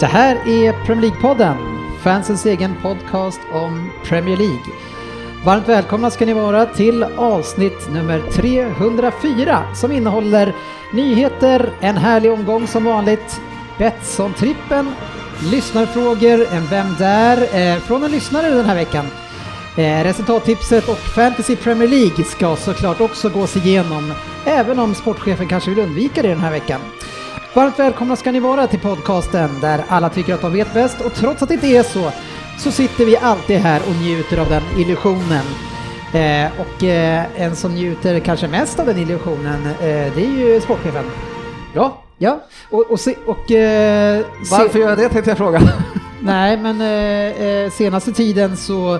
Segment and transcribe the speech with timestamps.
[0.00, 1.56] Det här är Premier League-podden,
[2.02, 4.72] fansens egen podcast om Premier League.
[5.44, 10.54] Varmt välkomna ska ni vara till avsnitt nummer 304 som innehåller
[10.92, 13.40] nyheter, en härlig omgång som vanligt,
[13.78, 14.92] Betsson-trippen,
[15.50, 17.38] lyssnarfrågor, en Vem där?
[17.60, 19.06] Eh, från en lyssnare den här veckan.
[19.76, 24.12] Eh, resultattipset och Fantasy Premier League ska såklart också gås igenom,
[24.44, 26.80] även om sportchefen kanske vill undvika det den här veckan.
[27.54, 31.14] Varmt välkomna ska ni vara till podcasten där alla tycker att de vet bäst och
[31.14, 32.12] trots att det inte är så
[32.58, 35.44] så sitter vi alltid här och njuter av den illusionen.
[36.14, 39.74] Eh, och eh, en som njuter kanske mest av den illusionen eh,
[40.14, 41.04] det är ju sportchefen.
[41.74, 45.60] Ja, Ja, och, och, se, och eh, se- varför gör jag det tänkte jag fråga.
[46.20, 48.98] Nej, men eh, eh, senaste tiden så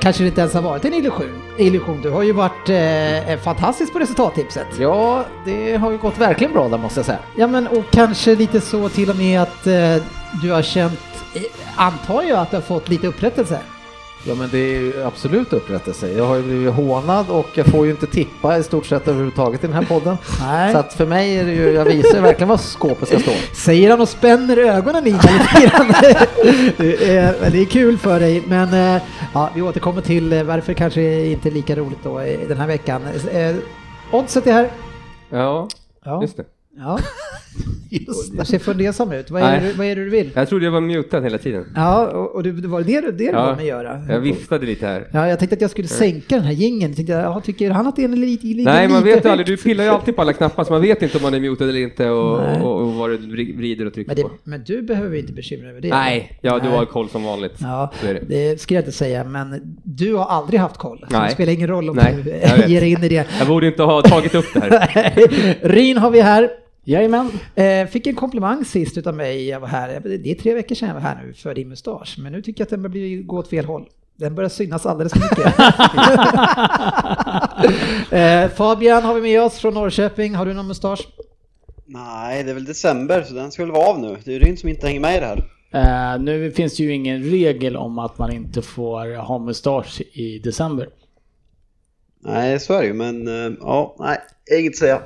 [0.00, 1.42] kanske det inte ens har varit en illusion.
[1.58, 2.00] Illusion.
[2.02, 4.66] Du har ju varit eh, fantastisk på resultattipset.
[4.78, 7.18] Ja, det har ju gått verkligen bra där måste jag säga.
[7.36, 9.96] Ja men och kanske lite så till och med att eh,
[10.42, 11.00] du har känt,
[11.34, 11.42] eh,
[11.76, 13.60] antar jag att du har fått lite upprättelse?
[14.28, 16.12] Ja men det är ju absolut upprättelse.
[16.12, 19.64] Jag har ju blivit hånad och jag får ju inte tippa i stort sett överhuvudtaget
[19.64, 20.16] i den här podden.
[20.40, 20.72] Nej.
[20.72, 23.30] Så att för mig är det ju, jag visar verkligen var skåpet ska stå.
[23.54, 25.86] Säger han och spänner ögonen i mig lite grann.
[26.76, 29.02] det, är, men det är kul för dig men eh,
[29.34, 32.66] ja, vi återkommer till eh, varför kanske inte är lika roligt då i den här
[32.66, 33.02] veckan.
[33.32, 33.56] Eh,
[34.10, 34.70] oddset är här.
[35.30, 35.68] Ja,
[36.04, 36.22] Ja.
[36.22, 36.44] just det.
[36.78, 36.98] Ja.
[37.90, 39.30] Du ser fundersam ut.
[39.30, 40.30] Vad är, det, vad är det du vill?
[40.34, 41.64] Jag trodde jag var mutad hela tiden.
[41.74, 43.32] Ja, och, och du, det var det, du- det du Ja.
[43.46, 44.02] var med att göra?
[44.08, 45.08] Jag viftade lite här.
[45.12, 46.94] Ja, jag tänkte att jag skulle sänka den här jingeln.
[46.94, 49.28] Tänkte, jag, ja, tycker han att det är en lite, lite Nej, man vet ju
[49.28, 49.46] aldrig.
[49.46, 51.64] Du pillar ju alltid på alla knappar så man vet inte om man är mutad
[51.68, 54.30] eller inte och, och, och vad du vri- vrider och trycker Men, det, på.
[54.44, 55.88] men du behöver inte bekymra dig över det.
[55.88, 56.76] Nej, ja du Nej.
[56.78, 57.54] har koll som vanligt.
[57.60, 58.20] Ja, det.
[58.28, 60.98] det ska jag inte säga, men du har aldrig haft koll.
[60.98, 61.30] Så det Nej.
[61.32, 62.16] spelar ingen roll om Nej,
[62.66, 63.26] du ger in i det.
[63.38, 65.12] Jag borde inte ha tagit upp det här.
[65.68, 66.50] Ryn har vi här.
[66.88, 67.30] Jajamän.
[67.54, 70.00] Eh, fick en komplimang sist utav mig, jag var här.
[70.04, 72.60] Det är tre veckor sedan jag var här nu för din mustasch, men nu tycker
[72.60, 73.88] jag att den börjar gå åt fel håll.
[74.16, 75.46] Den börjar synas alldeles för mycket.
[78.12, 80.34] eh, Fabian har vi med oss från Norrköping.
[80.34, 81.08] Har du någon mustasch?
[81.86, 84.16] Nej, det är väl december så den väl vara av nu.
[84.24, 85.44] Det är Ryn som inte hänger med i det här.
[86.14, 90.38] Eh, nu finns det ju ingen regel om att man inte får ha mustasch i
[90.38, 90.88] december.
[92.20, 94.18] Nej, så är det ju, men eh, ja, nej,
[94.58, 95.02] inget att säga.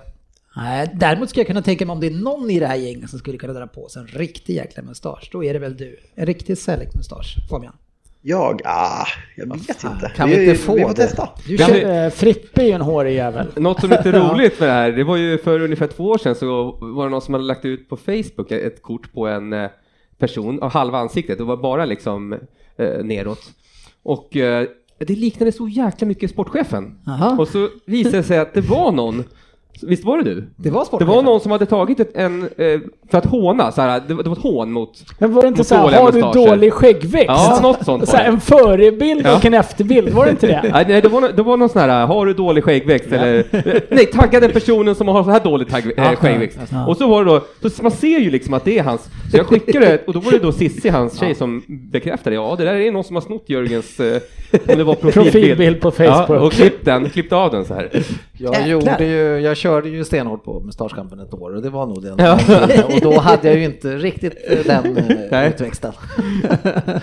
[0.57, 3.11] Nej, däremot skulle jag kunna tänka mig om det är någon i det här gänget
[3.11, 5.97] som skulle kunna dra på sig en riktig jäkla mustasch, då är det väl du.
[6.15, 7.73] En riktig Selleck-mustasch, Fabian.
[8.25, 8.61] Jag?
[8.65, 10.13] Ah, jag vet inte.
[10.17, 10.95] kan vi inte få vi får det?
[10.95, 11.29] testa.
[11.47, 13.47] Du kör, vi- Eh, Frippe är ju en hårig jävel.
[13.57, 16.19] Något som är lite roligt med det här, det var ju för ungefär två år
[16.19, 19.53] sedan så var det någon som hade lagt ut på Facebook ett kort på en
[19.53, 19.71] eh,
[20.19, 22.33] person, av halva ansiktet, det var bara liksom
[22.77, 23.41] eh, neråt.
[24.03, 24.67] Och eh,
[24.99, 26.99] det liknade så jäkla mycket sportchefen.
[27.07, 27.37] Aha.
[27.39, 29.25] Och så visade det sig att det var någon,
[29.83, 30.45] visst var det du?
[30.57, 31.15] det var Det sportchefen.
[31.15, 34.23] var någon som hade tagit ett, en, eh, för att håna, så här, det, var,
[34.23, 34.91] det var ett hån mot...
[35.19, 36.47] Men var det inte Mot så här, dåliga har du mustascher.
[36.49, 37.27] dålig skäggväxt?
[37.29, 38.35] Ja, något sånt Så här, var det.
[38.35, 39.37] en förebild Ja.
[39.37, 40.61] och en efterbild, var det inte det?
[40.73, 43.45] Nej, nej, det var, det var någon sån här, har du dålig skäggväxt eller...
[43.95, 46.59] Nej, tagga den personen som har så här dålig tagg, äh, skäggväxt.
[46.71, 46.87] Ja.
[46.87, 49.03] Och så var det då, så man ser ju liksom att det är hans.
[49.31, 52.55] Så jag skickade det, och då var det då Sissi, hans tjej, som bekräftade, ja
[52.59, 54.21] det där är någon som har snott Jörgens, eh,
[54.69, 55.33] om det var profilbild.
[55.33, 56.31] Profilbild på Facebook.
[56.31, 57.89] Ja, och klippt den, klippt av den så här.
[58.39, 58.67] Jag, Jäklar.
[58.69, 62.19] gjorde ju, jag körde ju stenhårt på mustaschkampen ett år och det var nog den.
[62.19, 62.39] Ja.
[62.95, 65.49] Och då hade jag ju inte riktigt eh, den eh, Nej.
[65.49, 65.93] utväxten.
[66.53, 67.01] den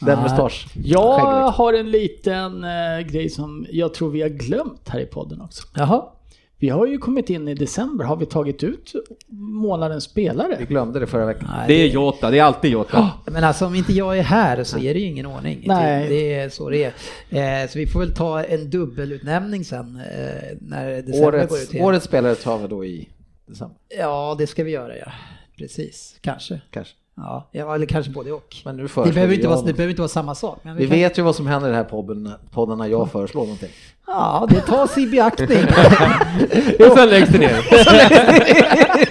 [0.00, 0.16] Nej.
[0.22, 0.66] mustasch.
[0.84, 5.40] Jag har en liten eh, grej som jag tror vi har glömt här i podden
[5.40, 5.62] också.
[5.74, 6.02] Jaha.
[6.60, 8.92] Vi har ju kommit in i december, har vi tagit ut
[9.28, 10.64] månadens Vi spelare?
[10.68, 11.48] glömde det förra veckan.
[11.56, 13.10] Nej, Det är Jota, det är alltid Jota.
[13.26, 15.62] Men alltså om inte jag är här så är det ju ingen ordning.
[15.66, 16.08] Nej.
[16.08, 16.84] Det är så det
[17.30, 17.62] är.
[17.62, 21.74] Eh, så vi får väl ta en dubbelutnämning sen eh, när december går ut Årets,
[21.74, 21.86] igen.
[21.86, 23.08] årets spelare tar vi då i
[23.46, 25.12] december, Ja, det ska vi göra ja.
[25.58, 26.60] Precis, kanske.
[26.70, 26.94] kanske.
[27.52, 28.56] Ja, eller kanske både och.
[28.64, 30.58] Men nu Det behöver, inte vara, det behöver inte vara samma sak.
[30.62, 33.10] Men Vi kan- vet ju vad som händer i den här podden, podden när jag
[33.10, 33.68] föreslår någonting.
[34.06, 35.58] Ja, det tas i beaktning.
[36.78, 37.60] Och sen läggs det ner.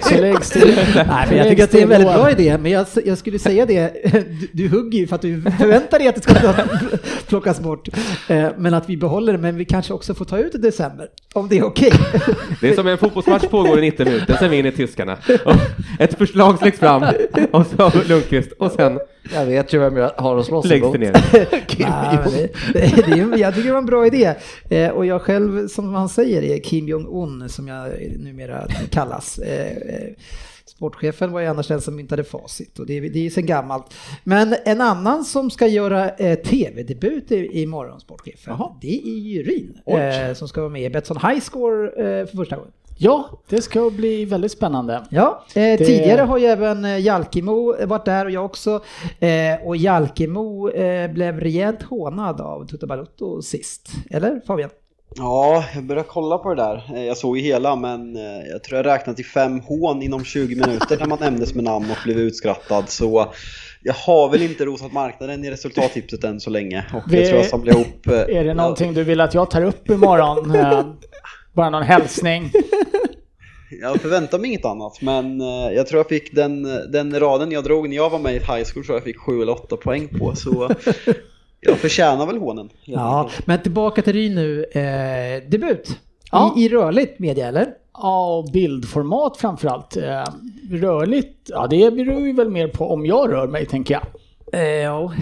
[0.08, 0.64] Så läggs det
[0.96, 3.38] Nej, men jag tycker att det är en väldigt bra idé, men jag, jag skulle
[3.38, 6.34] säga det, du, du hugger ju för att du förväntar dig att det ska
[7.26, 7.88] plockas bort.
[8.28, 11.08] Eh, Men att vi behåller det, men vi kanske också får ta ut i december,
[11.32, 11.92] om det är okej.
[12.60, 15.16] Det är som en fotbollsmatch pågår i 90 minuter, sen vinner tyskarna.
[15.44, 15.54] Och
[15.98, 17.04] ett förslag släcks fram
[17.50, 18.98] och så Lundqvist och sen
[19.34, 21.00] Jag vet ju vem jag har att slåss läggs det emot.
[21.00, 21.12] ner.
[21.78, 22.18] Nej,
[22.72, 24.34] det, det, det jag tycker det var en bra idé.
[24.84, 29.38] Eh, och jag själv, som han säger, är Kim Jong-Un, som jag numera kallas.
[29.38, 30.08] Eh, eh,
[30.64, 33.46] Sportchefen var ju annars den som myntade facit och det, är- det är ju sen
[33.46, 33.94] gammalt.
[34.24, 39.42] Men en annan som ska göra eh, tv-debut i, i morgon, sportchefen, det är ju
[39.42, 39.78] Ryn
[40.28, 42.72] eh, som ska vara med i Betsson High Score eh, för första gången.
[43.02, 45.02] Ja, det ska bli väldigt spännande.
[45.10, 48.80] Ja, eh, tidigare har ju även eh, Jalkemo varit där och jag också.
[49.20, 53.88] Eh, och Jalkemo eh, blev rejält hånad av Tutu Balutto sist.
[54.10, 54.70] Eller Fabian?
[55.16, 56.90] Ja, jag började kolla på det där.
[56.94, 60.24] Eh, Jag såg ju hela men eh, jag tror jag räknade till fem hån inom
[60.24, 62.88] 20 minuter när man nämndes med namn och blev utskrattad.
[62.88, 63.26] Så
[63.82, 66.84] jag har väl inte rosat marknaden i resultattipset än så länge.
[66.94, 68.06] Och Vi- jag tror jag samlar ihop...
[68.06, 70.52] Är det någonting du vill att jag tar upp imorgon?
[71.60, 72.50] Bara någon hälsning?
[73.80, 76.62] Jag förväntar mig inget annat men eh, jag tror jag fick den,
[76.92, 79.42] den raden jag drog när jag var med i high school tror jag fick 7
[79.42, 80.34] eller 8 poäng på.
[80.36, 80.70] Så
[81.60, 82.68] jag förtjänar väl hånen.
[82.84, 84.64] Ja, men tillbaka till Ryn nu.
[84.64, 85.98] Eh, debut
[86.32, 86.54] Ja.
[86.58, 87.66] I, i rörligt media, eller?
[87.92, 89.96] Ja, och bildformat framförallt.
[89.96, 90.24] Eh,
[90.70, 94.02] Rörligt, ja det beror ju väl mer på om jag rör mig tänker jag.
[94.62, 95.12] Eh, ja,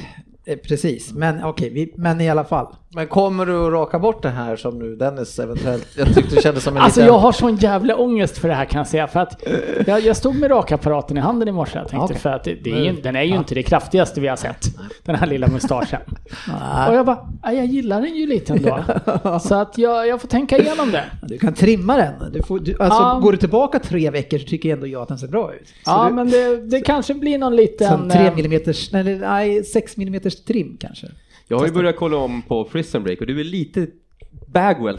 [0.47, 1.13] eh, precis.
[1.13, 2.67] Men okej, vi- men i alla fall.
[2.95, 6.43] Men kommer du att raka bort det här som nu Dennis eventuellt, jag tyckte det
[6.43, 7.15] kändes som en Alltså liten...
[7.15, 9.07] jag har sån jävla ångest för det här kan jag säga.
[9.07, 9.43] För att
[9.87, 11.79] jag, jag stod med rakapparaten i handen i morse.
[11.79, 12.17] Jag tänkte Okej.
[12.19, 14.67] för att det, det är ju, den är ju inte det kraftigaste vi har sett.
[15.05, 16.01] Den här lilla mustaschen.
[16.89, 18.85] Och jag bara, "Ja, jag gillar den ju lite ändå.
[19.41, 21.05] Så att jag, jag får tänka igenom det.
[21.23, 22.33] Du kan trimma den.
[22.33, 23.21] Du får, du, alltså, Ja.
[23.23, 25.67] Går du tillbaka tre veckor så tycker ändå jag att den ser bra ut.
[25.69, 27.89] Så Ja, du, men det, det kanske blir någon liten...
[27.89, 31.07] som 3 eh, mm, nej, 6 mm trim kanske.
[31.49, 33.87] Jag har ju börjat kolla om på Prison Break och du är lite
[34.47, 34.99] Bagwell,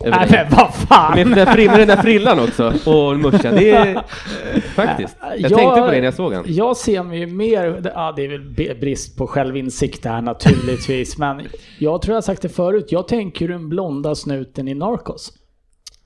[0.00, 0.46] över Nej dig.
[0.50, 1.14] men vad fan!
[1.16, 3.54] Med den där, frill- med den där frillan också och muschen.
[3.54, 4.02] Det är
[4.74, 5.16] faktiskt.
[5.38, 6.44] Jag tänkte på det när jag såg den.
[6.46, 11.42] Jag ser mig ju mer, ja det är väl brist på självinsikt här naturligtvis, men
[11.78, 15.32] jag tror jag sagt det förut, jag tänker den blonda snuten i Narcos.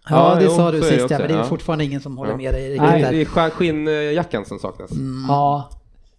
[0.08, 1.44] Ja, Ja, det jo, sa du sist ja, också, men det är ja.
[1.44, 2.36] fortfarande ingen som håller Ja.
[2.36, 3.12] med dig Nej, där.
[3.12, 4.90] Det är sk- skinnjackan som saknas.
[5.28, 5.70] Ja,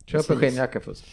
[0.05, 1.05] Köp en skinnjacka först.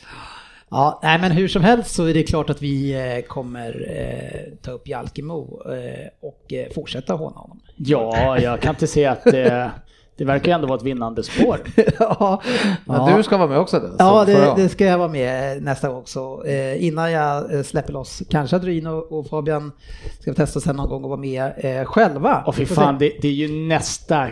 [0.75, 4.59] Ja, nej men hur som helst så är det klart att vi eh, kommer eh,
[4.63, 7.61] ta upp Jalkemo eh, och eh, fortsätta håna honom.
[7.77, 9.71] ja, jag kan inte se att det,
[10.17, 11.61] det verkar ju ändå vara ett vinnande spår.
[11.99, 12.43] ja,
[12.87, 13.13] ja.
[13.17, 13.97] du ska vara med också Dennis.
[13.99, 16.47] Ja, det, det ska jag vara med nästa gång också.
[16.47, 19.73] Eh, innan jag släpper loss, kanske att Ryn och, Fabian
[20.21, 22.43] ska testa sen någon gång och vara med eh, själva.
[22.47, 24.29] Och fy Vi fan, det, det är ju nästa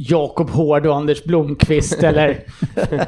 [0.00, 2.44] Jakob Hård och Anders Blomqvist eller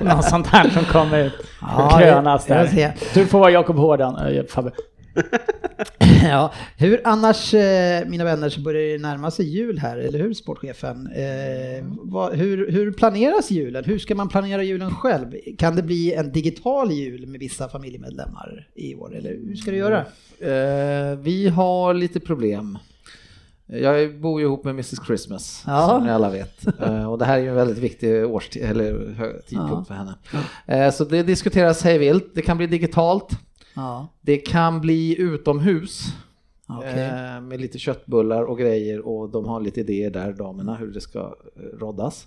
[0.05, 2.71] något sånt här som kommer Ja, krönas det- jag där.
[2.73, 2.93] se.
[3.21, 4.71] Du får vara Jakob Hård, eh, Fabbe.
[6.23, 10.35] ja, hur annars, eh, mina vänner, så börjar det närma sig jul här, eller hur
[10.35, 11.07] sportchefen?
[11.17, 13.85] Eh, vad, hur, hur planeras julen?
[13.85, 15.27] Hur ska man planera julen själv?
[15.59, 19.77] Kan det bli en digital jul med vissa familjemedlemmar i år, eller hur ska du
[19.77, 19.99] göra?
[20.41, 22.79] Eh, vi har lite problem.
[23.73, 25.89] Jag bor ju ihop med Mrs Christmas, Ja.
[25.89, 26.67] som ni alla vet.
[26.81, 28.93] Eh, och det här är ju en väldigt viktig årstid, eller
[29.47, 29.85] tidpunkt Ja.
[29.89, 30.15] för henne.
[30.67, 32.35] Eh, så det diskuteras hej vilt.
[32.35, 33.29] Det kan bli digitalt.
[33.75, 36.03] Ja, Det kan bli utomhus.
[36.69, 37.05] okej.
[37.05, 41.01] eh, med lite köttbullar och grejer och de har lite idéer där, damerna, hur det
[41.01, 41.35] ska
[41.81, 42.27] roddas.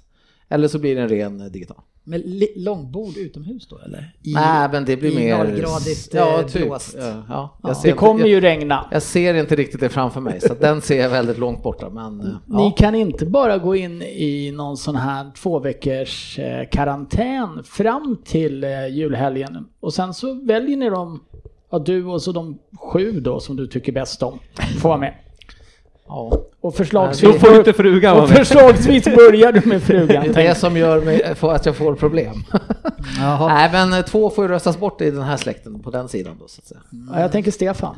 [0.49, 1.81] Eller så blir det en ren digital.
[2.05, 2.23] Med
[2.55, 4.13] långbord utomhus då, eller?
[4.23, 5.37] I, Nej, men det blir mer...
[5.37, 6.67] nollgradigt, ja, eh, typ.
[6.67, 6.95] blåst.
[6.99, 7.57] Ja, ja.
[7.63, 7.69] Ja.
[7.69, 8.85] Det inte, kommer jag, ju regna.
[8.91, 11.89] jag ser inte riktigt det framför mig, så den ser jag väldigt långt borta.
[11.89, 12.73] Men, eh, Ni ja.
[12.77, 18.63] kan inte bara gå in i någon sån här två veckors eh, karantän fram till
[18.91, 21.23] julhelgen och sen så väljer ni dem,
[21.71, 24.39] ja du och så de sju då som du tycker bäst om,
[24.81, 25.13] får vara med.
[26.07, 26.15] Ja.
[26.61, 30.23] Och Då förslagsvis, får inte frugan och förslagsvis börjar du med Det frugan.
[30.23, 32.43] är det som gör mig, att jag får problem.
[33.19, 33.47] Jaha.
[33.47, 36.37] Nej, men eh, två får ju röstas bort i den här släkten på den sidan
[36.39, 36.79] då, så att säga.
[37.13, 37.95] Ja, jag tänker Stefan.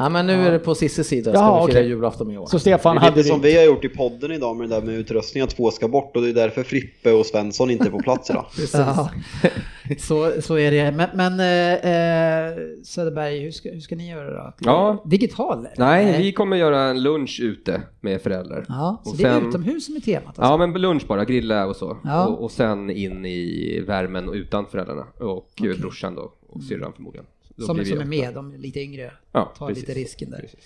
[0.00, 1.90] Ja, men nu är det på Cissis sida, ska Jaha, vi fira okej.
[1.90, 2.46] julafton i år.
[2.46, 4.74] Så Stefan Det är hade lite som vi har gjort i podden idag med det
[4.74, 7.84] där med utrustning, att två ska bort och det är därför Frippe och Svensson inte
[7.84, 8.46] är på plats idag.
[8.72, 9.10] Ja,
[9.98, 10.92] så, så är det.
[10.92, 14.52] Men, men eh, eh, Söderberg, hur ska, hur ska ni göra då?
[14.58, 15.02] Ja.
[15.04, 15.58] Digital?
[15.58, 15.72] eller?
[15.78, 18.64] Nej, vi kommer göra en lunch ute med föräldrar.
[18.68, 20.26] Ja, så Och det är sen- utomhus som är temat?
[20.26, 20.42] Alltså.
[20.42, 21.96] Ja, men lunch bara, grilla och så.
[22.04, 22.26] Ja.
[22.26, 25.06] Och, och sen in i värmen och utan föräldrarna.
[25.20, 25.78] Och okay.
[25.78, 27.26] brorsan då, och syrran förmodligen.
[27.66, 28.04] Som som är åtta.
[28.04, 29.12] med, de är lite yngre.
[29.32, 29.88] Ja, tar precis.
[29.88, 30.38] lite risken där.
[30.38, 30.60] Precis.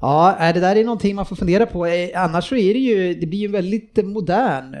[0.00, 1.86] Ja, är det där är någonting man får fundera på.
[1.86, 4.80] Eh, Annars så är det ju, det blir ju väldigt modern eh,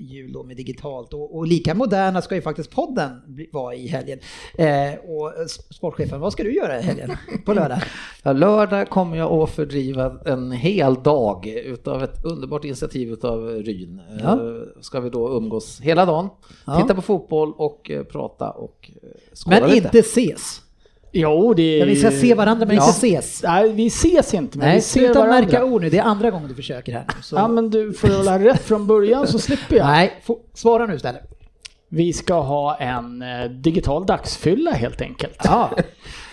[0.00, 3.10] jul då med digitalt och, och lika moderna ska ju faktiskt podden
[3.52, 4.18] vara i helgen.
[4.58, 4.66] Eh,
[5.10, 7.10] och eh, sportchefen, vad ska du göra i helgen
[7.46, 7.78] på lördag?
[8.22, 14.00] Ja, lördag kommer jag att fördriva en hel dag utav ett underbart initiativ utav Ryn.
[14.22, 14.32] Ja.
[14.32, 16.28] Eh, Ska vi då umgås hela dagen,
[16.66, 16.80] Ja.
[16.82, 18.90] titta på fotboll och eh, prata och
[19.44, 19.86] skåla Men lite.
[19.86, 20.60] inte ses.
[21.12, 22.82] Jo, det Ja, vi ska se varandra men Ja.
[22.86, 23.42] inte ses.
[23.42, 25.40] Nej, vi ses inte, men Nej, vi ser sluta varandra.
[25.40, 27.04] märka ord nu, det är andra gången du försöker här.
[27.22, 27.36] Så...
[27.36, 29.86] Ja, men du får väl ha rätt från början så slipper jag.
[29.86, 31.22] Nej, få- svara nu istället.
[31.92, 35.38] Vi ska ha en eh, digital dagsfylla helt enkelt.
[35.44, 35.70] Ja.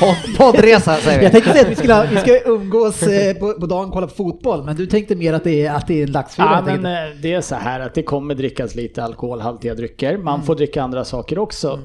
[0.00, 1.24] Podd- Poddresa säger vi.
[1.24, 3.92] Jag tänkte säga att vi, skulle ha, vi ska umgås eh, på, på dagen och
[3.92, 6.64] kolla på fotboll, men du tänkte mer att det är, att det är en dagsfylla
[6.66, 6.82] Ja, men
[7.22, 10.16] det är så här att det kommer drickas lite alkoholhaltiga drycker.
[10.18, 11.78] Man får dricka andra saker också.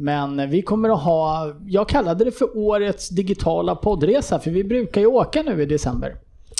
[0.00, 5.00] Men vi kommer att ha, jag kallade det för årets digitala poddresa, för vi brukar
[5.00, 6.16] ju åka nu i december.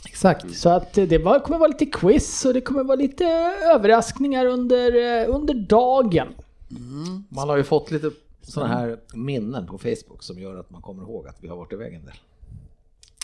[0.09, 0.55] Exakt.
[0.55, 3.25] Så att det var, kommer vara lite quiz och det kommer vara lite
[3.75, 6.29] överraskningar under, eh, under dagen.
[7.29, 8.11] Man har ju fått lite
[8.43, 11.73] sådana här minnen på Facebook som gör att man kommer ihåg att vi har varit
[11.73, 12.15] iväg en del.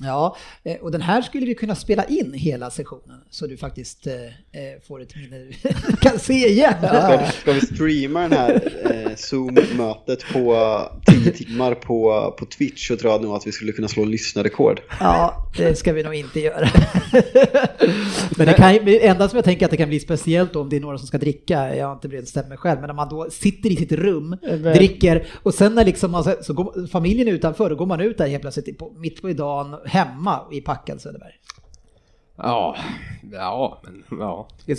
[0.03, 4.07] Ja, eh, och den här skulle vi kunna spela in hela sessionen så du faktiskt
[4.07, 5.53] eh, eh, får ett minne du
[6.00, 6.75] kan se igen.
[6.79, 12.97] Ska, ska vi streama den här eh, Zoom-mötet på 10 timmar på, på Twitch så
[12.97, 14.81] tror jag nog att vi skulle kunna slå lyssnarrekord.
[15.00, 16.69] Ja, det ska vi nog inte göra.
[18.37, 20.76] Men det, kan, enda som jag tänker att det kan bli speciellt då om det
[20.76, 23.31] är några som ska dricka, jag har inte bestämt mig själv, men om man då
[23.31, 24.37] sitter i sitt rum,
[24.75, 28.19] dricker och sen när liksom man, så går, familjen är utanför, då går man ut
[28.19, 31.33] där helt plötsligt på, mitt på dagen hemma i packad Söderberg.
[32.37, 32.76] Ja,
[33.33, 34.49] ja, men ja.
[34.66, 34.75] Det,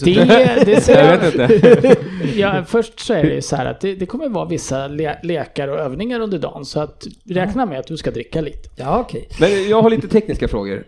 [0.65, 1.95] det ser Jag vet inte.
[2.35, 5.19] Ja, först så är det ju så här att det, det kommer vara vissa le
[5.23, 8.69] lekar och övningar under dagen, så att räkna med att du ska dricka lite.
[8.75, 9.27] Ja, okej.
[9.39, 10.85] Men jag har lite tekniska frågor.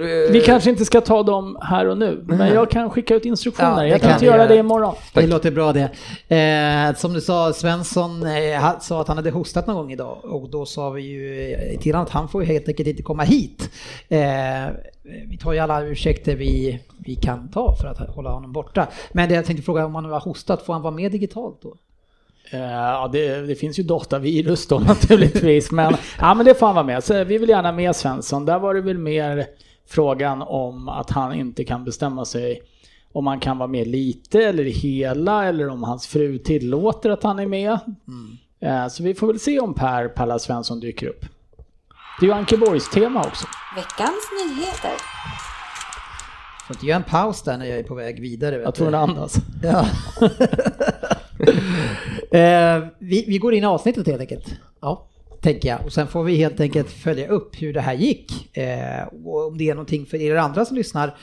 [0.00, 3.24] Eh, Vi kanske inte ska ta dem här och nu, men jag kan skicka ut
[3.24, 3.84] instruktioner.
[3.84, 4.94] Ja, jag kan inte göra det imorgon.
[5.14, 5.90] Det låter bra det.
[6.36, 10.50] Eh, som du sa, Svensson eh, sa att han hade hostat någon gång idag och
[10.50, 13.22] då sa vi ju eh, till honom att han får ju helt enkelt inte komma
[13.22, 13.70] hit.
[14.08, 14.18] Eh,
[15.28, 18.86] vi tar ju alla ursäkter vi, vi kan ta för att hålla honom borta.
[19.12, 21.62] Men det jag tänkte fråga om han nu har hostat, får han vara med digitalt
[21.62, 21.74] då?
[22.52, 26.74] Eh, Ja, det, det finns ju datavirus då naturligtvis, men, ja, men det får han
[26.74, 27.04] vara med.
[27.04, 28.44] Så vi vill gärna med Svensson.
[28.46, 29.46] Där var det väl mer
[29.90, 32.62] frågan om att han inte kan bestämma sig
[33.12, 37.38] om han kan vara med lite eller hela eller om hans fru tillåter att han
[37.38, 37.78] är med.
[38.60, 41.20] Eh, Så vi får väl se om Per Palla Svensson dyker upp.
[42.20, 43.46] Det är ju Ankeborgs tema också.
[43.76, 44.92] Veckans nyheter.
[46.66, 48.56] Får inte göra en paus där när jag är på väg vidare.
[48.58, 48.76] vet Jag du.
[48.76, 49.34] tror den andas.
[49.62, 49.86] Ja.
[52.38, 54.54] eh, vi, vi går in i avsnittet helt enkelt.
[54.80, 55.06] Ja,
[55.40, 55.84] tänker jag.
[55.84, 58.56] Och sen får vi helt enkelt följa upp hur det här gick.
[58.56, 61.16] Eh, och om det är någonting för er andra som lyssnar.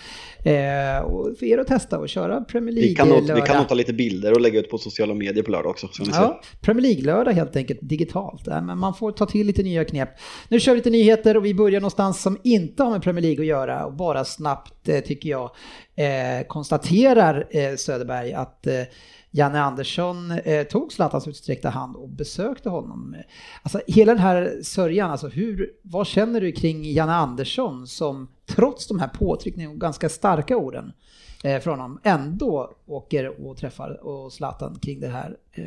[0.44, 3.46] Eh, och för er att testa och köra Premier League Vi kan, nog, vi lördag.
[3.46, 5.88] kan nog ta lite bilder och lägga ut på sociala medier på lördag också.
[6.14, 8.42] Ja, Premier League-lördag helt enkelt digitalt.
[8.46, 10.10] Ja, men man får ta till lite nya knep.
[10.50, 13.42] Nu kör vi lite nyheter och vi börjar någonstans som inte har med Premier League
[13.44, 15.52] att göra och bara snabbt eh, tycker jag
[15.96, 18.74] eh, konstaterar eh, Söderberg att eh,
[19.32, 23.16] Janne Andersson eh, tog Zlatans utsträckta hand och besökte honom.
[23.64, 28.88] Alltså hela den här sörjan, alltså hur, vad känner du kring Janne Andersson som trots
[28.88, 30.92] de här påtryckningarna och ganska starka orden
[31.44, 35.38] eh, från honom ändå åker och träffar och Zlatan kring det här?
[35.52, 35.64] Eh,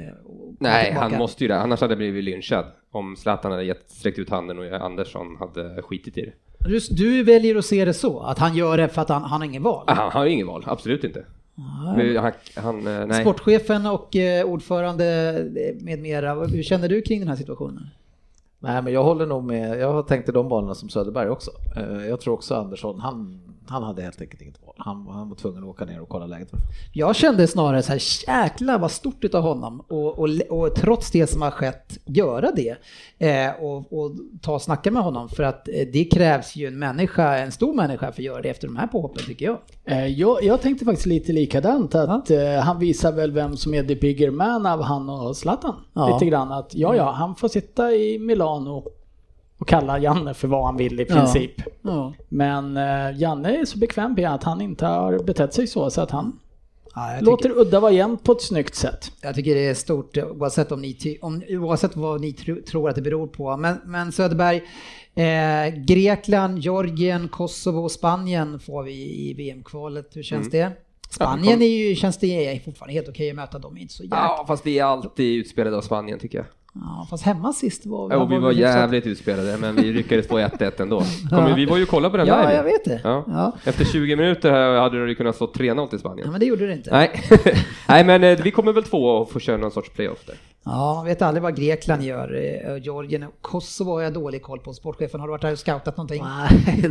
[0.61, 1.61] Nej, han måste ju det.
[1.61, 2.65] Annars hade jag blivit lynchad.
[2.91, 6.33] Om Zlatan hade gett, sträckt ut handen och Andersson hade skitit i det.
[6.69, 9.41] Du, du väljer att se det så, att han gör det för att han, han
[9.41, 9.85] har ingen val?
[9.87, 11.25] Ah, Han har ingen val, absolut inte.
[11.57, 13.21] Han, han, eh, nej.
[13.21, 17.87] Sportchefen och eh, ordförande eh, med mera, hur känner du kring den här situationen?
[18.59, 21.51] Nej men jag håller nog med, jag har tänkt i de banorna som Söderberg också.
[22.09, 24.75] Jag tror också Andersson, han, han hade helt enkelt inget val.
[24.79, 26.51] Han, han var tvungen att åka ner och kolla läget.
[26.93, 31.27] Jag kände snarare så här, jäklar vad stort utav honom och, och, och trots det
[31.27, 32.77] som har skett göra det
[33.19, 34.13] eh, och, och
[34.43, 37.75] ta och snacka med honom för att eh, det krävs ju en människa, en stor
[37.75, 39.59] människa för att göra det efter de här påhoppen tycker jag.
[39.85, 43.83] Eh, Jag, jag tänkte faktiskt lite likadant att eh, han visar väl vem som är
[43.83, 45.75] the bigger man av han och Zlatan.
[45.93, 46.15] Ja.
[46.15, 48.85] Lite grann att ja, ja, han får sitta i Milano
[49.61, 51.53] och kalla Janne för vad han vill i princip.
[51.83, 52.15] Ja.
[52.29, 56.01] Men eh, Janne är så bekväm med att han inte har betett sig så, så
[56.01, 56.39] att han
[56.95, 59.13] Ja, jag, låter tycker, udda vara jämnt på ett snyggt sätt.
[59.21, 62.89] jag tycker det är stort oavsett, om ni, ty, om, oavsett vad ni tro, tror
[62.89, 63.57] att det beror på.
[63.57, 64.63] Men, men Söderberg,
[65.15, 70.17] eh, Grekland, Georgien, Kosovo och Spanien får vi i VM-kvalet.
[70.17, 70.73] Hur känns det?
[71.11, 74.45] Spanien är ju, känns det fortfarande helt okej att möta dem, inte så jäkla Ja,
[74.49, 76.47] fast vi är alltid utspelade av Spanien tycker jag.
[76.75, 80.29] Ja, fast hemma sist var Ja, och vi var hyfsat- jävligt utspelade, men vi lyckades
[80.29, 81.03] få 1 ändå.
[81.31, 82.55] Kommer, vi var ju och kollade på den Ja, live.
[82.55, 83.01] jag vet det.
[83.05, 83.25] Ja.
[83.29, 83.53] Ja.
[83.65, 86.25] Efter 20 minuter här hade det kunnat stå 3-0 till Spanien.
[86.27, 86.91] Ja, men det gjorde det inte.
[86.91, 87.11] Nej.
[87.89, 90.37] Nej, men eh, vi kommer väl två och få köra någon sorts playoff där.
[90.65, 92.35] Ja, man vet aldrig vad Grekland gör.
[92.35, 94.73] Eh, Georgien och Kosovo har jag dålig koll på.
[94.73, 96.23] Sportchefen, har du varit där och scoutat någonting?
[96.25, 96.91] Nej,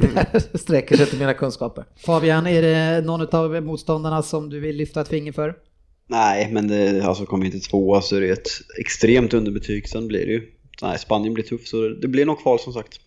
[0.51, 1.83] det sträcker sig till mina kunskaper.
[2.05, 5.55] Fabian, är det någon av motståndarna som du vill lyfta ett finger för?
[6.11, 8.47] Nej, men det, alltså kommer inte tvåa så är det ett
[8.79, 9.89] extremt underbetyg.
[9.89, 10.51] Sen blir det ju,
[10.81, 12.99] nej Spanien blir tuff så det blir nog kval som sagt.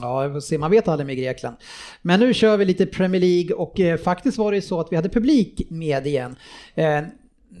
[0.00, 0.58] Ja, vi får se.
[0.58, 1.56] Man vet aldrig med Grekland.
[2.02, 4.88] Men nu kör vi lite Premier League och eh, faktiskt var det ju så att
[4.92, 6.36] vi hade publik med igen.
[6.74, 7.00] Eh,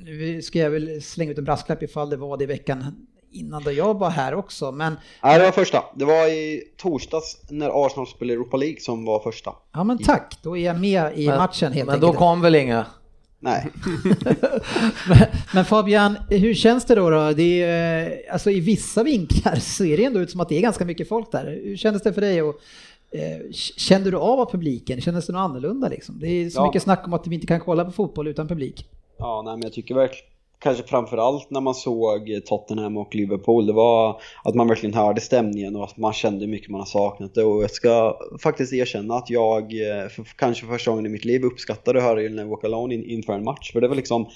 [0.04, 3.62] nu ska jag väl slänga ut en brasklapp ifall det var det i veckan innan
[3.62, 4.72] då jag var här också.
[4.72, 5.84] Men, Nej, det var första.
[5.96, 9.50] Det var i torsdags när Arsenal spelade Europa League som var första.
[9.72, 12.12] ja men tack, då är jag med i Men- matchen helt Men enkelt.
[12.12, 12.86] då kom väl inga...
[13.44, 13.68] Nej,
[15.08, 15.18] Men,
[15.54, 17.10] men Fabian, hur känns det då?
[17.10, 17.32] då?
[17.32, 20.56] Det är, eh, alltså I vissa vinklar så är det ändå ut som att det
[20.56, 21.60] är ganska mycket folk där.
[21.64, 22.42] Hur kändes det för dig?
[22.42, 22.54] Och,
[23.10, 25.00] eh, kände du av av publiken?
[25.00, 25.88] Kändes det något annorlunda?
[25.88, 26.20] Liksom?
[26.20, 26.66] Det är så Ja.
[26.66, 28.86] mycket snack om att vi inte kan kolla på fotboll utan publik.
[29.18, 30.26] Ja, nej, men jag tycker verkligen,
[30.62, 35.76] kanske framförallt när man såg Tottenham och Liverpool, det var att man verkligen hörde stämningen
[35.76, 37.44] och att man kände hur mycket man har saknat det.
[37.44, 41.44] Och jag ska faktiskt erkänna att jag, eh, för kanske första gången i mitt liv,
[41.44, 43.72] uppskattade att höra You Walk Alone in, inför en match.
[43.72, 44.26] För det var liksom,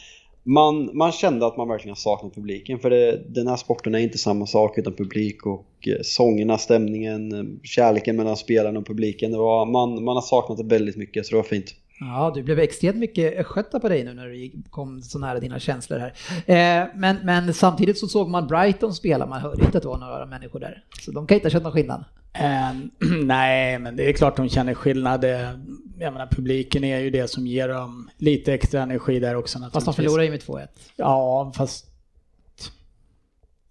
[0.43, 2.79] man, man kände att man verkligen har saknat publiken.
[2.79, 7.33] För det, den här sporten är inte samma sak utan publik och eh, sångerna, stämningen,
[7.33, 9.33] eh, kärleken mellan spelarna och publiken.
[9.33, 11.75] Det var, man, man har saknat det väldigt mycket så det var fint.
[12.01, 15.59] Ja, du blev extremt mycket östgöta på dig nu när du kom så nära dina
[15.59, 16.13] känslor här.
[16.47, 19.99] Eh, men, men samtidigt så såg man Brighton spela, man hörde inte att det var
[19.99, 20.85] några människor där.
[21.01, 22.05] Så de kan inte ha känt någon skillnad.
[22.33, 22.71] Eh,
[23.25, 25.25] nej, men det är klart de känner skillnad.
[25.25, 25.51] Eh,
[25.99, 29.85] Jag menar, publiken är ju det som ger dem lite extra energi där också naturligtvis.
[29.85, 30.67] Fast de förlorade ju med 2-1.
[30.97, 31.87] Ja, fast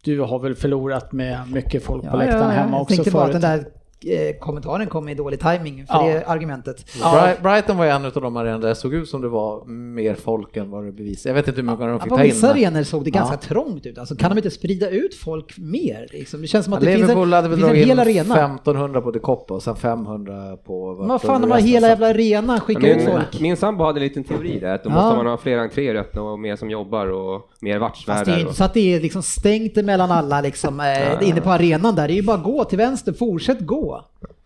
[0.03, 3.11] du har väl förlorat med mycket folk på Ja, läktaren ja, hemma jag också tänkte
[3.11, 3.41] bara att förut.
[3.41, 3.65] den där
[4.05, 6.03] eh, kommentaren kom i dålig timing för Ja.
[6.13, 6.85] det argumentet.
[7.01, 7.11] Ja.
[7.27, 9.65] Bri- Brighton var ju en av de arenor där det såg ut som det var
[9.65, 11.29] mer folk än vad det bevisade.
[11.29, 12.29] Jag vet inte hur de Ja, fick på ta in.
[12.29, 13.97] vissa men- arenor såg det ganska trångt ut.
[13.97, 16.07] Alltså, kan de inte sprida ut folk mer?
[16.11, 16.41] Liksom?
[16.41, 18.35] Det känns som att Ja, det finns en, hade det finns en hel arena.
[18.35, 20.95] 1500 på De Coppa och sen 500 på...
[20.99, 23.39] Men vad fan, de har hela jävla arenan, skicka ut folk.
[23.41, 24.95] min sambo hade en liten teori där, att då Ja.
[24.95, 28.35] måste man ha fler entréer öppna och mer som jobbar och mer Fast det är
[28.35, 31.95] ju inte så att det är liksom stängt emellan alla liksom, eh, inne på arenan
[31.95, 32.07] där.
[32.07, 33.94] Det är ju bara gå till vänster, fortsätt gå.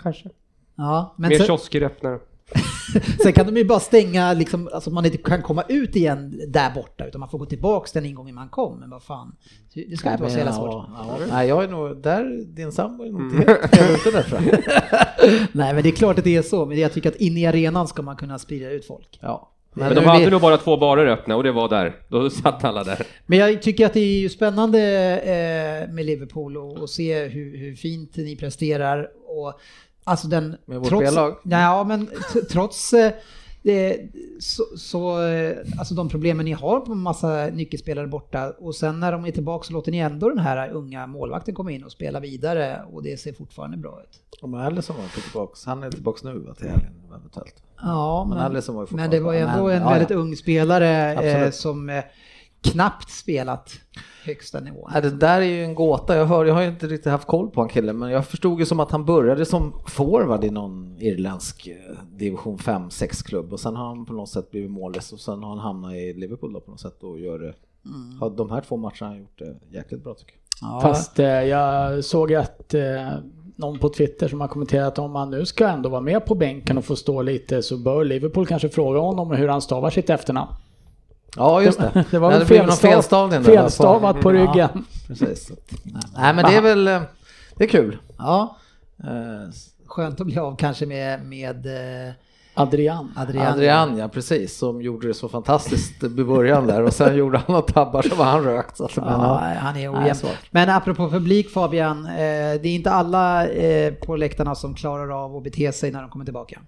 [0.03, 0.29] Kanske.
[0.77, 2.19] Ja, men Mer sen, kiosker öppna.
[3.23, 6.71] sen kan de ju bara stänga, liksom, alltså man inte kan komma ut igen där
[6.75, 8.79] borta utan man får gå tillbaks den ingången man kom.
[8.79, 9.35] Men vad fan,
[9.73, 10.85] det ska Nej, inte vara så men, jävla svårt.
[10.97, 11.25] ja, ja.
[11.31, 13.37] Nej, jag är nog där, din sambo är nog Mm.
[13.37, 14.59] inte helt fel ute där.
[15.51, 17.45] Nej men det är klart att det är så, men jag tycker att inne i
[17.45, 19.19] arenan ska man kunna sprida ut folk.
[19.21, 19.51] Ja.
[19.73, 21.95] Men de nu hade vi- nog bara två barer öppna och det var där.
[22.09, 23.05] Då satt alla där.
[23.25, 24.79] Men jag tycker att det är ju spännande
[25.19, 29.07] eh, med Liverpool och, och se hur, hur fint ni presterar.
[29.29, 29.53] Och,
[30.03, 31.37] alltså den, Med vårt spellag?
[31.43, 32.09] Ja, men
[32.51, 33.11] trots eh,
[33.63, 38.99] det, så, så eh, alltså de problemen ni har på massa nyckelspelare borta och sen
[38.99, 41.91] när de är tillbaka så låter ni ändå den här unga målvakten komma in och
[41.91, 44.41] spela vidare och det ser fortfarande bra ut.
[44.41, 47.63] Om Alisson var inte tillbaks, han är tillbaks nu va, till helgen eventuellt.
[47.81, 49.89] Ja, Men men, var ju men det var ju ändå en ja, ja.
[49.89, 52.03] väldigt ung spelare eh, som eh,
[52.61, 53.71] knappt spelat
[54.29, 54.89] högsta nivån.
[54.93, 56.15] Nej, det där är ju en gåta.
[56.15, 58.59] Jag, hör, jag har ju inte riktigt haft koll på han killen, men jag förstod
[58.59, 63.59] ju som att han började som forward i någon irländsk eh, division 5-6 klubb och
[63.59, 66.53] sen har han på något sätt blivit målis och sen har han hamnat i Liverpool
[66.53, 67.53] då på något sätt och gör det.
[68.19, 70.69] Har de här två matcherna har gjort det jäkligt bra tycker jag.
[70.69, 70.81] Ja.
[70.81, 73.09] Fast eh, jag såg att eh,
[73.55, 76.77] någon på Twitter som har kommenterat om han nu ska ändå vara med på bänken
[76.77, 80.51] och få stå lite så bör Liverpool kanske fråga honom hur han stavar sitt efternamn.
[81.35, 82.05] Ja, just det.
[82.11, 84.85] Det var Ja, någon felstav, felstavning där, felstavat på Ja, ryggen.
[85.07, 85.47] Precis.
[85.47, 85.59] Så att-
[86.17, 87.01] Nej, men det är väl, eh,
[87.57, 87.97] det är kul.
[88.17, 88.55] Ja,
[89.03, 89.49] Eh,
[89.87, 91.65] skönt att bli av kanske med, med
[92.07, 92.13] eh,
[92.53, 93.11] Adrian.
[93.17, 93.47] Adrian.
[93.53, 97.45] Adrian, ja precis, som gjorde det så fantastiskt i början där och sen gjorde han
[97.47, 98.77] några tabbar var han rökt.
[98.77, 99.53] Så Ja, ja.
[99.59, 100.17] han är ojämn.
[100.51, 103.47] Men apropå publik Fabian, det är inte alla
[104.05, 106.59] på läktarna som klarar av att bete sig när de kommer tillbaka.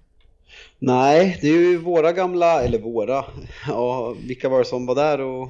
[0.84, 3.24] Nej, det är ju våra gamla, eller våra,
[3.68, 5.48] ja vilka var det som var där och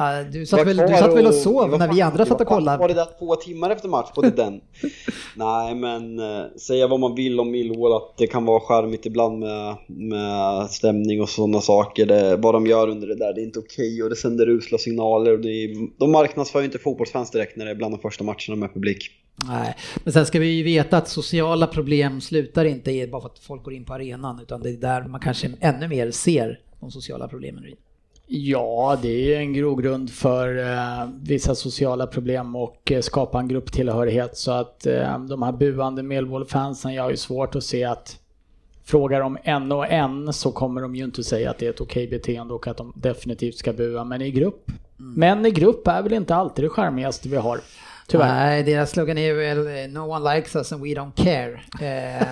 [0.00, 2.40] Ah, du satt väl, du satt väl och och- sov när vi fan- andra satt
[2.40, 2.78] och kollade?
[2.78, 4.08] Var det där två timmar efter match?
[4.14, 4.60] Både den?
[5.36, 9.38] Nej, men eh, säga vad man vill om Millwall att det kan vara charmigt ibland
[9.38, 12.06] med, med stämning och sådana saker.
[12.06, 14.78] Det, vad de gör under det där, det är inte okej och det sänder usla
[14.78, 15.32] signaler.
[15.32, 18.56] Och är, de marknadsför ju inte fotbollsfans direkt när det är bland de första matcherna
[18.56, 19.10] med publik.
[19.46, 23.38] Nej, men sen ska vi ju veta att sociala problem slutar inte bara för att
[23.38, 26.90] folk går in på arenan utan det är där man kanske ännu mer ser de
[26.90, 27.64] sociala problemen.
[28.26, 34.36] Ja, det är en grogrund för eh, vissa sociala problem och eh, skapa en grupptillhörighet.
[34.36, 38.18] Så att eh, de här buande Millwall-fansen, jag har ju svårt att se att
[38.84, 41.80] frågar de en och en så kommer de ju inte säga att det är ett
[41.80, 44.04] okej beteende och att de definitivt ska bua.
[44.04, 44.70] Men i grupp,
[45.00, 45.14] Mm.
[45.16, 47.60] men i grupp är väl inte alltid det charmigaste vi har.
[48.10, 48.26] Tyvärr.
[48.34, 51.60] Nej, deras slogan är väl eh, No one likes us and we don't care.
[51.80, 52.26] Eh,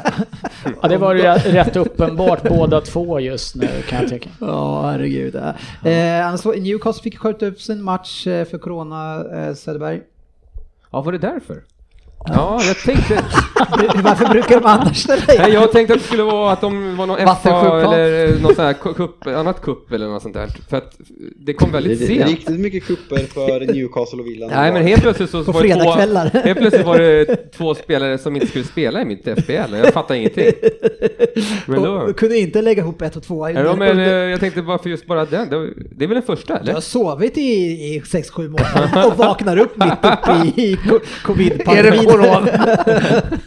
[0.82, 4.30] Ja, det var ju rätt uppenbart båda två just nu kan jag tycka.
[4.40, 5.34] Ja, herregud.
[5.36, 10.00] Eh, annars var- Newcastle fick skjuta upp sin match eh, för Corona, eh, Söderberg.
[10.90, 11.62] Ja, var det därför?
[12.28, 13.14] Ja, jag tänkte...
[14.02, 15.38] Varför brukar de annars ställa in?
[15.40, 18.64] Nej, jag tänkte att det skulle vara att de var någon FA eller någon sån
[18.64, 20.48] här kupp, annat kupp eller något sånt där.
[20.70, 20.94] För att
[21.36, 22.28] det kom Det väldigt är sent.
[22.30, 24.46] riktigt mycket kupper för Newcastle och Villa.
[24.46, 28.18] Nej men helt plötsligt så På var det två, helt plötsligt var det två spelare
[28.18, 30.44] som inte skulle spela i mitt FBL jag fattar ingenting.
[31.66, 33.50] Men då, Och kunde inte lägga ihop ett och två.
[33.50, 35.50] ja, men, eh, jag tänkte varför just bara den?
[35.50, 36.72] Det, var- det är väl den första Jag eller?
[36.74, 40.78] har sovit i, i 6-7 månader och vaknar upp mitt uppe i, i
[42.16, 42.48] corona?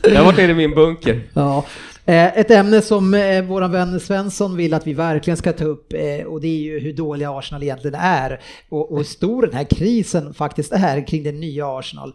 [0.04, 1.22] Jag har varit nere i min bunker.
[1.34, 1.66] Ja.
[2.06, 5.94] Eh, Ett ämne som eh, vår vän Svensson vill att vi verkligen ska ta upp
[5.94, 9.64] eh, och det är ju hur dåliga Arsenal egentligen är och, hur stor den här
[9.64, 12.14] krisen faktiskt är kring det nya Arsenal.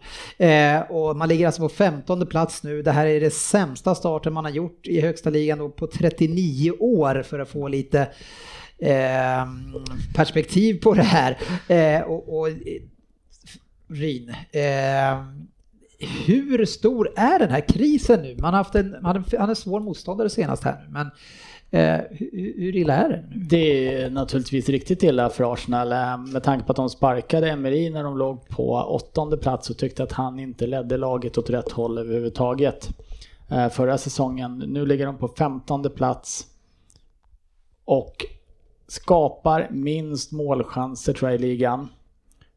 [0.89, 2.81] Och man ligger alltså på 15 plats nu.
[2.81, 7.23] Det här är det sämsta starten man har gjort i högsta ligan på 39 år
[7.23, 8.07] för att få lite
[8.79, 9.45] eh,
[10.15, 11.37] perspektiv på det här.
[12.07, 12.47] Och, och,
[13.87, 15.23] Ryn, eh,
[16.05, 18.35] hur stor är den här krisen nu?
[18.39, 21.07] Man har haft en, man hade, han är en svår motståndare senast här nu, men
[21.71, 23.23] eh, hur, hur illa är det?
[23.29, 23.43] nu?
[23.49, 27.89] Det är naturligtvis riktigt illa för Arsenal eh, med tanke på att de sparkade Emery
[27.89, 31.71] när de låg på åttonde plats och tyckte att han inte ledde laget åt rätt
[31.71, 32.89] håll överhuvudtaget
[33.49, 34.63] eh, förra säsongen.
[34.67, 36.47] Nu ligger de på femtonde plats
[37.85, 38.25] och
[38.87, 41.89] skapar minst målchanser tror jag i ligan.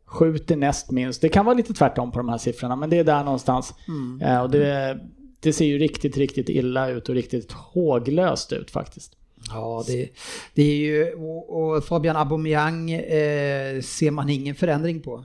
[0.09, 1.21] Skjuter näst minst.
[1.21, 3.75] Det kan vara lite tvärtom på de här siffrorna men det är där någonstans.
[4.23, 4.99] Eh, Och det,
[5.41, 9.13] det ser ju riktigt, riktigt illa ut och riktigt håglöst ut faktiskt.
[9.51, 10.09] Ja, det,
[10.55, 15.25] det är ju, och, och Fabian Aubameyang eh, ser man ingen förändring på.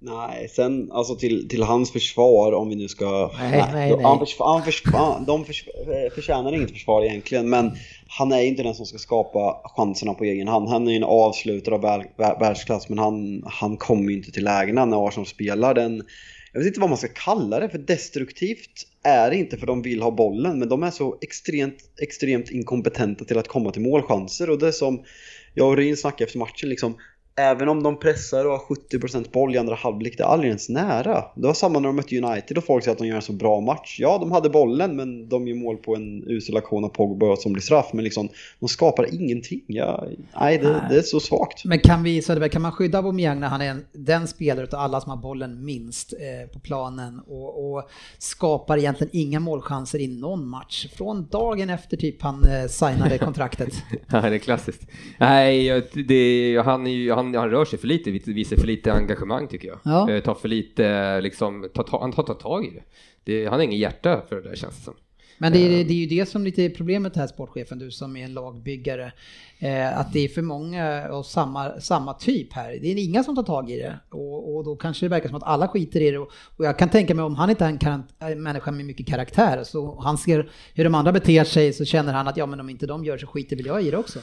[0.00, 3.30] Nej, sen alltså till, till hans försvar om vi nu ska...
[3.38, 4.02] Nej, nej, nej.
[4.02, 5.44] Han försvar, han försvar, de
[6.14, 7.72] förtjänar inget försvar egentligen men
[8.08, 10.68] han är inte den som ska skapa chanserna på egen hand.
[10.68, 12.04] Han är ju en avslutare av
[12.40, 16.02] världsklass men han, han kommer ju inte till lägena när Arsenal spelar den...
[16.52, 19.82] Jag vet inte vad man ska kalla det för destruktivt är det inte för de
[19.82, 24.50] vill ha bollen men de är så extremt, extremt inkompetenta till att komma till målchanser
[24.50, 25.04] och det är som
[25.54, 26.96] jag och Ryn snackade efter matchen liksom
[27.38, 30.68] Även om de pressar och har 70% boll i andra halvlek, det är aldrig ens
[30.68, 31.24] nära.
[31.34, 33.32] Det var samma när de mötte United och folk säger att de gör en så
[33.32, 33.96] bra match.
[34.00, 37.52] Ja, de hade bollen men de gör mål på en usel aktion av Pogba som
[37.52, 37.90] blir straff.
[37.92, 38.28] Men liksom,
[38.60, 39.60] de skapar ingenting.
[39.66, 40.06] Ja,
[40.40, 41.64] nej, det, det är så svagt.
[41.64, 44.80] Men kan vi, Söderberg, kan man skydda Aubameyang när han är en, den spelare av
[44.80, 50.06] alla som har bollen minst eh, på planen och, och skapar egentligen inga målchanser i
[50.06, 53.74] någon match från dagen efter typ han eh, signade kontraktet?
[54.12, 54.86] Ja, det är klassiskt.
[55.18, 59.48] Nej, det, han, är ju, han, han rör sig för lite, visar för lite engagemang
[59.48, 59.78] tycker jag.
[59.84, 60.10] Ja.
[60.10, 62.82] Eh, Tar för lite, liksom, tar, tar, han tar, tar tag i det.
[63.24, 63.44] det.
[63.44, 64.94] Han har ingen hjärta för det där känns det som.
[65.40, 68.16] Men det är, det är ju det som lite är problemet här sportchefen, du som
[68.16, 69.12] är en lagbyggare.
[69.58, 72.78] Eh, att det är för många av samma, samma typ här.
[72.82, 73.98] Det är inga som tar tag i det.
[74.10, 76.18] Och, och då kanske det verkar som att alla skiter i det.
[76.18, 79.06] Och, och jag kan tänka mig om han inte är en, en människa med mycket
[79.06, 82.60] karaktär, så han ser hur de andra beter sig så känner han att ja men
[82.60, 84.18] om inte de gör så skiter väl jag i det också.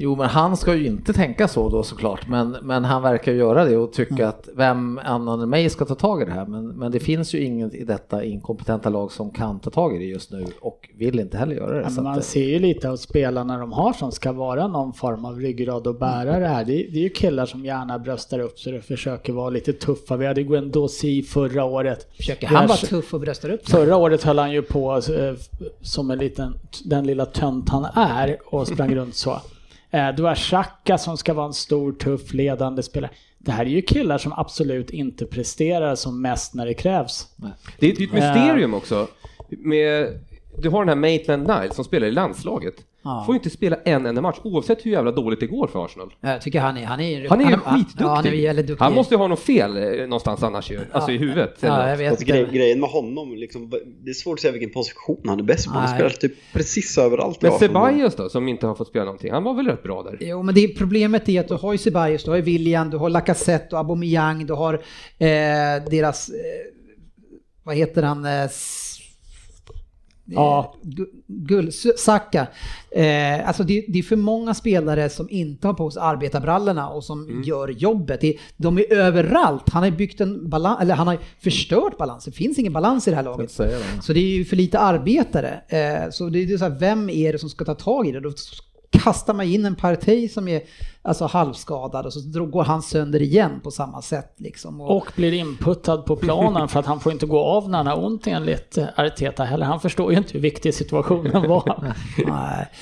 [0.00, 3.64] Jo, men han ska ju inte tänka så då såklart, men, men han verkar göra
[3.64, 6.46] det och tycka att vem annan än mig ska ta tag i det här.
[6.46, 9.98] Men, men det finns ju inget i detta inkompetenta lag som kan ta tag i
[9.98, 11.80] det just nu och vill inte heller göra det.
[11.82, 14.92] Ja, men man att, ser ju lite av spelarna de har som ska vara någon
[14.92, 16.64] form av ryggrad och bära det här.
[16.64, 19.72] Det, är- det är ju killar som gärna bröstar upp sig och försöker vara lite
[19.72, 20.16] tuffa.
[20.16, 22.06] Vi hade Guendouzi förra året.
[22.16, 23.80] Försöker han vara tuff och bröstar upp sig?
[23.80, 25.34] Förra året höll han ju på eh,
[25.82, 29.40] som en liten, den lilla tönt han är och sprang runt så.
[29.90, 33.10] Eh, Du har Xhaka som ska vara en stor, tuff, ledande spelare.
[33.38, 37.26] Det här är ju killar som absolut inte presterar som mest när det krävs.
[37.78, 39.08] Det är det är ett mysterium också.
[39.48, 40.20] Med,
[40.58, 42.74] du har den här Maitland Niles som spelar i landslaget.
[43.02, 43.22] Ja.
[43.26, 46.14] Får ju inte spela en enda match oavsett hur jävla dåligt det går för Arsenal.
[46.20, 48.04] Jag tycker han är, han är, Han är ju han, skitduktig.
[48.04, 48.78] Ja, han är.
[48.78, 50.80] Han måste ju ha något fel eh, någonstans annars ju.
[50.92, 51.56] Alltså i huvudet.
[51.60, 52.10] Ja, jag vet.
[52.10, 53.70] Alltså, grej, grejen med honom, liksom,
[54.04, 55.72] det är svårt att säga vilken position han är bäst på.
[55.72, 57.42] Han spelar typ precis överallt.
[57.42, 57.52] Men.
[57.52, 60.18] Ceballos då, som inte har fått spela någonting, han var väl rätt bra där?
[60.20, 62.96] Jo, men det, problemet är att du har ju Ceballos, du har ju William, du
[62.96, 64.78] har Lacazette och Aubameyang, du har eh,
[65.90, 66.34] deras, eh,
[67.62, 68.48] vad heter han, eh,
[70.30, 70.74] Ja.
[71.26, 72.46] Gull, Saka.
[72.90, 77.04] Eh, alltså det, det, är för många spelare som inte har på sig arbetarbrallorna och
[77.04, 77.42] som mm.
[77.42, 78.20] gör jobbet.
[78.20, 79.68] Det, de är överallt.
[79.68, 82.24] Han har byggt en balans, eller han har förstört balans.
[82.24, 83.50] Det finns ingen balans i det här laget.
[84.02, 85.60] Så det är ju för lite arbetare.
[85.68, 88.20] Eh, så det är så här, vem är det som ska ta tag i det?
[88.20, 88.32] Då
[88.98, 90.62] kastar man in en Partey som är
[91.02, 94.34] alltså halvskadad och så går han sönder igen på samma sätt.
[94.36, 94.80] Liksom.
[94.80, 97.86] Och, och blir inputtad på planen för att han får inte gå av när han
[97.86, 99.66] har ont enligt Arteta heller.
[99.66, 101.94] Han förstår ju inte hur viktig situationen var.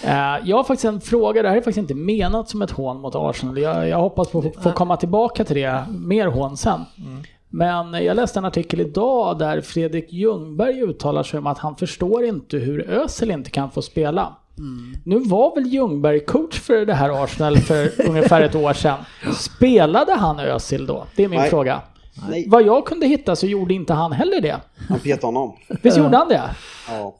[0.03, 3.01] Eh, jag har faktiskt en fråga, det här är faktiskt inte menat som ett hån
[3.01, 3.59] mot Arsenal.
[3.59, 6.85] Jag, jag hoppas på att få komma tillbaka till det, mer hån sen.
[6.99, 7.23] Mm.
[7.49, 12.25] Men jag läste en artikel idag där Fredrik Ljungberg uttalar sig om att han förstår
[12.25, 14.37] inte hur Ösel inte kan få spela.
[14.59, 14.97] Mm.
[15.05, 18.99] Nu var väl Ljungberg coach för det här Arsenal för ungefär ett år sedan.
[19.35, 21.07] Spelade han Özil då?
[21.17, 21.51] Det är min Nej.
[21.51, 21.81] fråga.
[22.29, 22.45] Nej.
[22.49, 24.61] Vad jag kunde hitta så gjorde inte han heller det.
[24.89, 25.57] Han petade honom.
[25.83, 26.43] Visst gjorde han det?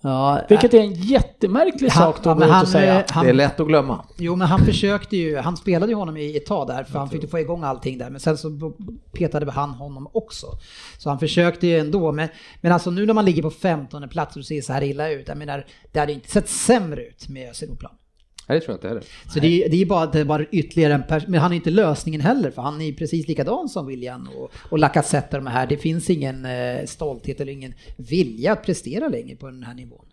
[0.01, 0.41] Ja.
[0.49, 3.05] Vilket är en jättemärklig han, sak då ja, han, att säga.
[3.11, 4.05] Han, det är lätt att glömma.
[4.17, 7.11] Jo men han försökte ju, han spelade ju honom i ett tag där för han
[7.11, 8.11] fick få igång allting där.
[8.11, 8.73] Men sen så
[9.13, 10.47] petade han honom också.
[10.99, 12.13] Så han försökte ju ändå.
[12.13, 12.29] Men,
[12.61, 15.29] men alltså nu när man ligger på 15 plats och ser så här illa ut.
[15.29, 17.93] Jag menar, det hade inte sett sämre ut med Özil på plan.
[18.47, 19.05] Nej, det tror jag inte heller.
[19.33, 21.57] Så det är, det är bara, det är bara ytterligare en person, men han är
[21.57, 25.51] inte lösningen heller för han är precis likadan som William och, och Lacazette och de
[25.51, 25.67] här.
[25.67, 30.07] Det finns ingen eh, stolthet eller ingen vilja att prestera längre på den här nivån.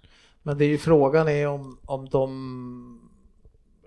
[0.44, 3.03] Men det är ju frågan är om, om de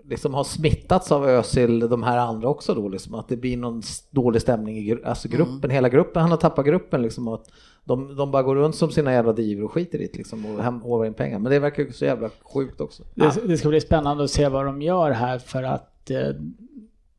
[0.09, 3.81] liksom har smittats av Özil, de här andra också då, liksom, att det blir någon
[4.11, 5.69] dålig stämning i alltså gruppen, mm.
[5.69, 7.27] hela gruppen, han har tappat gruppen liksom.
[7.27, 7.43] Och
[7.83, 10.63] de, de bara går runt som sina jävla divor och skiter i det liksom och
[10.63, 11.39] håvar in pengar.
[11.39, 13.03] Men det verkar ju så jävla sjukt också.
[13.15, 16.17] Det, det, ska bli spännande att se vad de gör här för att eh,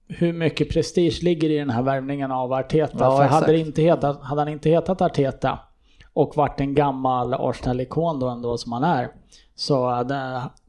[0.09, 2.97] hur mycket prestige ligger i den här värvningen av Arteta.
[2.99, 5.59] Ja, för hade, inte hetat, hade han inte hetat Arteta
[6.13, 9.09] och varit en gammal Arsenal-ikon då ändå som han är
[9.55, 9.87] så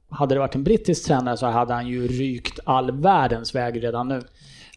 [0.10, 4.08] hade, det varit en brittisk tränare så hade han ju rykt all världens väg redan
[4.08, 4.22] nu.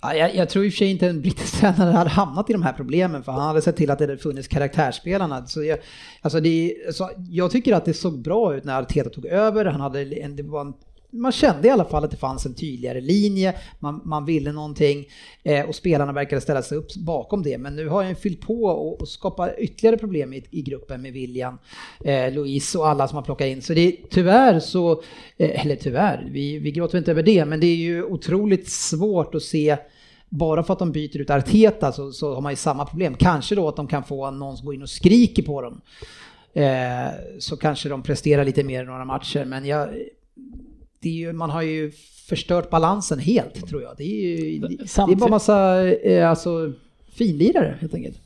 [0.02, 2.52] Ja, jag, jag, tror i och för sig inte en brittisk tränare hade hamnat i
[2.52, 5.46] de här problemen för han hade sett till att det hade funnits karaktärsspelarna.
[5.46, 5.78] Så jag,
[6.20, 9.64] alltså det, så jag tycker att det såg bra ut när Arteta tog över.
[9.64, 10.74] Han hade en, det var en
[11.12, 15.06] man kände i alla fall att det fanns en tydligare linje, man, man ville någonting
[15.42, 17.58] eh, och spelarna verkade ställa sig upp bakom det.
[17.58, 21.12] Men nu har han fyllt på och, och skapat ytterligare problem i, i gruppen med
[21.12, 21.58] William,
[22.04, 23.62] eh, Louise och alla som har plockat in.
[23.62, 25.02] Så det är tyvärr så,
[25.36, 29.34] eh, eller tyvärr, vi, vi gråter inte över det, men det är ju otroligt svårt
[29.34, 29.76] att se
[30.28, 33.14] bara för att de byter ut Arteta så, så har man ju samma problem.
[33.14, 35.80] Kanske då att de kan få någon som går in och skriker på dem.
[36.54, 39.44] Eh, så kanske de presterar lite mer i några matcher.
[39.44, 39.88] Men jag,
[41.02, 41.92] det är ju, man har ju
[42.28, 43.96] förstört balansen helt tror jag.
[43.96, 46.72] Det är ju det, är bara massa eh, alltså,
[47.12, 48.18] finlirare helt enkelt.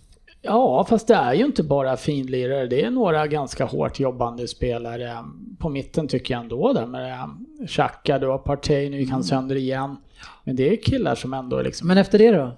[0.42, 2.66] Ja, fast det är ju inte bara finlirare.
[2.66, 5.24] Det är några ganska hårt jobbande spelare
[5.58, 6.72] på mitten tycker jag ändå.
[6.72, 7.28] Där med
[7.68, 9.24] Xhaka, du har Partey, nu gick han mm.
[9.24, 9.96] sönder igen.
[10.44, 11.88] Men det är killar som ändå liksom...
[11.88, 12.56] Men efter det då?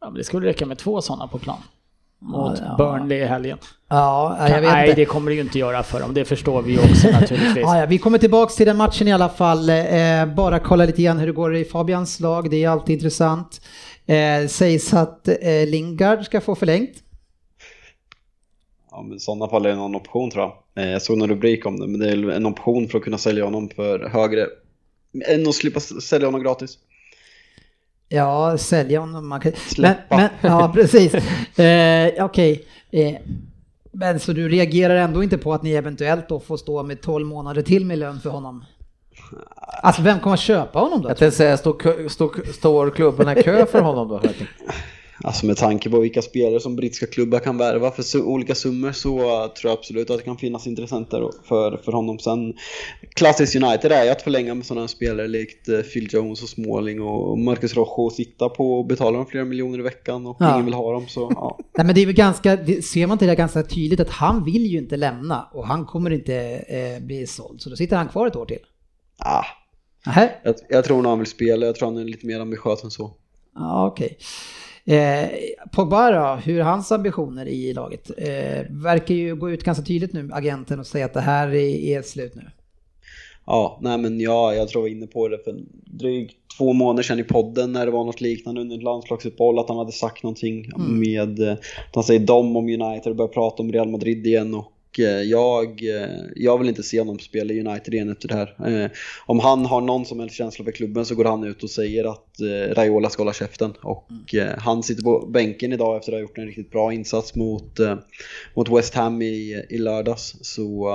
[0.00, 1.58] Ja, men det skulle räcka med två sådana på plan.
[2.22, 3.58] Mot ja, Burnley i helgen.
[3.88, 5.00] Ja, jag vet Nej, inte.
[5.00, 6.14] det kommer det ju inte göra för dem.
[6.14, 7.62] Det förstår vi ju också naturligtvis.
[7.62, 9.68] Ja, ja, vi kommer tillbaks till den matchen i alla fall.
[9.68, 12.50] Eh, bara kolla lite grann hur det går i Fabians lag.
[12.50, 13.60] Det är alltid intressant.
[14.06, 16.92] Eh, sägs att eh, Lingard ska få förlängt.
[18.90, 20.84] Ja, men i sådana fall är det någon option tror jag.
[20.84, 23.18] Eh, jag såg någon rubrik om det, men det är en option för att kunna
[23.18, 24.46] sälja honom för högre
[25.26, 26.78] än att slippa sälja honom gratis.
[28.12, 29.28] Ja, sälja honom.
[29.28, 29.52] Man kan...
[29.52, 30.16] Släppa.
[30.16, 31.14] Men, men, ja, precis.
[31.14, 32.64] Eh, Okej.
[32.90, 33.04] Okay.
[33.04, 33.16] Eh,
[33.92, 37.26] men så du reagerar ändå inte på att ni eventuellt då får stå med 12
[37.26, 38.64] månader till med lön för honom?
[39.56, 41.08] Alltså vem kommer att köpa honom då?
[41.10, 44.20] Jag tänkte säga, står, står, står klubbarna kö för honom då?
[45.24, 49.18] Alltså med tanke på vilka spelare som brittiska klubbar kan värva för olika summor så
[49.48, 52.18] tror jag absolut att det kan finnas intressenter för, för honom.
[52.18, 52.54] Sen
[53.14, 57.02] klassiskt United är ju att förlänga med sådana spelare likt eh, Phil Jones och Smalling
[57.02, 60.54] och Marcus Rojo och sitta på och betala dem flera miljoner i veckan och ja.
[60.54, 61.58] ingen vill ha dem så ja.
[61.76, 64.66] Nej men det är väl ganska, ser man inte det ganska tydligt att han vill
[64.66, 66.36] ju inte lämna och han kommer inte
[66.68, 68.60] eh, bli såld så då sitter han kvar ett år till.
[69.18, 69.44] Ah.
[70.44, 72.90] Jag, jag tror nog han vill spela, jag tror han är lite mer ambitiös än
[72.90, 73.14] så.
[73.54, 74.06] Ja okej.
[74.06, 74.16] Okay.
[74.90, 75.28] Eh,
[75.72, 78.10] Pogba då, hur hans ambitioner i laget?
[78.18, 81.98] Eh, verkar ju gå ut ganska tydligt nu, agenten, och säga att det här är,
[81.98, 82.42] är slut nu.
[83.46, 87.02] Ja, nej men ja, jag tror jag var inne på det för drygt två månader
[87.02, 90.22] sedan i podden när det var något liknande under ett landslagsuppehåll att han hade sagt
[90.22, 91.00] någonting mm.
[91.00, 91.40] med,
[91.88, 94.79] att han säger dom om United och börjar prata om Real Madrid igen och Eh,
[94.98, 98.82] jag, eh, jag vill inte se honom spela i United igen efter det här.
[98.84, 98.90] Eh,
[99.26, 102.10] om han har någon som helst känsla för klubben så går han ut och säger
[102.12, 102.26] att
[102.76, 103.72] Raiola ska hålla käften.
[103.82, 104.54] Och mm.
[104.58, 107.78] han sitter på bänken idag efter att ha gjort en riktigt bra insats mot,
[108.54, 110.36] mot West Ham i, i lördags.
[110.40, 110.90] Så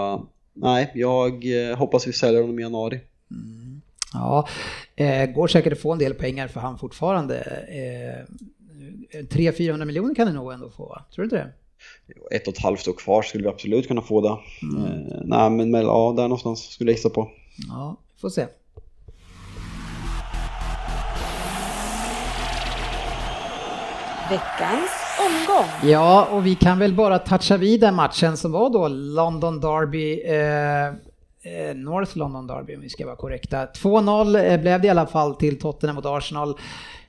[0.55, 2.99] nej, jag eh, hoppas vi säljer honom i januari.
[4.13, 4.47] Ja,
[4.95, 7.39] eh, går säkert att få en del pengar för han fortfarande.
[7.69, 8.33] Eh,
[9.23, 11.51] 300-400 miljoner kan det nog ändå få, tror du inte det?
[12.31, 14.29] Ett och ett halvt år kvar skulle vi absolut kunna få det.
[14.29, 17.29] Eh, nej, men men, ja, där någonstans skulle jag gissa på.
[17.69, 18.47] Ja, får se.
[24.29, 25.89] Veckans omgång.
[25.91, 30.21] Ja, och vi kan väl bara toucha vid den matchen som var då London Derby,
[30.25, 33.65] eh, eh, North London Derby om vi ska vara korrekta.
[33.65, 36.57] 2-0 eh, blev det i alla fall till Tottenham mot Arsenal.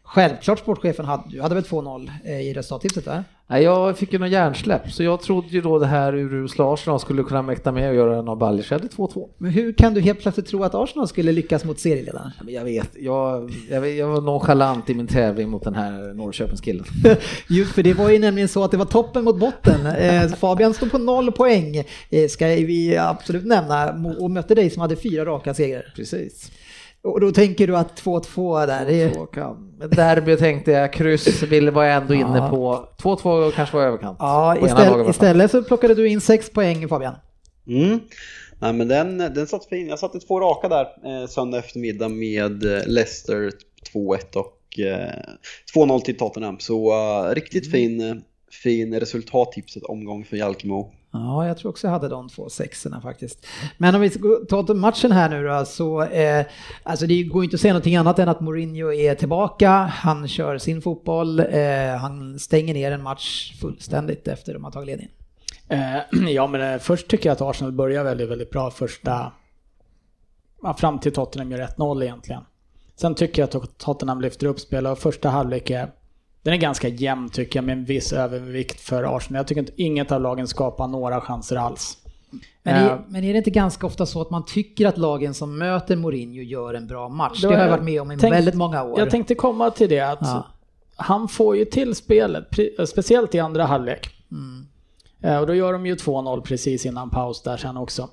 [0.07, 3.25] Självklart sportchefen hade, du hade väl 2-0 eh, i resultattipset där?
[3.49, 7.01] Nej, jag fick ju någon hjärnsläpp, så jag trodde ju då det här urusla Arsenal
[7.01, 8.71] skulle kunna mäkta med och göra en av Balic.
[8.71, 9.29] Jag hade 2-2.
[9.39, 12.31] Men hur kan du helt plötsligt tro att Arsenal skulle lyckas mot serieledaren?
[12.47, 16.85] Jag vet, jag, jag, vet, jag var nonchalant i min tävling mot den här Norrköpingskillen.
[17.49, 19.87] Just för det var ju nämligen så att det var toppen mot botten.
[19.87, 21.77] Eh, Fabian stod på noll poäng,
[22.11, 25.93] eh, ska vi absolut nämna, och mötte dig som hade fyra raka segrar.
[25.97, 26.51] Precis.
[27.07, 29.97] Och då tänker du att 2-2 där, det är...
[29.97, 32.49] Derby tänkte jag, kryss ville var jag ändå inne Ja.
[32.51, 32.89] på.
[33.17, 34.17] 2-2 kanske var överkant.
[34.21, 37.15] Ja, istället, istället så plockade du in sex poäng Fabian.
[37.67, 38.01] Mm.
[38.59, 39.89] Nej, men den, den satt fin.
[39.89, 43.51] Jag satte två raka där eh, söndag eftermiddag med eh, Leicester
[43.95, 45.11] 2-1 och eh,
[45.75, 46.59] 2-0 till Tottenham.
[46.59, 48.15] Så eh, riktigt fin, eh,
[48.65, 50.93] fin resultattipset omgång för Jalkemo.
[51.13, 53.47] Ja, jag tror också jag hade de två sexorna faktiskt.
[53.79, 54.11] Men om vi
[54.49, 56.47] tar till matchen här nu då, så eh,
[56.83, 59.71] alltså det går inte att säga någonting annat än att Mourinho är tillbaka.
[59.71, 64.87] Han kör sin fotboll, eh, han stänger ner en match fullständigt efter de har tagit
[64.87, 65.13] ledningen.
[65.69, 69.33] Eh, ja, men eh, först tycker jag att Arsenal börjar väldigt, väldigt bra första...
[70.63, 72.43] Ja, fram till Tottenham gör 1-0 egentligen.
[72.97, 75.93] Sen tycker jag att Tottenham lyfter upp spel och första halvlek är...
[76.47, 79.39] Den är ganska jämn tycker jag med en viss övervikt för Arsenal.
[79.39, 81.99] Jag tycker inte inget av lagen skapar några chanser alls.
[82.63, 85.35] Men, Eh, är, men är det inte ganska ofta så att man tycker att lagen
[85.35, 87.41] som möter Mourinho gör en bra match?
[87.43, 88.99] Det har jag varit med om i tänk- väldigt många år.
[88.99, 90.47] Jag tänkte komma till det att Ja.
[90.97, 92.45] han får ju till spelet,
[92.89, 94.11] speciellt i andra halvlek.
[94.31, 94.67] Mm.
[95.23, 98.09] Eh, Och då gör de ju 2-0 precis innan paus där sen också.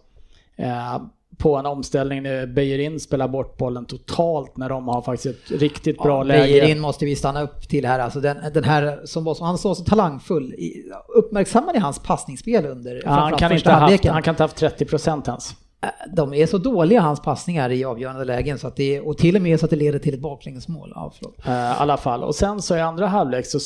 [1.37, 5.97] På en omställning när Beijerin spelar bort bollen totalt när de har faktiskt ett riktigt
[5.97, 6.41] bra ja, läge.
[6.41, 7.99] Beijerin måste vi stanna upp till här.
[7.99, 10.53] Alltså den, den här som var så, han såg så talangfull.
[10.53, 10.83] I-
[11.15, 15.27] Uppmärksammade hans passningsspel under Ja, han, kan inte haft, han kan inte ha haft 30%
[15.29, 15.51] ens.
[15.81, 19.35] Äh, De är så dåliga hans passningar i avgörande lägen så att det, och till
[19.35, 20.91] och med så att det leder till ett baklängesmål.
[20.95, 21.13] Ja.
[21.45, 22.23] Eh, I alla fall.
[22.23, 23.59] Och sen så i andra halvlek så...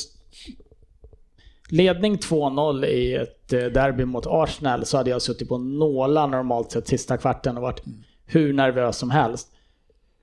[1.70, 6.70] Ledning 2-0 i ett eh, derby mot Arsenal så hade jag suttit på nålar normalt
[6.70, 7.82] sett sista kvarten och varit
[8.26, 9.48] hur nervös som helst.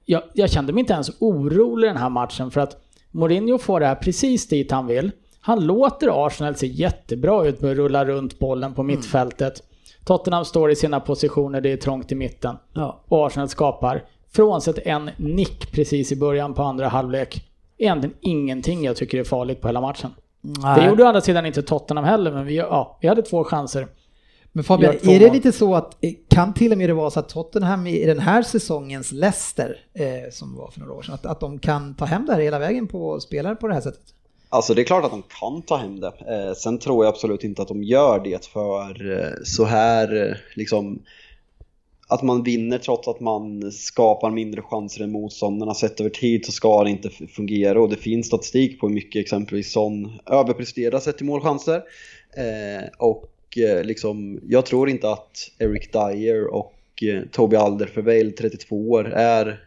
[0.06, 2.78] Jag, jag kände mig inte ens orolig den här matchen för att
[3.12, 5.12] Mourinho får det här precis dit han vill.
[5.40, 9.64] Han låter Arsenal se jättebra ut med att rulla runt bollen på mittfältet.
[10.06, 12.56] Tottenham står i sina positioner, det är trångt i mitten.
[12.74, 13.04] Ja.
[13.08, 18.96] Och Arsenal skapar, frånsett en nick precis i början på andra halvlek, egentligen ingenting jag
[18.96, 20.12] tycker är farligt på hela matchen.
[20.46, 20.80] Nej.
[20.80, 23.88] Det gjorde å andra sidan inte Tottenham heller, men vi, ja, vi hade två chanser.
[24.52, 27.20] Men Fabian, är det lite så att, eh, kan till och med det vara så
[27.20, 31.26] att Tottenham i den här säsongens Leicester, eh, som var för några år sedan, att,
[31.26, 34.16] att de kan ta hem det här hela vägen på spelare på det här sättet?
[34.50, 36.08] Alltså det är klart att de kan ta hem det.
[36.08, 40.36] Eh, sen tror jag absolut inte att de gör det för eh, så här eh,
[40.56, 41.00] liksom
[42.08, 45.74] att man vinner trots att man skapar mindre chanser än motståndarna.
[45.74, 49.22] Sett över tid så ska det inte fungera och det finns statistik på hur mycket
[49.22, 51.84] exempelvis sån överpresterar sett till målchanser.
[52.38, 58.90] Eh, och eh, liksom, jag tror inte att Eric Dyer och eh, Toby Alderweireld, 32
[58.90, 59.60] år, är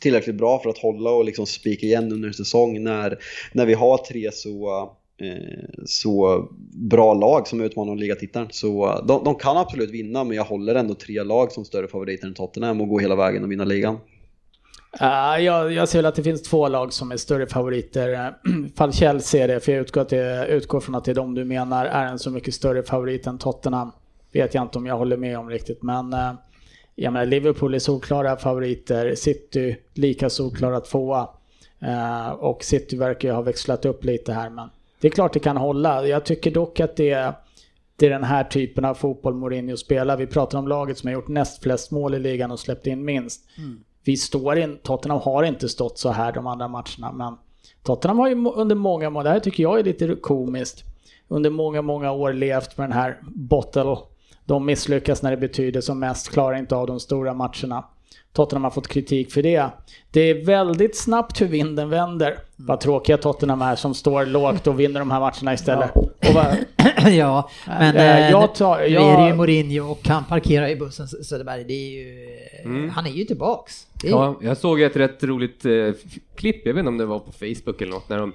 [0.00, 3.18] tillräckligt bra för att hålla och liksom spika igen under en säsong när,
[3.52, 8.48] när vi har tre så, Eh, så bra lag som utmanar om ligatiteln.
[8.50, 11.88] Så eh, de, de kan absolut vinna men jag håller ändå tre lag som större
[11.88, 13.98] favoriter än Tottenham och gå hela vägen och vinna ligan.
[15.00, 18.12] Uh, jag, jag ser väl att det finns två lag som är större favoriter.
[18.12, 21.14] Eh, Fall Chelsea är det, för jag utgår, att det, utgår från att det är
[21.14, 23.92] de du menar är en så mycket större favorit än Tottenham.
[24.32, 26.32] Vet jag inte om jag håller med om riktigt, men uh,
[26.94, 31.28] jag menar, Liverpool är solklara favoriter, City lika solklara tvåa.
[31.82, 34.68] Uh, och City verkar ju ha växlat upp lite här, men
[35.00, 36.06] det är klart det kan hålla.
[36.06, 37.32] Jag tycker dock att det är,
[37.96, 40.16] det är den här typen av fotboll Mourinho spelar.
[40.16, 43.04] Vi pratar om laget som har gjort näst flest mål i ligan och släppt in
[43.04, 43.40] minst
[44.06, 47.36] vi står in, Tottenham har inte stått så här de andra matcherna, men
[47.82, 50.84] Tottenham har ju under många månader, det här tycker jag är lite komiskt,
[51.28, 53.96] under många, många år levt med den här bottle.
[54.44, 57.84] De misslyckas när det betyder som mest, klarar inte av de stora matcherna.
[58.32, 59.70] Tottenham har fått kritik för det.
[60.10, 62.38] Det är väldigt snabbt hur vinden vänder.
[62.56, 65.96] Vad tråkiga Tottenham är som står lågt och vinner de här matcherna istället.
[65.96, 66.56] Och vad,
[67.12, 71.08] ja, men eh, jag tar- jag- är det ju Mourinho och han parkerar i bussen
[71.08, 71.64] Söderberg.
[71.64, 72.26] Det är ju,
[72.64, 72.90] Mm.
[72.90, 73.86] Han är ju tillbaks.
[74.02, 75.72] Det är, Ja, jag såg ett rätt roligt eh,
[76.34, 78.32] klipp, jag vet inte om det var på Facebook eller något, när de,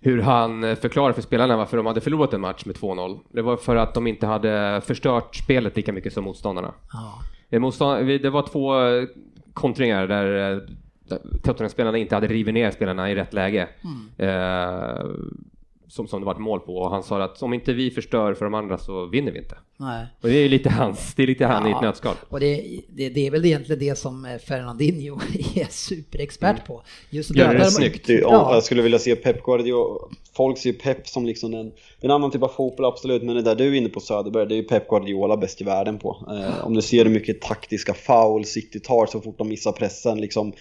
[0.00, 3.18] hur han eh, förklarade för spelarna varför de hade förlorat en match med 2-0.
[3.32, 6.74] Det var för att de inte hade förstört spelet lika mycket som motståndarna.
[6.92, 7.18] ja.
[7.50, 8.72] Det var två
[9.52, 10.60] kontringar där
[11.42, 13.68] Tottenham-spelarna inte hade rivit ner spelarna i rätt läge.
[14.18, 15.04] Eh,
[15.88, 18.34] som, som det var ett mål på och han sa att om inte vi förstör
[18.34, 19.54] för de andra så vinner vi inte.
[19.76, 20.06] Nej.
[20.20, 21.76] Och det är ju lite hans, det är lite han i Ja.
[21.76, 22.14] ett nötskal.
[22.28, 25.14] Och det, det, det är väl egentligen det som eh, Fernandinho
[25.54, 26.82] är superexpert på.
[27.10, 28.06] Just Gör det döda- snyggt.
[28.06, 28.28] Det, ja.
[28.30, 28.54] Ja.
[28.54, 30.00] Jag skulle vilja se Pep Guardiola.
[30.36, 33.22] Folk ser ju Pep som liksom en, en annan typ av fotboll, absolut.
[33.22, 35.64] Men det där du är inne på Söderberg, det är ju Pep Guardiola bäst i
[35.64, 36.26] världen på.
[36.30, 40.20] Eh, om du ser hur mycket taktiska foul City tar så fort de missar pressen.
[40.20, 40.52] Liksom,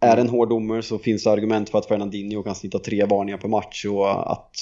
[0.00, 3.38] är en hård domare så finns det argument för att Fernandinho kan snitta tre varningar
[3.38, 3.84] per match.
[3.84, 4.56] Och att,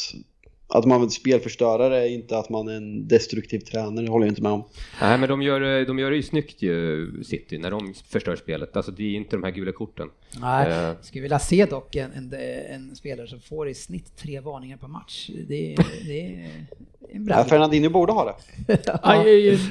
[0.69, 4.31] att man är spelförstörare är inte att man är en destruktiv tränare, det håller jag
[4.31, 4.65] inte med om.
[5.01, 8.37] Nej, men de gör, det- de gör det ju snyggt ju, City, när de förstör
[8.37, 8.77] spelet.
[8.77, 10.09] Alltså det är inte de här gula korten.
[10.41, 10.93] Nej, Eh.
[11.01, 12.33] skulle vilja se dock en, en,
[12.71, 15.31] en spelare som får i snitt tre varningar per match.
[15.49, 15.77] Det,
[16.07, 16.51] det
[17.29, 17.45] Ja.
[17.45, 18.35] Fernandinho borde ha det.
[19.03, 19.25] Ja,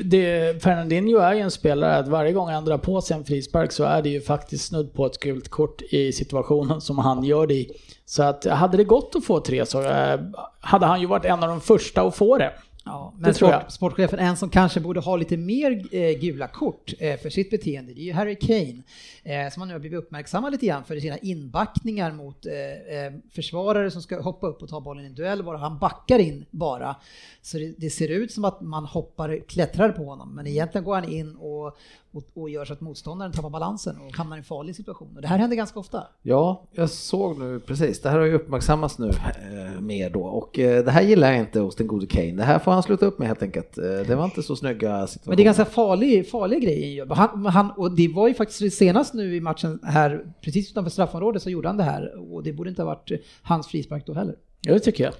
[0.03, 3.71] det, Fernandinho är ju en spelare att varje gång han drar på sig en frispark
[3.71, 7.47] så är det ju faktiskt snudd på ett gult kort i situationen som han gör
[7.47, 7.71] det i.
[8.05, 10.19] Så att hade det gått att få tre så eh,
[10.59, 12.53] hade han ju varit en av de första att få det.
[12.87, 17.19] Ja, men sport, sportchefen, en som kanske borde ha lite mer eh, gula kort eh,
[17.19, 18.83] för sitt beteende, det är ju Harry Kane.
[19.23, 23.13] Eh, som han nu har blivit uppmärksammad lite grann för sina inbackningar mot eh, eh,
[23.31, 26.45] försvarare som ska hoppa upp och ta bollen i en duell, bara han backar in
[26.51, 26.95] bara.
[27.41, 30.95] Så det, det ser ut som att man hoppar, klättrar på honom, men egentligen går
[30.95, 31.77] han in och,
[32.15, 35.11] och, och gör så att motståndaren tappar balansen och hamnar i en farlig situation.
[35.15, 36.07] Och det här händer ganska ofta.
[36.21, 38.01] Ja, jag såg nu precis.
[38.01, 41.39] Det här har ju uppmärksammats nu eh, mer då och eh, det här gillar jag
[41.39, 42.31] inte hos den gode Kane.
[42.31, 43.77] Det här får han sluta upp med helt enkelt.
[43.77, 45.31] Eh, det var inte så snygga situationer.
[45.31, 47.05] Men det är ganska farlig, farliga grejer.
[47.05, 51.43] Han, han, och det var ju faktiskt senast nu i matchen här, precis utanför straffområdet
[51.43, 52.33] så gjorde han det här.
[52.33, 53.11] Och det borde inte ha varit
[53.41, 54.35] hans frispark då heller.
[54.61, 55.13] Ja, det tycker jag.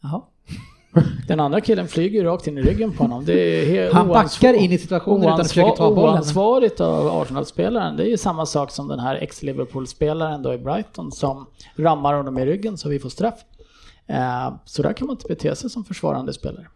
[0.00, 0.22] Jaha.
[1.28, 3.24] Den andra killen flyger rakt in i ryggen på honom.
[3.24, 6.14] Det är helt Han backar in i situationen utan att försöka ta bollen.
[6.14, 7.96] Oansvarigt av Arsenal-spelaren.
[7.96, 12.38] Det är ju samma sak som den här ex-Liverpool-spelaren då i Brighton som rammar honom
[12.38, 13.34] i ryggen så vi får straff.
[14.06, 16.66] Eh, Så där kan man inte bete sig som försvarande spelare.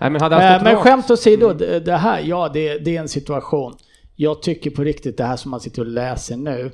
[0.00, 3.00] Nej, men hade Eh, Men rakt- skämt åsido, det det här, ja det, det är
[3.00, 3.74] en situation.
[4.16, 6.72] Jag tycker på riktigt det här som man sitter och läser nu.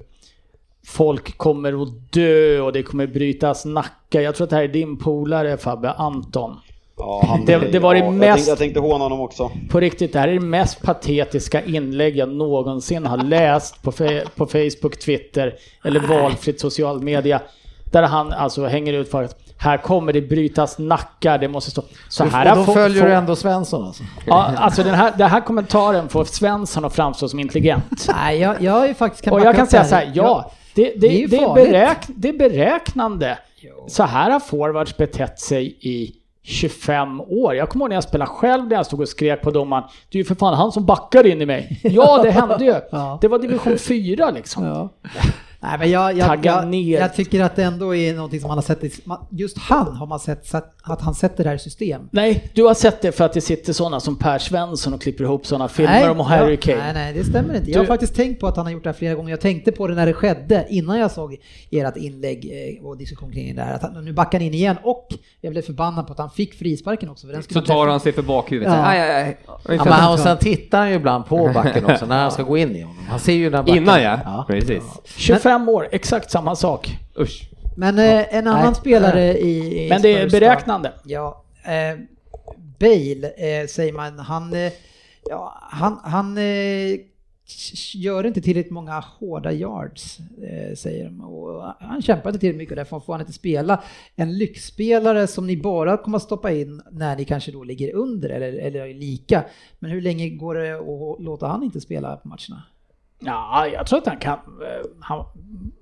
[0.87, 4.21] Folk kommer att dö och det kommer brytas nackar.
[4.21, 6.57] Jag tror att det här är din polare Fabbe, Anton.
[6.97, 9.51] Ja, han, Det- det var det ja, jag, mest- tänkte, jag tänkte håna honom också.
[9.71, 14.29] På riktigt, det här är det mest patetiska inlägg jag någonsin har läst på, fe-
[14.37, 17.41] på Facebook, Twitter eller valfritt social media.
[17.93, 21.83] Där han alltså hänger ut för att här kommer det brytas nackar, det måste stå...
[22.09, 24.03] Så här och då följer du ändå Svensson alltså?
[24.27, 28.09] Ja, alltså den här, den här kommentaren får Svensson att framstå som intelligent.
[28.15, 30.83] Nej, jag, jag är faktiskt kan Och jag kan säga det så här, ja, det,
[30.83, 33.39] det, Det är det, är beräk, det är beräknande.
[33.89, 36.13] Så här har forwards betett sig i
[36.47, 37.55] 25 år.
[37.55, 39.85] Jag kommer ihåg när jag spelade själv när jag stod och skrek på domaren.
[40.09, 41.81] Det är ju för fan han som backar in i mig.
[41.83, 42.75] Ja, det hände ju.
[42.91, 43.19] Ja.
[43.21, 44.65] Det var division 4 liksom.
[44.65, 44.89] Ja.
[45.65, 48.63] Nej, men jag, jag, jag, jag tycker att det ändå är någonting som man har
[48.63, 48.91] sett, i,
[49.31, 52.09] just han har man sett, att han sätter det här i system.
[52.11, 55.25] Nej, du har sett det för att det sitter sådana som Per Svensson och klipper
[55.25, 56.79] ihop sådana filmer om Harry ja, Kane.
[56.79, 57.71] Nej, nej, det stämmer inte.
[57.71, 59.31] Jag har Du- faktiskt tänkt på att han har gjort det här flera gånger.
[59.31, 61.37] Jag tänkte på det när det skedde, innan jag såg
[61.71, 63.75] ert inlägg eh, och diskussion kring det här.
[63.75, 65.09] Att han, nu backar han in igen och
[65.41, 67.27] jag blev förbannad på att han fick frisparken också.
[67.27, 68.73] För den skulle Så tar han sig för bakhuvudet.
[68.73, 68.79] Ja.
[68.79, 68.87] Ja.
[68.87, 69.39] Aj, aj, aj.
[69.47, 72.43] Ja, men han, och sen tittar han ju ibland på backen också när han ska
[72.53, 73.07] gå in i honom.
[73.09, 73.77] Han ser ju när backen...
[73.77, 74.45] Innan ja.
[74.49, 74.83] Precis.
[75.05, 76.99] 25 år, exakt samma sak.
[77.19, 77.51] Usch.
[77.77, 78.75] Men eh, en annan Nej.
[78.75, 80.93] spelare i, i Men det är beräknande.
[81.05, 81.99] Ja, eh,
[82.79, 84.73] Bale eh, säger man, han, eh,
[85.31, 86.97] ja, han, han eh,
[87.95, 91.21] gör inte tillräckligt många hårda yards, eh, säger de.
[91.21, 93.83] Och han kämpar inte tillräckligt mycket och därför får han inte spela.
[94.17, 98.31] En lyxspelare som ni bara kommer att stoppa in när ni kanske då ligger under
[98.31, 99.45] eller, eller lika.
[99.79, 102.63] Men hur länge går det att låta han inte spela på matcherna?
[103.25, 104.33] Ja, jag tror att han kan...
[104.35, 105.25] eh, Han,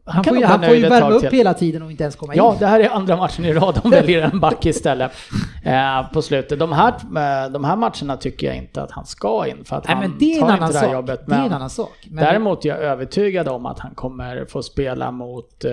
[0.04, 1.30] Han, kan får, ju, han får ju värma upp till.
[1.30, 2.38] hela tiden och inte ens komma in.
[2.38, 5.12] Ja, det här är andra matchen i rad de väljer en back istället
[5.64, 6.58] eh, på slutet.
[6.58, 9.84] De här, eh, de här matcherna tycker jag inte att han ska in för att
[9.86, 10.94] Nej, han men det är en tar annan inte det här sak.
[10.94, 11.26] jobbet.
[11.26, 12.06] det är en Men annan sak.
[12.10, 15.72] Men- däremot är jag övertygad om att han kommer få spela mot eh,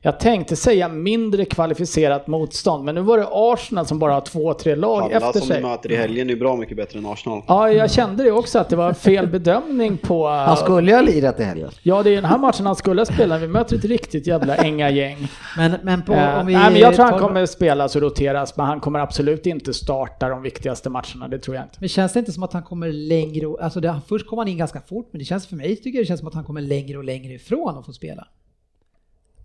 [0.00, 4.54] Jag tänkte säga mindre kvalificerat motstånd, men nu var det Arsenal som bara har två,
[4.54, 5.56] tre lag Alla efter som sig.
[5.56, 7.42] vi möter i helgen är bra mycket bättre än Arsenal.
[7.46, 10.28] Ja, jag kände det också att det var fel bedömning på...
[10.28, 11.70] Han skulle ju ha lirat i helgen.
[11.82, 13.38] Ja, det är den här matchen han skulle spela.
[13.38, 15.28] Vi möter ett riktigt jävla änga gäng.
[15.56, 18.56] Men, men, på, Eh, om vi nej, men jag tror han kommer spelas och roteras,
[18.56, 21.28] men han kommer absolut inte starta de viktigaste matcherna.
[21.28, 21.76] Det tror jag inte.
[21.80, 24.48] Men känns det inte som att han kommer längre och, alltså det, först kom han
[24.48, 26.44] in ganska fort men det känns för mig tycker jag det känns som att han
[26.44, 28.26] kommer längre och längre ifrån att få spela.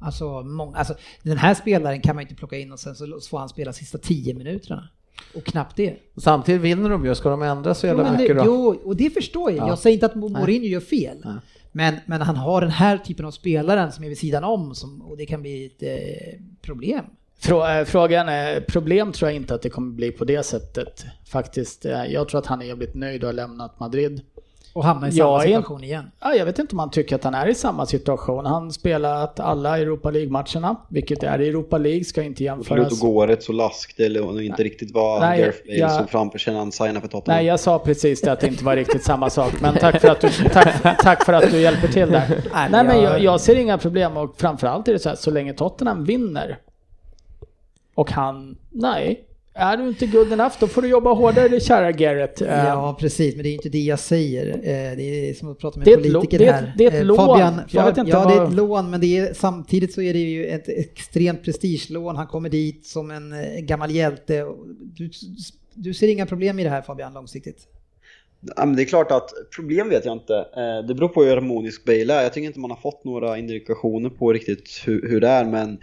[0.04, 3.40] Alltså, många, alltså den här spelaren kan man inte plocka in och sen så får
[3.40, 4.90] han spela sista 10 minuterna.
[5.36, 5.96] Och knappt det.
[6.18, 8.44] Samtidigt vinner de ju, ska de ändra så jävla mycket då?
[8.46, 9.60] jo, och det förstår jag.
[9.60, 9.68] Ja.
[9.68, 11.18] Jag säger inte att Mourinho gör fel.
[11.24, 11.36] Nej.
[11.72, 15.02] Men, men han har den här typen av spelaren som är vid sidan om som,
[15.02, 17.06] och det kan bli ett eh, problem.
[17.50, 21.06] Eh, Frågan är, problem tror jag inte att det kommer bli på det sättet.
[21.26, 24.22] Faktiskt, eh, jag tror att han är jävligt nöjd och har lämnat Madrid.
[24.74, 26.12] Och hamna i Jag samma är- situation igen.
[26.22, 28.46] Ja, jag vet inte om han tycker att han är i samma situation.
[28.46, 32.94] Han spelat alla Europa League-matcherna, vilket är i Europa League, ska inte Det jämföras.
[32.94, 36.40] att gå rätt så laskt eller inte riktigt vad Nej, Gareth Bale jag- såg framför
[36.40, 37.38] sig när han signade för Tottenham.
[37.38, 39.54] Nej, jag sa precis det att det inte var riktigt samma sak.
[39.62, 42.28] Men tack för att du, tack, tack för att du hjälper till där.
[42.54, 45.16] Nej, Nej, men jag- jag, jag ser inga problem och framförallt är det så här,
[45.16, 46.58] så länge Tottenham vinner
[47.96, 49.24] och han, nej,
[49.56, 52.42] är du inte good enough då får du jobba hårdare kära Garrett.
[52.42, 54.48] Eh, Ja, precis, men det är inte det jag säger.
[54.48, 56.74] Eh, Det är som att prata med Det politiker det här.
[56.78, 57.18] det är ett Eh, lån.
[57.18, 60.02] Fabian, Jag vet inte ja, det är vad- ett lån, men det är, samtidigt så
[60.02, 62.16] är det ju ett extremt prestigelån.
[62.16, 64.46] Han kommer dit som en eh, gammal hjälte.
[64.98, 65.10] Du,
[65.74, 67.68] du ser inga problem i det här Fabian, långsiktigt?
[68.56, 70.36] Ja, men det är klart att, problem vet jag inte.
[70.38, 72.24] Eh, Det beror på hur harmonisk Bale är.
[72.24, 75.78] Jag tycker inte man har fått några indikationer på riktigt hur, hur det är, men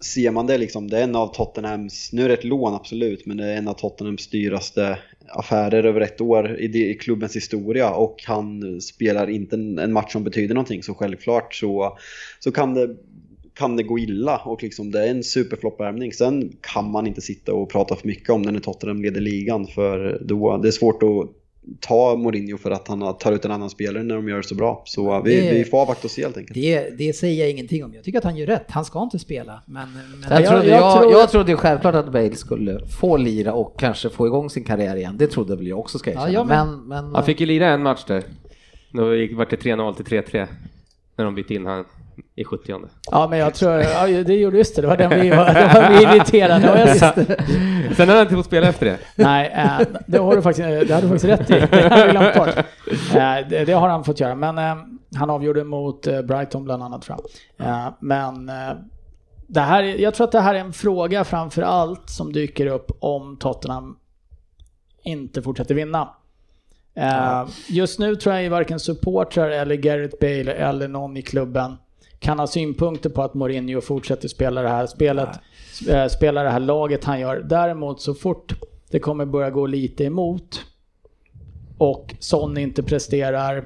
[0.00, 3.26] ser man det liksom, det är en av Tottenhams, nu är det ett lån absolut,
[3.26, 4.98] men det är en av Tottenhams dyraste
[5.28, 9.92] affärer över ett år i, det- i klubbens historia och han spelar inte en, en
[9.92, 11.98] match som betyder någonting så självklart så,
[12.38, 12.96] så kan det
[13.54, 16.12] kan det gå illa och liksom det är en superfloppvärmning.
[16.12, 19.66] Sen kan man inte sitta och prata för mycket om den när Tottenham leder ligan
[19.66, 21.30] för då, det är svårt att
[21.80, 24.54] ta Mourinho för att han tar ut en annan spelare när de gör det så
[24.54, 24.82] bra.
[24.86, 26.54] Så vi, Det- vi får avvakta och se helt enkelt.
[26.54, 27.94] Det, det säger jag ingenting om.
[27.94, 28.64] Jag tycker att han gör rätt.
[28.70, 29.62] Han ska inte spela.
[29.66, 33.16] Men, men Jag, jag- trodde, jag jag, tror- jag trodde självklart att Bale skulle få
[33.16, 35.16] lira och kanske få igång sin karriär igen.
[35.18, 36.66] Det trodde väl jag också ska jag Ja, med.
[36.66, 38.22] men, men, Han fick ju lira en match där.
[38.92, 40.46] Då gick- vart det 3-0 till 3-3.
[41.16, 41.84] När de bytte in han
[42.34, 42.74] i 70
[43.10, 45.70] Ja, men jag tror, ja, det gjorde just det, det var den vi var, det
[45.74, 46.72] var vi irriterade.
[46.72, 46.98] Och jag,
[47.96, 48.98] Sen hade han inte fått spela efter det.
[49.14, 51.66] nej, eh, det har du faktiskt, det har du faktiskt rätt i.
[51.70, 52.48] Det har.
[53.38, 54.76] Eh, det, det har han fått göra, men eh,
[55.16, 57.18] han avgjorde mot Brighton bland annat tror
[57.56, 57.94] jag.
[58.00, 58.50] Men
[59.46, 62.66] det här, är- jag tror att det här är en fråga framför allt som dyker
[62.66, 63.96] upp om Tottenham
[65.02, 66.08] inte fortsätter vinna.
[67.68, 71.76] Just nu tror jag varken supportrar eller Gareth Bale eller någon i klubben
[72.20, 75.28] kan ha synpunkter på att Mourinho fortsätter spela det här spelet,
[75.88, 77.36] eh, spela det här laget han gör.
[77.36, 78.54] Däremot så fort
[78.90, 80.64] det kommer börja gå lite emot
[81.78, 83.64] och Son inte presterar,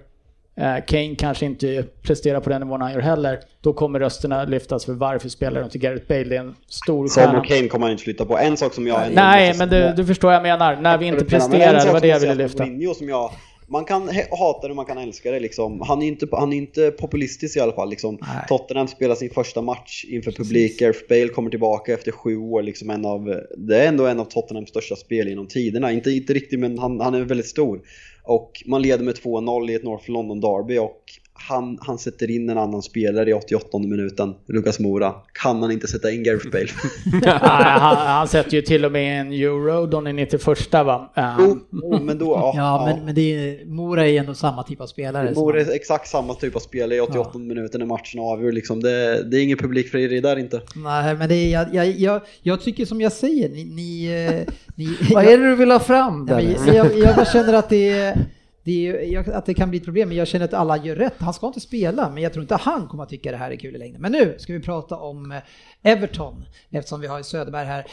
[0.56, 4.84] eh, Kane kanske inte presterar på den nivån han gör heller, då kommer rösterna lyftas
[4.84, 6.24] för varför spelar de inte Gareth Bale?
[6.24, 7.38] Det är en stor Son stjärna.
[7.38, 8.38] och Kane kommer han inte flytta på.
[8.38, 9.12] En sak som jag...
[9.12, 10.76] Nej, men du, du förstår vad jag menar.
[10.76, 12.66] När vi inte presterar, det var som det jag ville lyfta.
[12.66, 13.30] Mourinho som jag,
[13.66, 15.80] man kan hata det, man kan älska det liksom.
[15.80, 18.18] Han är inte, han är inte populistisk i alla fall liksom.
[18.20, 18.44] Nej.
[18.48, 20.80] Tottenham spelar sin första match inför publik.
[20.80, 24.24] Gareth Bale kommer tillbaka efter sju år liksom en av, det är ändå en av
[24.24, 25.92] Tottenhams största spel genom tiderna.
[25.92, 27.80] Inte, inte riktigt men han, han är väldigt stor.
[28.22, 31.02] Och man leder med 2-0 i ett North London Derby och
[31.36, 35.12] han, han sätter in en annan spelare i 88 minuten, Lucas Moura.
[35.32, 36.66] Kan han inte sätta in Gareth Bale?
[37.22, 41.12] Nej, han, han sätter ju till och med en euro, de är 91 va?
[41.38, 44.80] Jo, oh, men då, ja, Ja, men, men det är, Mora är ändå samma typ
[44.80, 45.34] av spelare.
[45.34, 48.52] Som- vore exakt samma typ av spel i 88 minuter när matchen avgör.
[48.52, 48.80] Liksom.
[48.82, 50.60] Det, det är ingen publikfrieri där inte.
[50.76, 53.64] Nej, men det är, jag, jag, jag, jag tycker som jag säger, ni...
[53.64, 54.06] ni,
[54.46, 56.56] eh, ni vad är det du vill ha fram Ja, där?
[56.66, 58.18] men jag, jag, jag bara känner att det, är-
[58.64, 61.14] det, är- att det kan bli ett problem, men jag känner att alla gör rätt.
[61.18, 63.56] Han ska inte spela, men jag tror inte han kommer att tycka det här är
[63.56, 64.00] kul i längden.
[64.02, 65.38] Men nu ska vi prata om eh,
[65.82, 67.84] Everton, eftersom vi har Söderberg här,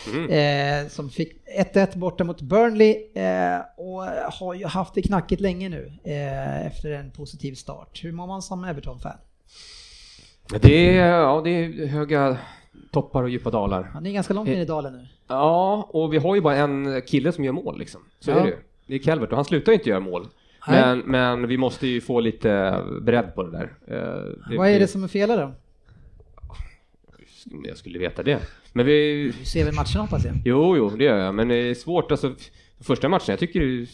[0.84, 1.34] eh, som fick
[1.74, 4.04] 1-1 borta mot Burnley eh, och
[4.34, 8.00] har ju haft det knackigt länge nu eh, efter en positiv start.
[8.04, 9.18] Hur mår man som Everton-fan?
[10.62, 12.38] Det är, ja, det är höga
[12.92, 13.84] toppar och djupa dalar.
[13.84, 15.08] Han är ganska långt ner i dalen nu.
[15.28, 18.02] Ja, och vi har ju bara en kille som gör mål liksom.
[18.20, 18.36] Så Ja.
[18.40, 18.58] är det ju.
[18.88, 20.28] Det är Calvert och han slutar ju inte göra mål.
[20.68, 23.74] Men, men vi måste ju få lite bredd på det där.
[23.88, 25.54] Eh, Vad är det som är fel då?
[27.64, 28.40] Jag skulle veta det.
[28.74, 29.26] Men vi...
[29.40, 30.36] Du ser väl matchen hoppas jag?
[30.46, 31.36] Jo, jo, det gör jag.
[31.36, 32.12] Men det är svårt.
[32.12, 32.36] Alltså,
[32.80, 33.88] första matchen, jag tycker det,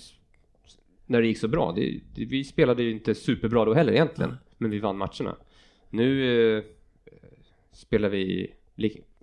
[1.05, 1.71] när det gick så bra.
[1.71, 4.37] Det, det, vi spelade ju inte superbra då heller egentligen.
[4.57, 5.35] Men vi vann matcherna.
[5.89, 6.63] Nu eh,
[7.73, 8.53] spelar vi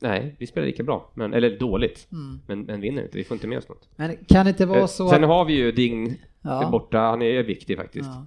[0.00, 2.40] nej, vi spelar lika bra, men, eller dåligt, Mm.
[2.46, 3.18] men, men vinner inte.
[3.18, 3.88] Vi får inte med oss något.
[3.96, 5.30] Men kan det inte vara Eh, så Sen att...
[5.30, 6.68] har vi ju Ding Ja.
[6.72, 8.10] borta, han är viktig faktiskt.
[8.10, 8.26] Ja.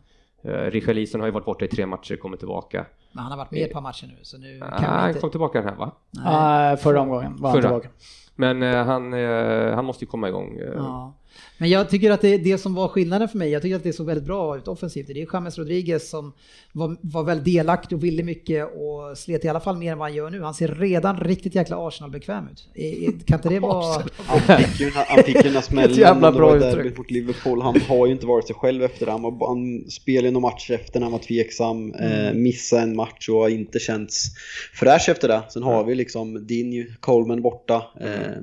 [0.51, 2.85] Uh, Richarlison har ju varit borta i tre matcher, kommer tillbaka.
[3.11, 5.07] Men han har varit med ett par matcher nu så nu Ah, kan vi han
[5.09, 5.19] inte...
[5.21, 5.91] kom tillbaka den här va?
[6.11, 7.69] Nej, förra omgången var han Förra.
[7.69, 7.89] tillbaka.
[8.35, 10.57] Men eh, han, eh, han måste ju komma igång.
[10.57, 10.71] eh.
[10.75, 11.13] Ja.
[11.57, 13.93] Men jag tycker att det, det som var skillnaden för mig, jag tycker att det
[13.93, 15.07] såg väldigt bra ut offensivt.
[15.07, 16.33] Det är James Rodriguez som
[16.71, 20.07] var, var väldigt delaktig och ville mycket och slet i alla fall mer än vad
[20.07, 20.41] han gör nu.
[20.41, 23.25] Han ser redan riktigt jäkla Arsenal-bekväm ut.
[23.25, 24.03] Kan inte det vara...
[24.27, 27.61] Han fick ju den här smällen Ett jävla när det bra var mot Liverpool.
[27.61, 29.11] Han har ju inte varit sig själv efter det.
[29.11, 32.95] Han, var, han spelade ju någon match efter när han var tveksam, eh, missade en
[32.95, 34.25] match och har inte känts
[34.73, 35.41] fräsch efter det.
[35.49, 37.83] Sen har vi liksom Dinju, Coleman borta.
[38.01, 38.41] Eh,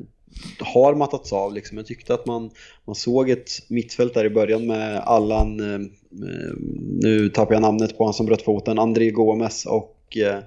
[0.59, 1.77] har mattats av liksom.
[1.77, 2.51] Jag tyckte att man,
[2.85, 5.81] man såg ett mittfält där i början med Allan, eh,
[6.29, 6.55] eh,
[7.01, 10.39] nu tappar jag namnet på han som bröt foten, André Gomes och eh,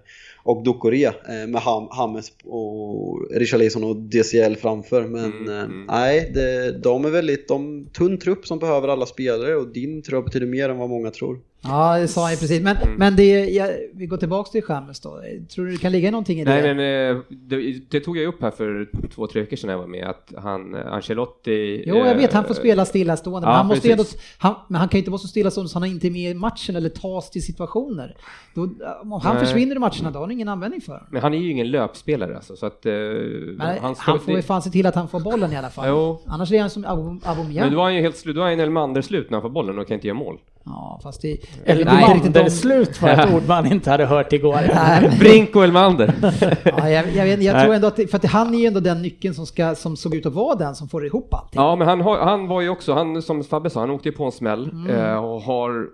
[0.44, 1.12] och Ducoré
[1.48, 5.04] med Ham, Hames och Richarlison och DCL framför.
[5.04, 5.86] Men Mm, mm.
[5.88, 10.18] nej, det, de är väldigt, de tunn trupp som behöver alla spelare och din tror
[10.18, 11.40] jag betyder mer än vad många tror.
[11.62, 12.62] Ja, det sa han ju precis.
[12.62, 12.96] Men, Mm.
[12.96, 15.22] men det, jag, vi går tillbaka till James då.
[15.56, 16.52] Tror du det kan ligga någonting i det?
[16.52, 19.78] Nej men eh, det, det tog jag upp här för två, tre veckor sedan jag
[19.78, 21.84] var med att han, eh, Ancelotti...
[21.86, 23.46] Jo, jag vet, han får eh, spela stillastående.
[23.48, 24.04] Men, ja, han, måste ändå,
[24.38, 26.34] han, men han kan ju inte vara så stillastående så han är inte med i
[26.34, 28.16] matchen eller tas till situationer.
[28.54, 28.62] Då,
[29.02, 29.46] om han Nej.
[29.46, 31.08] försvinner i matcherna, då har han ingen användning för honom.
[31.12, 32.86] Men han är ju ingen löpspelare alltså, så att...
[32.86, 35.88] Men han, han får ju fan se till att han får bollen i alla fall.
[35.90, 36.22] Jo.
[36.26, 37.66] Annars är han som Aub- Aubameyang.
[37.66, 39.50] Men då är han ju helt slut, då är han Elmander slut när han får
[39.50, 40.38] bollen och kan inte göra mål.
[40.70, 41.38] Ja, fast det...
[41.66, 44.60] Eller de- Manderslut var ett ord man inte hade hört igår.
[44.76, 46.14] Nej, Brink och Elmander!
[46.78, 47.66] Ja, jag, jag, vet, jag Nej.
[47.66, 49.98] tror ändå att, det, för att han är ju ändå den nyckeln som, ska, som
[49.98, 51.62] såg ut att vara den som får ihop allting.
[51.62, 54.16] ja men han, har, han var ju också, han som Fabbe sa, han åkte ju
[54.16, 54.96] på en smäll Mm.
[54.96, 55.88] eh, och har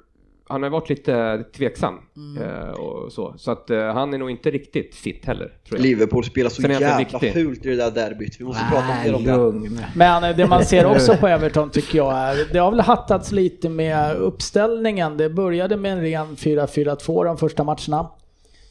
[0.47, 2.43] han har varit lite tveksam Mm.
[2.43, 5.81] eh, och så, så att eh, han är nog inte riktigt fit heller, tror jag.
[5.81, 7.33] Liverpool spelar så jävla viktig.
[7.33, 8.39] fult i det där derbyt.
[8.39, 9.35] Vi måste prata Nej, mer om det.
[9.35, 9.79] Lugn.
[9.95, 13.31] Men eh, det man ser också på Everton tycker jag är, det har väl hattats
[13.31, 15.17] lite med uppställningen.
[15.17, 18.09] Det började med en ren 4-4-2 de första matcherna.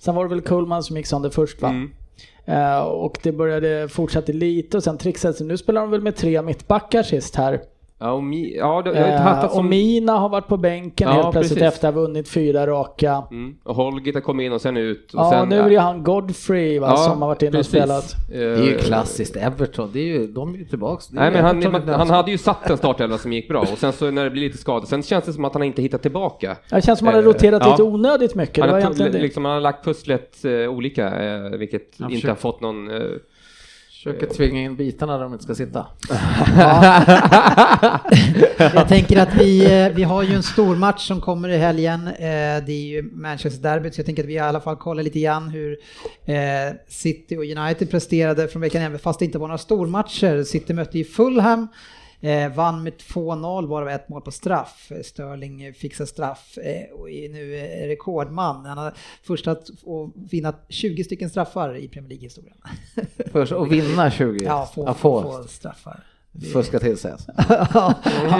[0.00, 1.68] Sen var det väl Kullman som gick sönder först va?
[1.68, 1.90] Mm.
[2.86, 5.40] Och det började, fortsatte lite och sen trixades.
[5.40, 7.60] Nu spelar de väl med tre mittbackar sist här.
[8.02, 9.08] Ja, och Mi, ja det, jag
[9.44, 9.68] Eh, som...
[9.68, 11.74] Mina har varit på bänken Ja, helt plötsligt precis.
[11.74, 13.22] efter att ha vunnit fyra raka.
[13.30, 13.54] Mm.
[13.64, 15.14] Och Holgit har kommit in och sen ut.
[15.14, 17.66] Och Ja, sen, nu är det han Godfrey va, Ja, som har varit inne och
[17.66, 18.14] spelat.
[18.32, 21.10] Eh, Det är ju klassiskt Everton, det är ju, de är ju tillbaks.
[21.10, 23.68] Är Nej men han, han ens- hade ju satt en startelva som gick bra och
[23.78, 26.02] sen så när det blir lite skada, sen känns det som att han inte hittat
[26.02, 26.56] tillbaka.
[26.70, 27.70] Det känns som att han har Eh, roterat ja.
[27.70, 28.58] lite onödigt mycket.
[28.64, 32.28] Han Det var har, liksom, han har lagt pusslet eh, olika, eh, vilket Han inte
[32.28, 32.90] har fått någon...
[34.02, 35.86] Försöker tvinga in bitarna där de inte ska sitta.
[38.74, 42.06] Jag tänker att vi, eh, vi har ju en stor match som kommer i helgen.
[42.06, 42.14] Eh,
[42.66, 45.48] Det är ju Manchester-derbyt, så jag tänker att vi i alla fall kollar lite grann
[45.48, 45.76] hur
[46.24, 46.36] eh,
[46.88, 50.44] City och United presterade från veckan även fast det inte var några stormatcher.
[50.44, 51.68] City mötte ju Fulham.
[52.24, 54.92] Eh, vann med 2-0, varav ett mål på straff.
[55.04, 58.66] Sterling fixar straff eh, och är nu eh, rekordman.
[58.66, 58.92] Han har
[59.22, 59.66] först att
[60.14, 62.56] vinna 20 stycken straffar i Premier League-historien.
[63.32, 66.04] Först att vinna 20, Ja, få, ja, få, få, straffar.
[66.52, 67.32] fuska till sig alltså.
[67.36, 67.94] han,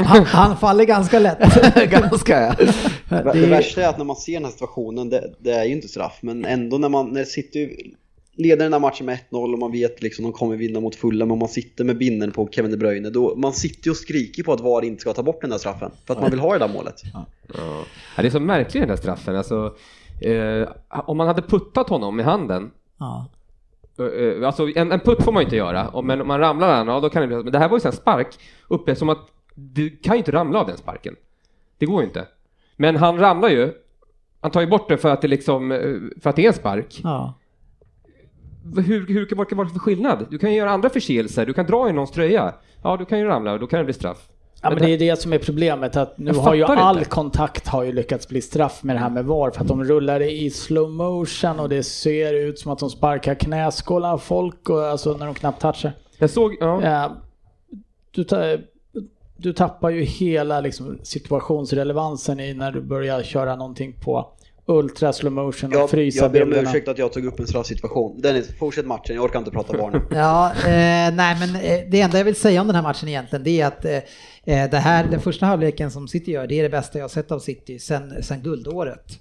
[0.04, 1.38] han, han faller ganska lätt.
[1.90, 2.54] Ganska ja.
[3.22, 5.72] Det, det värsta är att när man ser den här situationen, det, det är ju
[5.72, 7.94] inte straff, men ändå när man när City
[8.36, 11.26] leder den här matchen med 1-0 och man vet liksom de kommer vinna mot fulla
[11.26, 14.42] men man sitter med binden på Kevin De Bruyne, då man sitter ju och skriker
[14.42, 16.52] på att VAR inte ska ta bort den där straffen för att man vill ha
[16.52, 17.02] det där målet.
[17.12, 17.26] ja.
[18.16, 19.36] Ja, det är så märkligt den där straffen.
[19.36, 19.74] Alltså,
[20.20, 23.26] eh, om man hade puttat honom i handen Ja.
[23.98, 26.76] eh, Alltså en, en putt får man ju inte göra, och- men om man ramlar
[26.78, 28.28] den, ja då kan det bli Men det här var ju en spark
[28.68, 29.18] uppe som att
[29.54, 31.16] du kan ju inte ramla av den sparken.
[31.78, 32.26] Det går ju inte.
[32.76, 33.72] Men han ramlar ju,
[34.40, 35.78] han tar ju bort det för att det liksom, eh,
[36.22, 37.00] för att det är en spark.
[37.04, 37.34] Ja.
[38.76, 40.26] Hur, hur kan vad kan det vara för skillnad?
[40.30, 42.54] Du kan ju göra andra förseelser, du kan dra i någons tröja.
[42.82, 44.28] Ja, du kan ju ramla och då kan det bli straff.
[44.62, 47.10] Ja men det är det som är problemet att nu har ju all inte.
[47.10, 50.18] kontakt har ju lyckats bli straff med det här med VAR för att de rullar
[50.18, 54.84] det i slow motion och det ser ut som att de sparkar knäskålar folk och
[54.84, 55.92] alltså när de knappt touchar.
[56.18, 56.82] Jag såg, ja.
[56.82, 57.16] Ja,
[58.10, 58.56] du, ta,
[59.36, 64.32] du tappar ju hela liksom, situationsrelevansen i när du börjar köra någonting på
[64.66, 66.70] ultra slow motion och Jag, frysa jag ber om bilderna.
[66.70, 68.20] ursäkt att jag tog upp en straffsituation.
[68.20, 70.00] Dennis, fortsätt matchen, jag orkar inte prata VAR nu.
[70.16, 73.44] Ja, eh, nej men eh, det enda jag vill säga om den här matchen egentligen
[73.44, 73.96] det är att eh,
[74.44, 77.08] eh, det här, den första halvleken som City gör, det är det bästa jag har
[77.08, 79.18] sett av City sen, sen guldåret.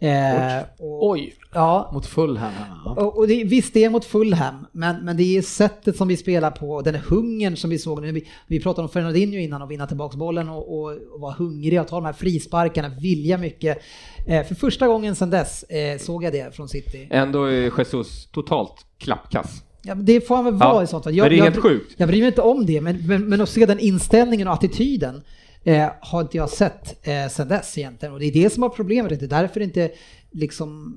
[0.00, 1.34] Eh, och, Oj.
[1.54, 2.52] Ja, Mot Fulham.
[2.84, 2.90] ja.
[2.90, 6.16] och, och det, visst det är mot Fulham, men, men det är sättet som vi
[6.16, 8.12] spelar på, och den hungern som vi såg nu.
[8.12, 11.80] Vi, vi pratade om Fernandinho innan och vinna tillbaks bollen och, och, och vara hungrig
[11.80, 13.78] och ta de här frisparkarna, vilja mycket.
[14.26, 17.08] Eh, för första gången sedan dess eh, såg jag det från City.
[17.10, 19.62] Ändå är Jesus totalt klappkass.
[19.82, 21.14] Ja, men det får han väl vara Ja, i sånt fall.
[21.14, 21.94] men det är jag, helt sjukt.
[21.96, 25.22] Jag bryr mig inte om det, men, men, men att se den inställningen och attityden
[25.64, 28.12] eh, har inte jag sett eh, sedan dess egentligen.
[28.12, 29.20] Och det är det som har problemet.
[29.20, 29.90] Det är därför inte
[30.30, 30.94] liksom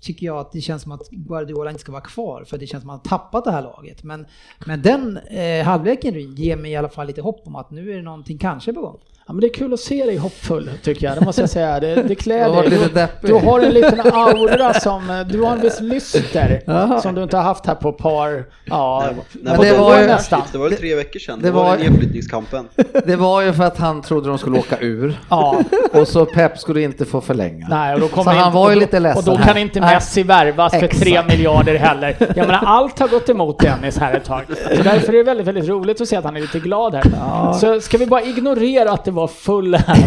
[0.00, 2.82] tycker jag att det känns som att Guardiola inte ska vara kvar för det känns
[2.82, 4.02] som att han har tappat det här laget.
[4.02, 4.26] Men,
[4.66, 7.96] men den eh, halvleken ger mig i alla fall lite hopp om att nu är
[7.96, 9.00] det någonting kanske på gång.
[9.28, 11.80] Ja, men det är kul att se dig hoppfull tycker jag, det måste jag säga.
[11.80, 12.70] Det, det klär dig.
[13.22, 17.36] Du, du har en liten aura som, du har en viss lyster som du inte
[17.36, 20.42] har haft här på ett par, ja, Nej, på det var ju- nästan.
[20.52, 22.68] Det var väl tre veckor sedan, det det var var- nedflyttningskampen.
[23.06, 25.20] Det var ju för att han trodde de skulle åka ur.
[25.30, 25.58] Ja,
[25.92, 27.66] Och så Pep skulle inte få förlänga.
[27.70, 29.44] nej, och då kommer Så han inte- var ju och då, lite ledsen Och då
[29.44, 29.52] här.
[29.52, 29.94] kan inte Nej.
[29.94, 31.02] Messi värvas för Exakt.
[31.02, 32.16] tre miljarder heller.
[32.18, 34.42] Jag menar, allt har gått emot Dennis här ett tag.
[34.76, 37.52] Så därför är det väldigt, väldigt roligt att se att han är lite glad här.
[37.52, 40.06] Så ska vi bara ignorera att det var full här.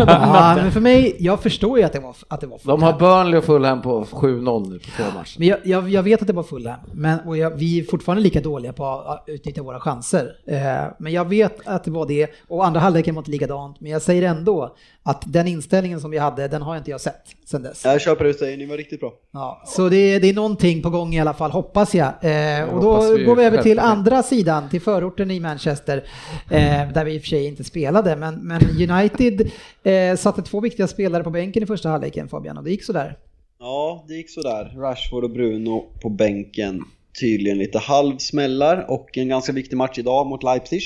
[0.00, 2.98] Ja, men för mig, jag förstår ju att det var, att det var De har
[2.98, 5.38] Burnley och Fulham på 7-0 nu på två matcher.
[5.38, 8.22] Men jag, jag, jag vet att det var fulla, men och jag, vi är fortfarande
[8.22, 10.32] lika dåliga på att utnyttja våra chanser.
[10.46, 13.80] Eh, men jag vet att det var det, och andra halvleken var inte likadant.
[13.80, 17.22] Men jag säger ändå att den inställningen som vi hade, den har inte jag sett
[17.44, 17.84] sedan dess.
[17.84, 19.12] Jag köper ut dig, ni var riktigt bra.
[19.32, 22.06] Ja, så det, det är någonting på gång i alla fall, hoppas jag.
[22.06, 25.96] Eh, och då vi går vi över till andra sidan, till förorten i Manchester,
[26.50, 28.16] eh, där vi i och för sig inte spelade.
[28.16, 29.50] Men, men United
[29.82, 33.16] eh, satte två viktiga spelare på bänken i första halvleken, Fabian, och det gick sådär.
[33.58, 34.72] Ja, det gick sådär.
[34.76, 36.84] Rashford och Bruno på bänken.
[37.20, 40.82] Tydligen lite halvsmällar och en ganska viktig match idag mot Leipzig.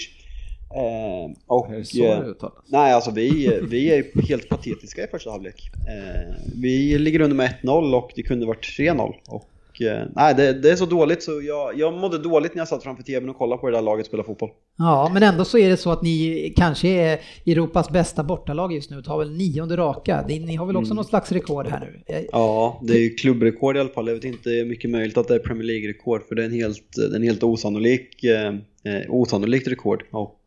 [0.75, 2.55] Eh, och, Är det så eh, det uttalas?
[2.67, 5.71] nej, alltså vi, vi är helt patetiska i första halvlek.
[5.89, 9.13] Eh, vi ligger under med 1-0 och det kunde varit 3-0.
[9.29, 12.69] Och eh, nej, det, det är så dåligt så jag, jag mådde dåligt när jag
[12.69, 14.51] satt framför tvn och kollade på det där laget spela fotboll.
[14.79, 18.91] Ja, men ändå så är det så att ni kanske är Europas bästa bortalag just
[18.91, 20.25] nu, tar väl nionde raka.
[20.29, 20.97] Ni har väl också Mm.
[20.97, 22.27] något slags rekord här nu?
[22.33, 24.09] Ja, det är ju klubbrekord i alla fall.
[24.09, 26.97] Jag vet inte mycket möjligt att det är Premier League-rekord för det är en helt,
[27.17, 28.47] en helt osannolik, eh,
[28.85, 30.05] eh, osannolikt rekord.
[30.11, 30.41] Och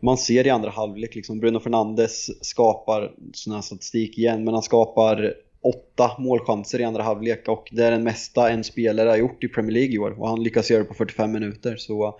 [0.00, 4.62] man ser i andra halvlek liksom Bruno Fernandes skapar sån här statistik igen, men han
[4.62, 9.44] skapar åtta målchanser i andra halvlek och det är den mesta en spelare har gjort
[9.44, 11.76] i Premier League i år och han lyckas göra det på 45 minuter.
[11.76, 12.18] Så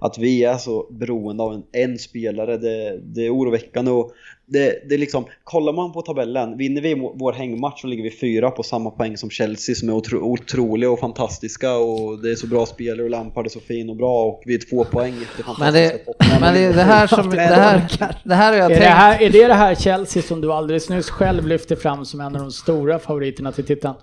[0.00, 3.90] att vi är så beroende av en, en spelare, det, det är oroväckande.
[3.90, 4.12] Och
[4.46, 8.10] det, det är liksom, kollar man på tabellen, vinner vi vår hängmatch så ligger vi
[8.10, 12.34] fyra på samma poäng som Chelsea som är otro, otroliga och fantastiska och det är
[12.34, 15.14] så bra spelare och Lampard är så fin och bra och vi är två poäng
[15.22, 16.40] efter Men fantastiska det, Tottenham.
[16.40, 17.82] men det, det här som, det här,
[18.24, 18.94] det här har jag Är det, tänkt.
[18.94, 22.34] här, är det det här Chelsea som du alldeles nyss själv lyfte fram som en
[22.36, 23.94] av de stora favoriterna till titeln?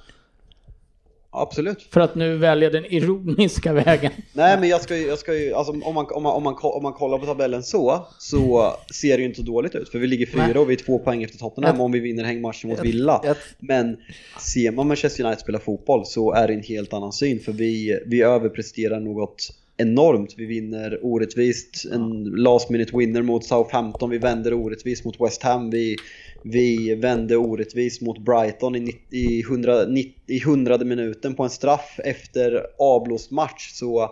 [1.41, 1.87] Absolut.
[1.91, 4.11] För att nu välja den ironiska vägen.
[4.33, 6.55] Nej men jag ska ju, jag ska ju alltså, om, man, om, man, om, man,
[6.61, 9.89] om man kollar på tabellen så, så ser det ju inte så dåligt ut.
[9.89, 10.57] För vi ligger fyra Nej.
[10.57, 13.21] och vi är två poäng efter Tottenham Jag- om vi vinner hängmatchen mot jag- Villa.
[13.23, 13.97] jag- Men
[14.41, 17.39] ser man Manchester United spela fotboll så är det en helt annan syn.
[17.39, 20.33] För vi, vi överpresterar något enormt.
[20.37, 25.69] Vi vinner orättvist, en last minute winner mot Southampton, vi vänder orättvist mot West Ham,
[25.69, 25.95] vi,
[26.43, 31.99] vi vände orättvist mot Brighton i, i, 100, nitt- i hundrade minuten på en straff
[32.03, 33.71] efter avblåst match.
[33.73, 34.09] Så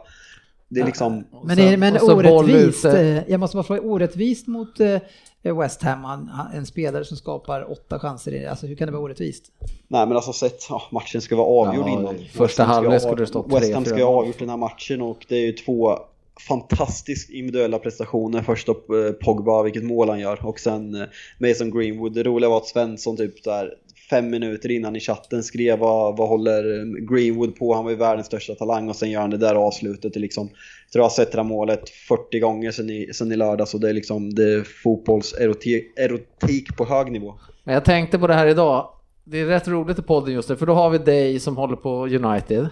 [0.70, 1.24] det är liksom...
[1.44, 6.66] Men, är, men orättvist, eh, jag måste bara fråga, orättvist mot eh, West Ham, en
[6.66, 8.46] spelare som skapar åtta chanser, i det.
[8.50, 9.44] alltså hur kan det vara orättvist?
[9.88, 12.16] Nej men alltså sett, ja, matchen ska vara avgjord Ja, innan.
[12.18, 13.88] första West Ham ska halvlek ha- skulle det stått West Ham 3-4.
[13.88, 16.00] ska ha avgjort den här matchen och det är ju två
[16.42, 18.42] fantastiskt individuella prestationer.
[18.42, 21.08] Först upp eh, Pogba, vilket mål han gör och sen eh,
[21.40, 22.14] Mason Greenwood.
[22.14, 23.74] Det roliga var att Svensson typ där
[24.10, 27.74] fem minuter innan i chatten skrev vad, vad håller eh, Greenwood på?
[27.74, 30.14] Han var ju världens största talang och sen gör han det där avslutet.
[30.14, 30.50] Det liksom,
[30.86, 33.74] jag tror jag har sett det här målet 40 gånger sen i, sen i lördags
[33.74, 37.34] och det är liksom det är fotbollserotik erotik på hög nivå.
[37.64, 38.90] Men jag tänkte på det här idag.
[39.24, 41.76] Det är rätt roligt i podden just det, för då har vi dig som håller
[41.76, 42.70] på United.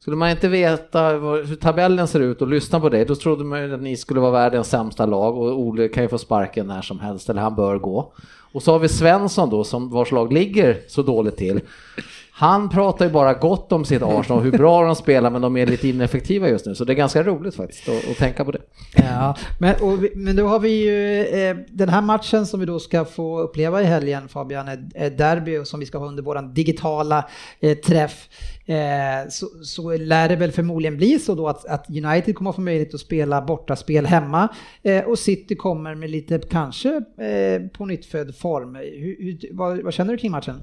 [0.00, 3.62] Skulle man inte veta hur tabellen ser ut och lyssna på dig, då trodde man
[3.62, 6.82] ju att ni skulle vara världens sämsta lag och Ole kan ju få sparken när
[6.82, 8.12] som helst, eller han bör gå.
[8.52, 11.60] Och så har vi Svensson då, som vars lag ligger så dåligt till.
[12.40, 15.56] Han pratar ju bara gott om sitt Arsenal och hur bra de spelar, men de
[15.56, 18.50] är lite ineffektiva just nu, så det är ganska roligt faktiskt att, att tänka på
[18.52, 18.60] det.
[18.96, 22.66] Ja, men, och, vi- men då har vi ju eh, den här matchen som vi
[22.66, 26.22] då ska få uppleva i helgen Fabian, är, är derby som vi ska ha under
[26.22, 27.28] våran digitala
[27.60, 28.28] eh, träff.
[28.66, 32.56] Eh, så, så lär det väl förmodligen bli så då att, att United kommer att
[32.56, 34.48] få möjlighet att spela bortaspel hemma
[34.82, 38.74] eh, och City kommer med lite kanske eh, på nytt född form.
[38.74, 40.60] Hur, hur, vad, vad känner du kring matchen?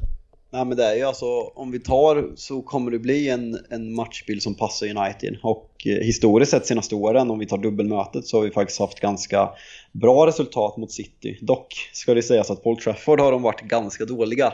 [0.50, 3.94] Nej men det är ju alltså, om vi tar så kommer det bli en, en
[3.94, 5.38] matchbild som passar United.
[5.44, 9.00] Och eh, historiskt sett senaste åren, om vi tar dubbelmötet, så har vi faktiskt haft
[9.00, 9.50] ganska
[9.92, 11.38] bra resultat mot City.
[11.42, 14.54] Dock ska det sägas att Paul Trafford har de varit ganska dåliga.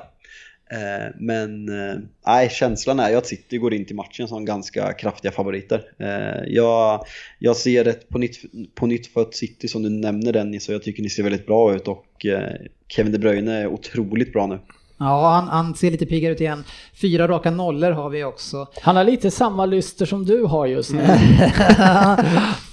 [0.72, 4.94] Eh, men eh, nej, känslan är ju att City går in till matchen som ganska
[4.94, 5.82] kraftiga favoriter.
[6.00, 7.06] Eh, jag,
[7.40, 8.42] jag ser ett på nytt,
[8.76, 11.76] på nytt fött City som du nämner Dennis, så jag tycker ni ser väldigt bra
[11.76, 12.56] ut och eh,
[12.88, 14.60] Kevin De Bruyne är otroligt bra nu.
[15.04, 16.64] Ja, han, han ser lite piggare ut igen.
[16.94, 18.68] Fyra raka nollor har vi också.
[18.82, 21.04] Han har lite samma lyster som du har just nu.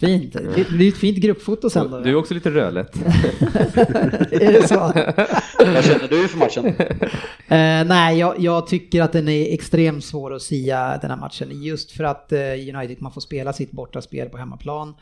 [0.01, 0.33] fint.
[0.33, 2.01] Det blir ett fint gruppfoto sen då.
[2.01, 2.97] Du är också lite rödlätt.
[4.33, 4.93] är det så?
[5.75, 6.67] Vad känner du för matchen?
[7.49, 11.63] Eh, nej, jag, jag, tycker att den är extremt svår att sia den här matchen.
[11.63, 14.95] Just för att eh, United man får spela sitt bortaspel på hemmaplan.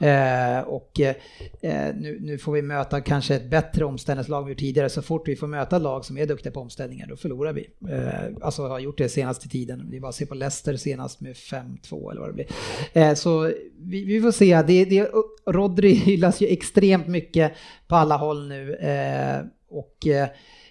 [0.00, 1.00] Eh, och
[1.94, 4.88] nu, nu, får vi möta kanske ett bättre omställningslag vi tidigare.
[4.88, 7.68] Så fort vi får möta lag som är duktiga på omställningar, då förlorar vi.
[7.90, 9.86] Eh, alltså har gjort det senaste tiden.
[9.90, 12.46] Vi bara ser på Leicester senast med 5-2 eller vad det blir.
[12.92, 14.62] Eh, så vi, vi, får se.
[14.66, 15.10] Det, det,
[15.46, 17.52] Rodri hyllas ju extremt mycket
[17.88, 18.74] på alla håll nu.
[18.74, 20.28] Eh, och eh,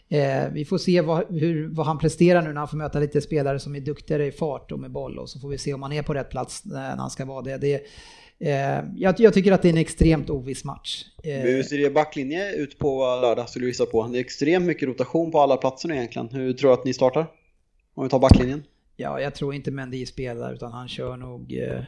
[0.09, 3.21] eh, vi får se vad, hur, vad han presterar nu när han får möta lite
[3.21, 5.81] spelare som är duktigare i fart och med boll och så får vi se om
[5.81, 7.57] han är på rätt plats när han ska vara det.
[7.57, 7.81] det
[8.95, 11.05] jag, jag, tycker att det är en extremt oviss match.
[11.23, 14.07] Eh, hur ser er backlinje ut på lördag skulle du gissa på?
[14.07, 16.29] Det är extremt mycket rotation på alla platser nu egentligen.
[16.29, 17.27] Hur tror du att ni startar?
[17.93, 18.63] Om vi tar backlinjen?
[18.95, 21.81] Ja, jag tror inte Mendy spelar utan han kör nog eh,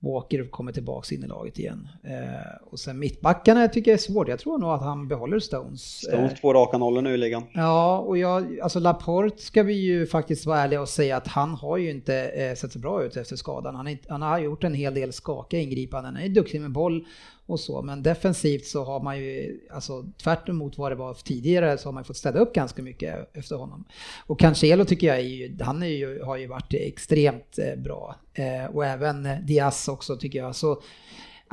[0.00, 1.88] Walker kommer tillbaks in i laget igen.
[2.04, 4.28] Eh, och sen mittbackarna tycker jag är svårt.
[4.28, 5.82] Jag tror nog att han behåller Stones.
[5.82, 7.42] Stones två raka nollor nu i ligan.
[7.54, 11.54] Ja, och jag, alltså Laporte ska vi ju faktiskt vara ärliga och säga att han
[11.54, 13.74] har ju inte eh, sett så bra ut efter skadan.
[13.74, 16.14] Han, är, han har gjort en hel del skakiga ingripanden.
[16.14, 17.04] Han är duktig med boll
[17.48, 17.82] och så.
[17.82, 21.92] Men defensivt så har man ju, alltså tvärt emot vad det var tidigare, så har
[21.92, 23.84] man fått städa upp ganska mycket efter honom.
[24.26, 28.16] Och Cancelo tycker jag är ju, han är ju, har ju varit extremt eh, bra.
[28.34, 30.56] Eh, och även Diaz också tycker jag.
[30.56, 30.82] Så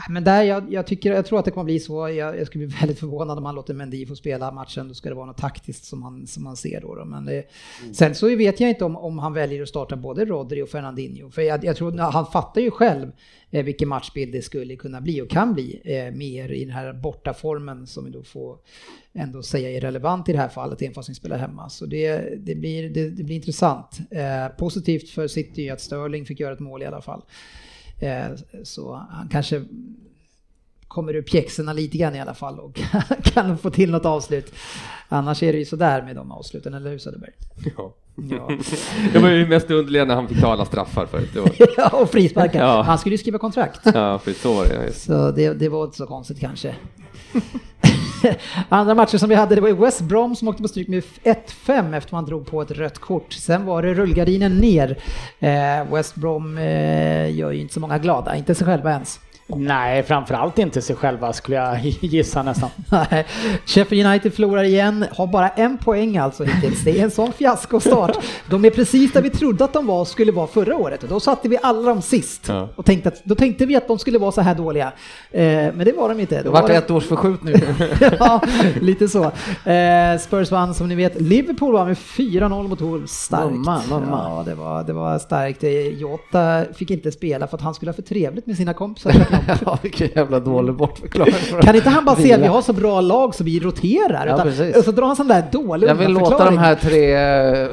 [0.10, 2.10] men där, jag, jag, tycker, jag tror att det kommer bli så.
[2.10, 4.88] Jag, jag skulle bli väldigt förvånad om han låter Mendy få spela matchen.
[4.88, 6.96] Då ska det vara något taktiskt som man, som man ser då.
[6.96, 7.06] då.
[7.06, 7.44] Men det,
[7.82, 7.94] mm.
[7.94, 11.30] Sen så vet jag inte om, om han väljer att starta både Rodri och Fernandinho.
[11.32, 13.12] För jag, jag tror, han fattar ju själv
[13.52, 16.94] eh, vilken matchbild det skulle kunna bli och kan bli eh, mer i den här
[16.94, 18.58] bortaformen som vi då får
[19.14, 21.70] ändå säga är relevant i det här fallet, även fast vi spelar hemma.
[21.70, 24.00] Så det, det, blir, det, det blir intressant.
[24.12, 27.22] Eh, positivt för City att Sterling fick göra ett mål i alla fall.
[28.00, 28.28] Eh,
[28.64, 29.64] så han kanske
[30.88, 32.80] kommer ur pjäxorna lite grann i alla fall och
[33.24, 34.54] kan få till något avslut.
[35.10, 37.32] Annars är det ju sådär med de avsluten, eller hur Söderberg?
[37.78, 37.94] Ja.
[38.16, 38.52] ja.
[39.14, 41.30] det var ju mest underliga när han fick ta alla straffar förut.
[41.78, 42.60] Ja, och frisparkar.
[42.60, 42.82] Ja.
[42.82, 43.82] Han skulle ju skriva kontrakt.
[43.84, 44.94] Ja, för så var det.
[44.94, 46.76] Så det, det var inte så konstigt kanske.
[48.70, 51.04] Andra matcher som vi hade, det var ju West Brom som åkte på stryk med
[51.24, 53.34] 1-5 efter man drog på ett rött kort.
[53.34, 54.98] Sen var det rullgardinen ner.
[55.40, 59.20] Eh, West Brom eh, gör ju inte så många glada, inte sig själva ens.
[59.48, 62.70] Nej, framförallt inte sig själva skulle jag gissa nästan.
[62.90, 63.26] Nej.
[63.66, 66.84] Sheffield United förlorar igen, har bara en poäng alltså hittills.
[66.84, 68.18] Det är en sån fiaskostart.
[68.50, 71.02] De är precis där vi trodde att de var, skulle vara förra året.
[71.10, 72.48] Då satte vi alla dem sist.
[72.48, 72.70] Ja.
[72.76, 74.92] Och tänkte att, då tänkte vi att de skulle vara så här dåliga.
[75.32, 76.44] Eh, men det var de inte.
[76.44, 77.56] Det vart ett års förskjutning.
[78.20, 78.42] ja,
[78.82, 79.24] lite så.
[79.70, 81.22] Eh, Spurs vann som ni vet.
[81.22, 83.12] Liverpool var med 4-0 mot Wolves.
[83.12, 83.56] Starkt.
[83.56, 84.26] Mamma, mamma.
[84.30, 85.64] Ja, det var, det var starkt.
[86.00, 89.35] Jota fick inte spela för att han skulle ha för trevligt med sina kompisar.
[89.66, 91.34] ja, vilken jävla dålig bortförklaring.
[91.62, 94.28] Kan inte han bara säga att vi har så bra lag så vi roterar?
[94.28, 97.68] Ja, utan, så drar han sån där dålig Jag vill låta de här tre eh,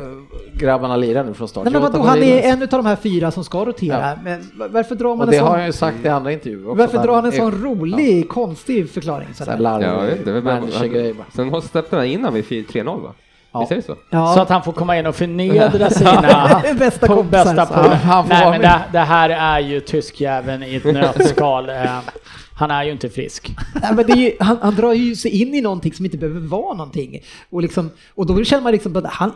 [0.53, 1.65] grabbarna lira nu från start.
[1.65, 4.01] Nej, men vadå, han är en av de här fyra som ska rotera.
[4.01, 4.17] Ja.
[4.25, 5.49] Men varför drar man och en det sån...
[5.49, 6.79] har jag ju sagt i andra intervjuer också.
[6.79, 8.29] Varför drar han en sån rolig, ja.
[8.29, 9.29] konstig förklaring?
[9.35, 9.59] Sådär.
[9.59, 13.13] Larvig, ja, det var, Sen släppte han in vid 3-0 va?
[13.53, 13.61] Ja.
[13.61, 13.97] Visst är det så?
[14.11, 14.35] Ja.
[14.35, 17.07] Så att han får komma in och förnedra sina bästa.
[18.05, 20.85] Ja, Nej, men det, det, här är ju tyskjäveln i ett
[21.19, 21.69] nötskal.
[21.69, 21.99] Eh,
[22.55, 23.57] han är ju inte frisk.
[23.83, 26.75] Nej, men ju, han, han, drar ju sig in i någonting som inte behöver vara
[26.75, 27.21] någonting.
[27.51, 29.33] Och, liksom, och då känner man liksom att han,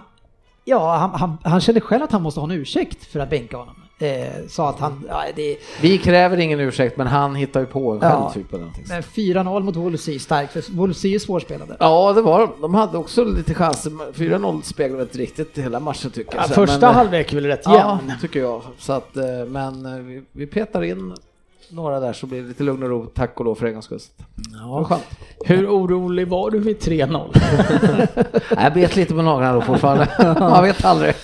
[0.64, 3.56] ja, han, han, han känner själv att han måste ha en ursäkt för att bänka
[3.56, 3.76] honom.
[3.98, 5.04] Eh, sa att han...
[5.08, 5.56] Ja, det...
[5.80, 8.52] Vi kräver ingen ursäkt men han hittar ju på en själv ja, typ.
[8.88, 11.76] Men 4-0 mot Wolves är starkt, för Wolves är ju svårspelade.
[11.80, 12.74] Ja, det var de.
[12.74, 13.90] hade också lite chanser.
[13.90, 16.44] 4-0 speglade inte riktigt hela matchen tycker jag.
[16.44, 18.00] Ja, första men, halvlek är väl rätt jämn.
[18.08, 18.62] Ja, tycker jag.
[18.78, 21.14] Så att, eh, men eh, vi, vi petar in
[21.70, 23.84] några där så blir det lite lugn och ro, tack och lov för en gångs
[23.84, 24.00] skull.
[24.52, 25.00] Ja.
[25.44, 27.36] Hur orolig var du vid 3-0?
[28.62, 30.08] jag bet lite på naglarna då fortfarande.
[30.40, 31.14] Man vet aldrig.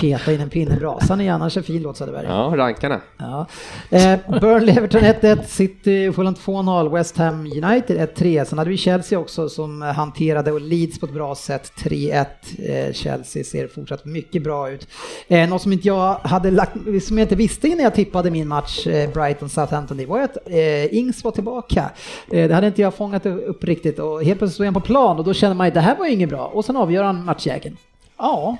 [0.00, 2.26] Peta in en pinne i brasan är annars en fin låt Söderberg.
[2.26, 3.00] Ja, rankarna.
[3.16, 3.46] Ja.
[3.90, 8.44] Eh, Burnley Everton 1-1, City Fulham 2-0, West Ham United 1-3.
[8.44, 12.26] Sen hade vi Chelsea också som hanterade och Leeds på ett bra sätt 3-1.
[12.58, 14.88] Eh, Chelsea ser fortsatt mycket bra ut.
[15.28, 16.72] Eh, något som inte jag hade lagt,
[17.02, 20.36] som jag inte visste innan jag tippade min match eh, Brighton-Southampton, det var ju att
[20.46, 21.90] eh, Ings var tillbaka.
[22.32, 25.18] Eh, det hade inte jag fångat upp riktigt och helt plötsligt stod han på plan
[25.18, 27.76] och då känner man att det här var inget bra och sen avgör han matchjäkeln.
[28.18, 28.56] Ja,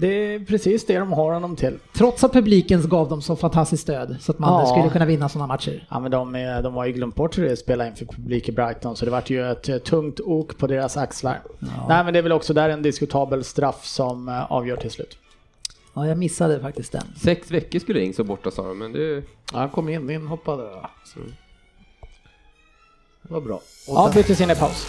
[0.00, 1.78] det är precis det de har honom till.
[1.92, 4.66] Trots att publiken gav dem så fantastiskt stöd så att man Ja.
[4.66, 5.86] skulle kunna vinna sådana matcher.
[5.90, 8.04] Ja, men de, är, de har ju glömt bort hur det är att spela inför
[8.06, 11.40] publik i Brighton, så det vart ju ett eh, tungt ok på deras axlar.
[11.88, 15.18] Nej, men det är väl också där en diskutabel straff som eh, avgör till slut.
[15.94, 17.02] Ja, jag missade faktiskt den.
[17.16, 19.14] Sex veckor skulle Ings vara borta sa de, men det...
[19.52, 20.62] Ja, han kom in, in hoppade.
[21.04, 21.20] Så.
[23.22, 23.54] Det var bra.
[23.56, 24.86] Och Ja, byttes in i paus.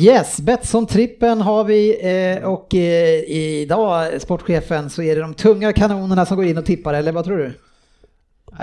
[0.00, 6.26] Yes, Betsson-trippen har vi eh, och eh, idag, sportchefen, så är det de tunga kanonerna
[6.26, 7.52] som går in och tippar, eller vad tror du?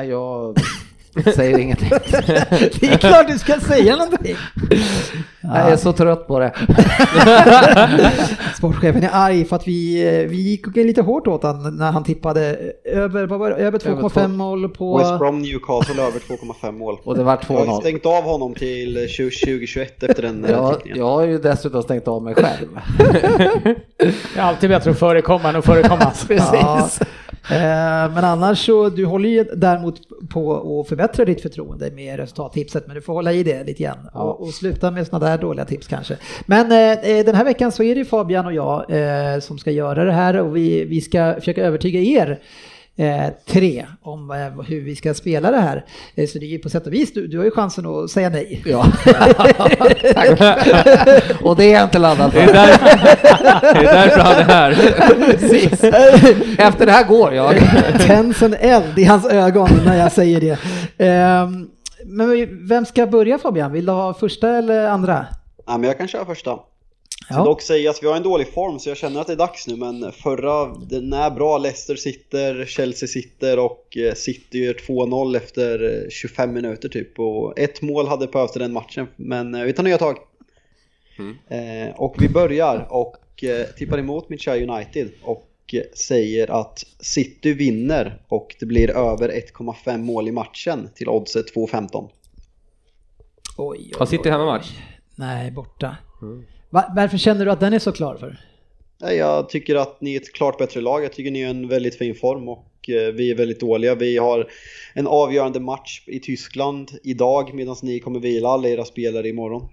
[0.04, 0.58] Jag
[1.36, 1.90] säger ingenting.
[2.80, 4.36] Det är klart du ska säga någonting!
[5.42, 6.54] Jag är så trött på det.
[8.58, 12.04] Sportchefen är arg för att vi, eh, vi gick lite hårt åt han när han
[12.04, 14.98] tippade över, vad var det, över 2,5 mål på...
[14.98, 16.98] West Brom Newcastle över 2,5 mål.
[17.04, 17.80] Och det var Jag har 2-0.
[17.80, 21.00] stängt av honom till 2021 efter den eh, Jag, tippningen.
[21.00, 22.80] jag har ju dessutom stängt av mig själv.
[24.34, 26.26] Det är alltid bättre att förekomma än att förekommas.
[26.30, 26.90] Ja.
[27.50, 32.88] Eh, Men annars så, du håller ju däremot på att förbättra ditt förtroende med resultattipset,
[32.88, 35.66] men du får hålla i det lite grann och, och sluta med sådana där dåliga
[35.66, 36.18] tips kanske.
[36.46, 40.06] Men eh, den här veckan så är det Fabian och jag eh, som ska göra
[40.06, 42.40] det här och vi, vi ska försöka övertyga er
[42.98, 45.86] eh, tre om eh, hur vi ska spela det här.
[46.16, 48.10] Eh, så det är ju på sätt och vis, du, du har ju chansen att
[48.10, 48.62] säga nej.
[48.66, 48.86] Ja.
[51.42, 52.54] Och det är jag inte laddad Det är för.
[52.54, 54.74] därför, det är därför han är här.
[55.32, 55.84] Precis.
[56.60, 57.56] Efter det här går jag.
[58.08, 60.58] tänds en eld i hans ögon när jag säger det.
[61.06, 61.68] Ehm,
[62.06, 63.72] Men vem ska börja Fabian?
[63.72, 65.26] Vill du ha första eller andra?
[65.68, 66.58] Ja, men jag kan köra första.
[67.38, 67.46] Ja.
[67.46, 69.76] dock sägas, vi har en dålig form så jag känner att det är dags nu
[69.76, 71.58] men förra, den är bra.
[71.58, 77.20] Leicester sitter, Chelsea sitter och eh, City gör 2-0 efter eh, 25 minuter typ.
[77.20, 80.18] Och ett mål hade behövts i den matchen men eh, vi tar nya tag.
[81.48, 87.54] Eh, och vi börjar och eh, tippar emot kära United och eh, säger att City
[87.54, 92.10] vinner och det blir över 1,5 mål i matchen till oddset 2,15.
[93.58, 94.72] Oj, oj, Har City hemmamatch?
[95.16, 95.98] Nej, borta.
[96.22, 98.38] Va- varför känner du att den är så klar för?
[99.02, 101.04] Nej, Jag tycker att ni är ett klart bättre lag.
[101.04, 103.96] Jag tycker ni är en väldigt fin form och eh, vi är väldigt dåliga.
[103.96, 104.48] Vi har
[104.94, 109.68] en avgörande match i Tyskland idag medan ni kommer vila alla era spelare imorgon.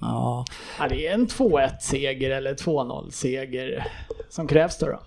[0.00, 0.44] Ja,
[0.78, 3.84] Ja, det är en 2-1-seger eller 2-0-seger
[4.30, 4.86] som krävs då.
[4.86, 5.00] då.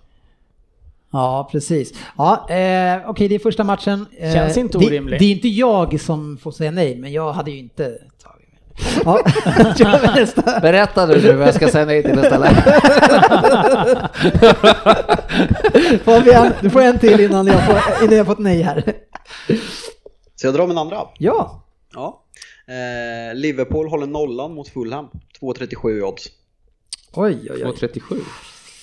[1.11, 1.93] ja precis.
[2.17, 4.05] Ja, eh, Okej, det är första matchen.
[4.17, 5.19] Eh, Känns inte det, orimlig.
[5.19, 7.83] det är inte jag som får säga nej, men jag hade ju inte
[8.23, 8.40] tagit.
[9.05, 9.19] Ja,
[10.15, 10.59] nästa.
[10.59, 12.53] Berätta du nu vad jag ska säga nej till istället.
[16.03, 18.93] Fabian, du får en till innan jag får, innan jag fått nej här.
[20.35, 20.97] Så jag drar min andra.
[21.17, 21.57] Ja,
[21.93, 22.23] Ja.
[22.67, 25.05] Eh, Liverpool håller nollan mot Fulham.
[25.41, 26.27] 2,37 i odds.
[27.13, 27.63] oj, oj, oj.
[27.63, 28.19] 2.37.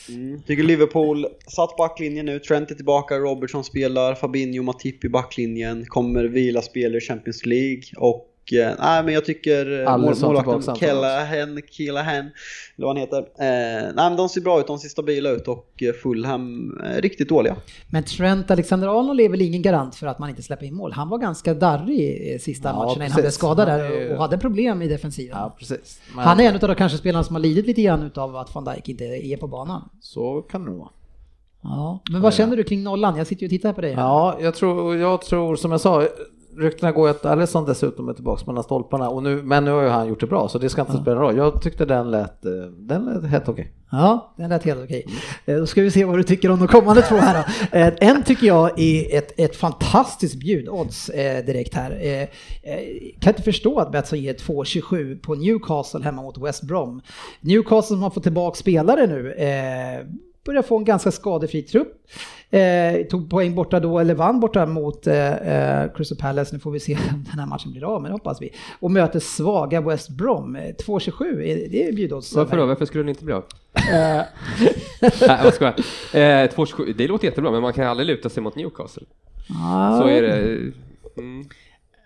[0.09, 0.43] Mm.
[0.43, 2.39] Tycker Liverpool satt backlinjen nu.
[2.39, 5.87] Trent är tillbaka, Robertson spelar, Fabinho, Matip i backlinjen.
[5.87, 7.83] Kommer vila spelare i Champions League.
[7.97, 10.79] Och nej, men jag tycker eh, Alldeles målvakten anfallare.
[10.79, 12.15] Kellahan, Kellahan,
[12.77, 13.19] eller vad han heter.
[13.19, 17.01] Eh, nej, men de ser bra ut, de ser stabila ut och eh, Fulham är
[17.01, 17.57] riktigt dåliga.
[17.91, 20.93] Men Trent Alexander-Arnold är väl ingen garant för att man inte släpper in mål.
[20.93, 24.39] Han var ganska darrig i sista Ja, matchen innan han blev skadad där och hade
[24.39, 25.37] problem i defensiven.
[25.39, 26.01] Ja, precis.
[26.15, 28.55] Men Han är en av de kanske spelarna som har lidit lite grann utav att
[28.55, 29.89] van Dijk inte är på banan.
[30.01, 30.91] Så kan det nog vara.
[31.63, 32.03] Ja.
[32.11, 33.17] Men vad känner du kring nollan?
[33.17, 33.93] Jag sitter ju och tittar på dig.
[33.95, 34.03] här.
[34.03, 36.09] Ja, jag tror, jag tror som jag sa,
[36.61, 39.09] ryktena går ju att Alisson dessutom är tillbaka mellan stolparna.
[39.09, 41.15] Och nu, men nu har ju han gjort det bra så det ska inte spela
[41.15, 41.37] någon roll.
[41.37, 43.73] Jag tyckte den lät, eh, den lät helt okej.
[43.91, 45.07] Ja, den lät helt okej.
[45.47, 47.79] Eh, Då ska vi se vad du tycker om de kommande två här då.
[47.79, 51.07] Eh, En tycker jag är ett, ett fantastiskt bjudodds
[51.47, 51.91] direkt här.
[53.21, 57.01] Kan inte förstå att Betsson ger 2,27 på Newcastle hemma mot West Brom.
[57.41, 59.35] Newcastle som har fått tillbaka spelare nu
[60.47, 61.93] börjar få en ganska skadefri trupp.
[62.51, 66.55] Eh, tog poäng borta då, eller vann borta mot eh, eh, Crystal Palace.
[66.55, 68.51] Nu får vi se om den här matchen blir av, men det hoppas vi.
[68.81, 70.57] Och möter svaga West Brom.
[70.57, 72.35] Eh, 2,27, är- det är bjudodds.
[72.35, 72.67] Varför då?
[72.67, 73.45] Varför skulle den inte bli av?
[73.75, 73.83] Eh,
[75.01, 75.75] Nej, jag skojar.
[76.13, 79.03] Eh, 2.27, det låter jättebra, men man kan aldrig luta sig mot Newcastle.
[79.49, 79.99] Ja.
[80.03, 80.39] Så är det.
[81.19, 81.49] Mm.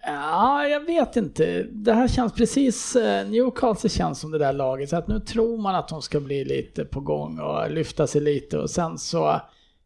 [0.07, 1.67] Ja, jag vet inte.
[1.71, 5.59] Det här känns precis, eh, Newcastle känns som det där laget, så att nu tror
[5.59, 9.41] man att de ska bli lite på gång och lyfta sig lite och sen så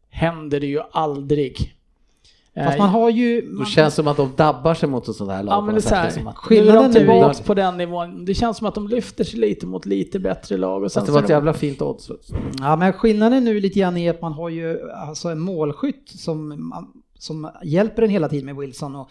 [0.09, 1.73] händer det ju aldrig.
[2.55, 3.41] Fast Eh, man har ju...
[3.41, 5.53] Det Man, känns som att de dabbar sig mot ett sånt här lag.
[5.53, 6.15] Ja men det är så här, att-
[6.49, 8.25] nu är de på den nivån.
[8.25, 11.05] Det känns som att de lyfter sig lite mot lite bättre lag och sen Fast
[11.07, 12.11] det var ett de- jävla fint odds.
[12.59, 16.73] ja, men skillnaden nu lite grann är att man har ju alltså en målskytt som,
[17.19, 19.09] som hjälper en hela tiden med Wilson och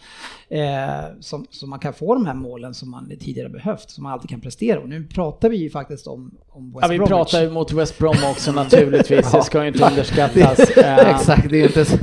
[0.53, 4.13] eh, som, så man kan få de här målen som man tidigare behövt, som man
[4.13, 4.79] alltid kan prestera.
[4.79, 7.09] Och nu pratar vi ju faktiskt om, om West Ja, vi Bromwich.
[7.09, 10.59] pratar ju mot West Brom också naturligtvis, det ska ju inte underskattas.
[10.77, 11.85] Eh, Exakt, det är inte...
[11.85, 11.97] så-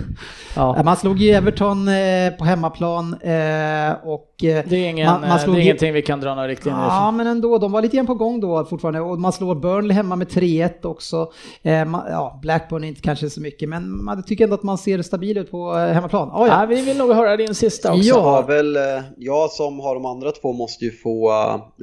[0.57, 0.83] Ja.
[0.85, 5.55] Man slog ju Everton eh, på hemmaplan eh, och Det är, ingen, man, man slog
[5.57, 8.07] det är ingenting vi kan dra några riktlinjer Ja, men ändå, de var lite grann
[8.07, 11.33] på gång då fortfarande och man slår Burnley hemma med 3-1 också.
[11.63, 15.03] Eh, man, ja, Blackburn inte kanske så mycket, men man tycker ändå att man ser
[15.03, 16.29] stabil ut på eh, hemmaplan.
[16.29, 16.67] Oh, Ja, ja.
[16.67, 18.03] vi vill nog höra din sista också.
[18.09, 18.43] Ja.
[18.49, 18.79] Väl,
[19.19, 21.31] jag som har de andra två måste ju få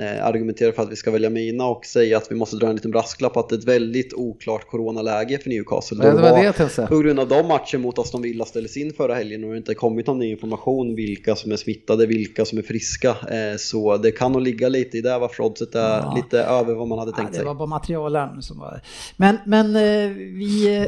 [0.01, 2.75] eh, argumentera för att vi ska välja mina och säga att vi måste dra en
[2.75, 5.97] liten brasklapp att det är ett väldigt oklart coronaläge för Newcastle.
[6.05, 6.85] Ja, det var det jag tänkte.
[6.89, 9.73] På grund av de matcher mot Aston Villa ställdes in förra helgen och det inte
[9.73, 13.09] kommit någon ny information vilka som är smittade, vilka som är friska.
[13.09, 16.13] Eh, Så det kan nog ligga lite i det varför oddset är Ja.
[16.15, 17.45] lite över vad man hade Ja, tänkt det sig.
[17.45, 18.81] var bara materialen som var...
[19.17, 20.87] Men, men eh, vi,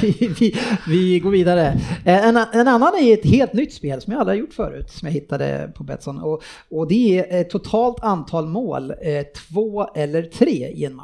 [0.02, 0.56] vi, vi,
[0.88, 1.66] vi går vidare.
[2.04, 4.90] Eh, En, en annan är ett helt nytt spel som jag aldrig har gjort förut,
[4.90, 6.18] som jag hittade på Betsson.
[6.18, 8.92] Och, och det är totalt antal mål,
[9.48, 11.03] två eller tre i en match.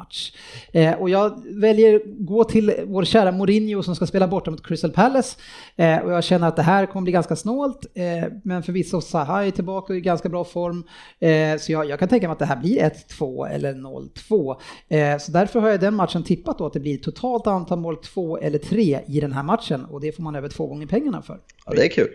[0.71, 4.91] Eh, Och jag väljer gå till vår kära Mourinho som ska spela borta mot Crystal
[4.91, 5.37] Palace.
[5.75, 9.45] Eh, Och jag känner att det här kommer bli ganska snålt, eh, men förvisso Zaha
[9.45, 10.83] är tillbaka i ganska bra form.
[11.19, 14.55] Eh, Så jag, jag kan tänka mig att det här blir 1-2 eller 0-2.
[14.89, 17.97] Eh, Så därför har jag den matchen tippat då att det blir totalt antal mål
[17.97, 21.21] 2 eller 3 i den här matchen och det får man över två gånger pengarna
[21.21, 21.39] för.
[21.65, 22.07] Ja, det är kul.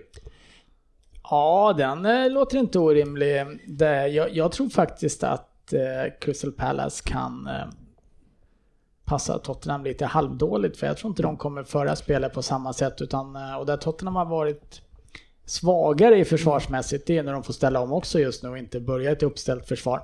[1.30, 3.45] Ja, den eh, låter inte orimlig.
[3.66, 7.67] Det, jag, jag tror faktiskt att eh, Crystal Palace kan eh,
[9.05, 13.01] passa Tottenham lite halvdåligt för jag tror inte de kommer föra spelet på samma sätt
[13.03, 14.83] utan eh, och där Tottenham har varit
[15.45, 18.81] svagare i försvarsmässigt det är när de får ställa om också just nu och inte
[18.81, 20.03] börja ett uppställt försvar.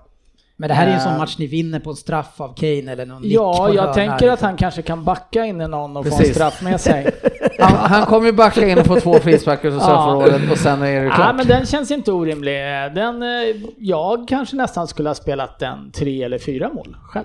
[0.57, 1.19] Men det här är ju en sån Eh.
[1.19, 4.41] match ni vinner på en straff av Kane eller någon Ja, jag hörna, tänker att
[4.41, 6.35] han kanske kan backa in i någon och få en Precis.
[6.35, 7.11] straff med sig.
[7.59, 10.05] Han, han kommer ju backa in och få två frisparkar och så Ja.
[10.05, 11.37] förra året och sen är det Ja, klart.
[11.37, 12.55] men den känns inte orimlig.
[12.95, 13.29] Den, eh,
[13.79, 17.25] jag kanske nästan skulle ha spelat den tre eller fyra mål själv.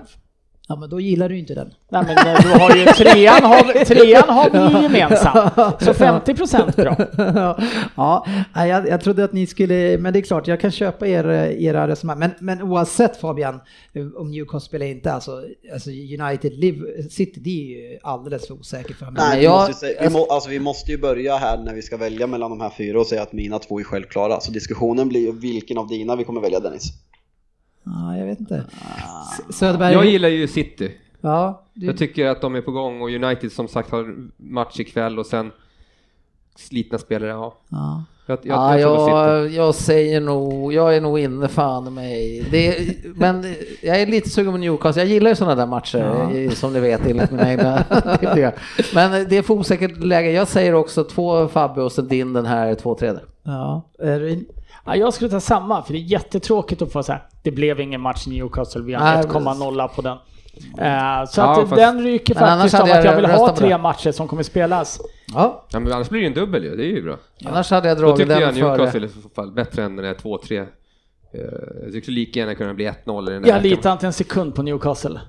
[0.70, 1.70] Ja, men då gillar du inte den.
[1.90, 5.54] Nej men eh, du har ju trean har, trean har vi ju gemensamt.
[5.82, 6.96] Så 50% bra.
[7.96, 8.26] ja,
[8.66, 11.24] jag, jag trodde att ni skulle, men det är klart, jag kan köpa er,
[11.60, 12.18] era resonemang.
[12.18, 13.60] Men, men oavsett Fabian,
[14.16, 15.42] om Newcastle spelar inte, alltså,
[15.72, 19.14] alltså United, Liv, City, det är ju alldeles för osäkert för mig.
[19.28, 22.26] Nej, jag- måste vi, må, alltså, vi måste ju börja här när vi ska välja
[22.26, 24.40] mellan de här fyra och säga att mina två är självklara.
[24.40, 26.84] Så diskussionen blir ju vilken av dina vi kommer välja Dennis.
[27.92, 28.64] Ja, jag vet inte.
[29.48, 29.92] S- Söderberg?
[29.92, 30.90] Jag gillar ju City.
[31.20, 34.80] Ja, du, Jag tycker att de är på gång och United som sagt har match
[34.80, 35.50] ikväll och sen
[36.56, 37.54] slitna spelare, ja.
[37.68, 38.04] ja.
[38.26, 42.46] Jag, jag, Ja, jag jag, säger nog, jag är nog inne fan mig.
[42.50, 42.76] Det,
[43.14, 43.44] men
[43.82, 46.80] jag är lite sugen på Newcastle, jag gillar ju sådana där matcher eh, som ni
[46.80, 47.84] vet enligt mina egna.
[48.94, 50.30] Men det är för osäkert läge.
[50.30, 53.24] Jag säger också två Fabbe och sen din den här 2-3 där.
[53.42, 53.82] ja.
[53.98, 54.46] Är du in-
[54.88, 57.26] Ja, jag skulle ta samma, för det är jättetråkigt att få så här.
[57.42, 60.12] Det blev ingen match i Newcastle, vi har Nej, 1,0 på den.
[60.78, 63.68] Eh, så Ja, att fast- den ryker faktiskt av jag att jag vill ha tre
[63.68, 63.78] det.
[63.78, 65.00] matcher som kommer spelas.
[65.34, 67.16] Ja, Ja, men annars blir det en dubbel ju, det är ju bra.
[67.44, 68.76] Annars hade jag Då dragit tycker jag den före.
[68.76, 70.58] Newcastle i så fall bättre än den där 2-3.
[70.58, 70.66] Eh,
[71.84, 73.48] Jag tycker lika gärna kunna bli 1-0 i den där.
[73.48, 75.20] Jag litar inte en sekund på Newcastle.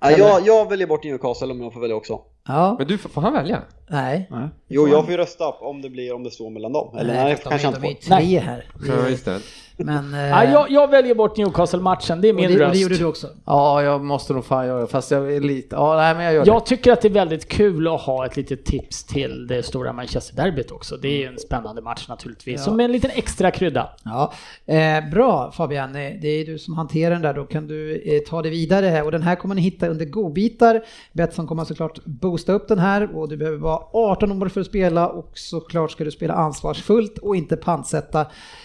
[0.00, 2.20] Ja, jag, jag väljer bort Newcastle om jag får välja också.
[2.54, 2.74] Ja.
[2.78, 3.62] Men du, får han välja?
[3.88, 4.30] Nej.
[4.68, 6.96] Jo, jag får ju rösta om det blir om det står mellan dem.
[6.98, 8.64] Eller nej, Nej, för kanske de, inte de är ju tre här.
[8.88, 9.40] Ja, just det.
[9.84, 10.14] Men...
[10.14, 12.72] eh, Ja, jag, jag väljer bort Newcastle-matchen, det är och, min det, och röst.
[12.72, 13.26] det gjorde du också.
[13.44, 16.34] Ja, jag måste nog fan göra det, fast jag är lite, ja nej men jag
[16.34, 16.50] gör det.
[16.50, 19.92] Jag tycker att det är väldigt kul att ha ett litet tips till det stora
[19.92, 20.96] Manchester-derbyt också.
[20.96, 22.64] Det är ju en spännande match naturligtvis, Ja.
[22.64, 23.90] som en liten extra krydda.
[24.04, 24.32] Ja,
[24.66, 28.20] eh, bra Fabian, Eh, det är du som hanterar den där, då kan du eh,
[28.30, 29.02] ta det vidare.
[29.02, 30.82] Och den här kommer ni hitta under godbitar.
[31.12, 34.66] Betsson kommer såklart boosta upp den här och du behöver vara 18 år för att
[34.66, 38.20] spela och såklart ska du spela ansvarsfullt och inte pantsätta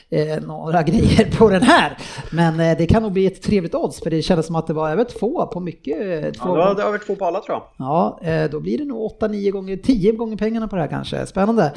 [0.10, 1.05] eh, några grejer
[1.38, 1.98] på den här.
[2.32, 4.74] Men eh, det kan nog bli ett trevligt odds för det kändes som att det
[4.74, 6.02] var över två på mycket.
[6.02, 7.64] eh, Ja, Två det var- det har varit två på alla tror jag.
[7.78, 11.26] Ja, eh, då blir det nog 8-9 gånger, 10 gånger pengarna på det här kanske.
[11.26, 11.74] Spännande.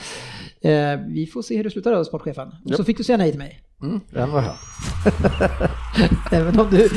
[0.61, 0.73] Eh,
[1.09, 2.49] Vi får se hur det slutar då, sportchefen.
[2.65, 3.61] Och så fick du säga nej till mig.
[3.83, 4.45] Mm, den var.
[6.33, 6.89] Även om du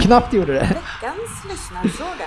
[0.00, 0.60] knappt gjorde det.
[0.60, 2.24] Veckans lyssnarfråga.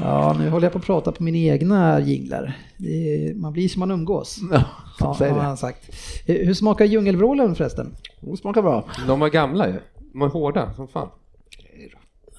[0.00, 2.56] Ja, nu håller jag på att prata på mina egna jinglar.
[2.76, 2.88] Det
[3.28, 4.38] är, man blir som man umgås.
[4.52, 4.64] Ja,
[5.00, 5.42] Ja, säg har det.
[5.44, 5.90] han sagt.
[6.26, 7.94] Eh, Hur smakar djungelvrålen förresten?
[8.20, 8.84] Det smakar bra.
[9.06, 9.74] De var gamla ju.
[10.12, 11.08] De var hårda som fan.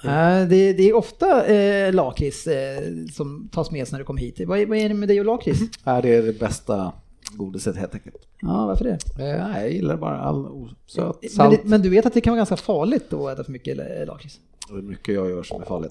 [0.03, 2.81] Eh, Det, det är ofta eh, lakrits eh,
[3.14, 4.41] som tas med sig när du kommer hit.
[4.48, 5.60] Vad är, vad är det med dig och lakrits?
[5.84, 6.91] Ja, det är det bästa
[7.31, 8.15] godiset helt enkelt.
[8.41, 8.91] Ja, varför det?
[9.23, 11.60] Eh, Nej, jag gillar bara all söt, Men, salt.
[11.64, 13.80] det, men du vet att det kan vara ganska farligt då att äta för mycket
[13.80, 14.40] eh, lakrits?
[14.72, 15.66] Det är mycket jag gör som är.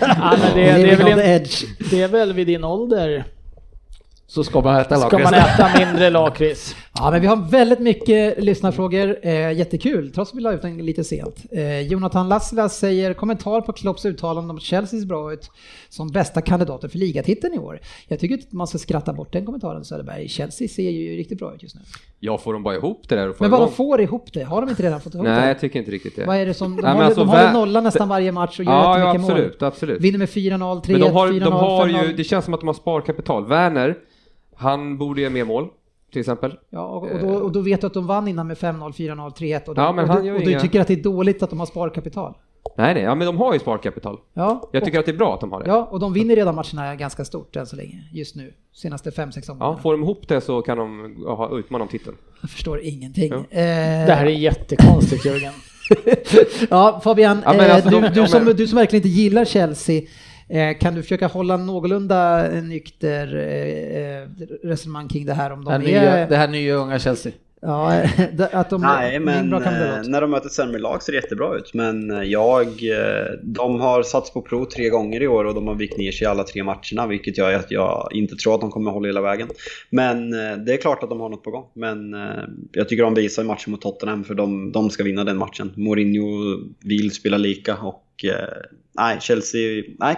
[0.00, 1.46] Ja, men det, det, är väl en,
[1.90, 3.24] det är väl vid din ålder
[4.26, 5.54] Så ska man äta ska man lakrits.
[5.58, 6.76] äta mindre lakrits.
[6.94, 9.18] Ja, men vi har väldigt mycket lyssnarfrågor.
[9.22, 11.36] Eh, jättekul, trots att vi la ut den lite sent.
[11.52, 15.50] Eh, Jonathan Lassila säger kommentar på Klopps uttalande om att Chelsea ser bra ut
[15.88, 17.80] som bästa kandidater för ligatiteln i år.
[18.08, 20.28] Jag tycker inte man ska skratta bort den kommentaren Söderberg.
[20.28, 21.80] Chelsea ser ju riktigt bra ut just nu.
[22.20, 24.42] Jag får de bara ihop det där och får Men vad de får ihop det?
[24.42, 25.48] Har de inte redan fått ihop Nej, det?
[25.48, 26.24] jag tycker inte riktigt det.
[26.24, 26.76] Vad är det som...
[26.76, 29.68] De Nej, håller, alltså, de nolla nästan varje match och gör Ja, ja absolut, mål.
[29.68, 30.00] absolut.
[30.00, 32.06] Vinner med 4-0, 3-1, Men de har, 4-0, de har 5-0.
[32.06, 33.46] ju, det känns som att de har sparkapital.
[33.48, 33.96] Werner,
[34.56, 35.68] han borde göra mer mål,
[36.12, 36.58] till exempel.
[36.70, 39.32] Ja, och, och, då, och då vet du att de vann innan med 5-0, 4-0,
[39.36, 41.42] 3-1 och, Ja, men och, han du, och du inga- tycker att det är dåligt
[41.42, 42.34] att de har sparkapital?
[42.76, 44.18] Nej, nej, ja, men de har ju sparkapital.
[44.34, 45.68] Ja, Jag och- tycker att det är bra att de har det.
[45.68, 48.52] Ja, och de vinner redan matcherna ganska stort än så länge, just nu.
[48.74, 49.78] Senaste 5-6 Ja, omgångarna.
[49.82, 52.16] får de ihop det så kan de ha utmana om titeln.
[52.40, 53.30] Jag förstår ingenting.
[53.32, 53.36] Ja.
[53.38, 55.52] Eh, Det här är jättekonstigt Jörgen.
[56.70, 59.20] ja, Fabian, Ja, men eh, alltså, du, de- du, ja, som, du som verkligen inte
[59.20, 60.04] gillar Chelsea, eh,
[60.80, 64.28] kan du försöka hålla någorlunda nykter eh, eh,
[64.62, 66.28] resonemang kring det här om Det här, de nya, är...
[66.28, 67.32] det här nya unga Chelsea.
[67.64, 68.02] Ja,
[68.52, 71.16] att de Nej, är en men eh, när de möter ett sämre lag ser det
[71.18, 71.74] jättebra ut.
[71.74, 75.66] Men eh, jag, eh, de har satts på prov tre gånger i år och de
[75.66, 78.60] har vikt ner sig i alla tre matcherna, vilket gör att jag inte tror att
[78.60, 79.48] de kommer hålla hela vägen.
[79.90, 81.66] Men eh, det är klart att de har något på gång.
[81.74, 85.24] Men eh, jag tycker de visar i matchen mot Tottenham, för de, de ska vinna
[85.24, 85.72] den matchen.
[85.76, 88.48] Mourinho vill spela lika och eh,
[88.98, 90.16] nej, Chelsea, nej.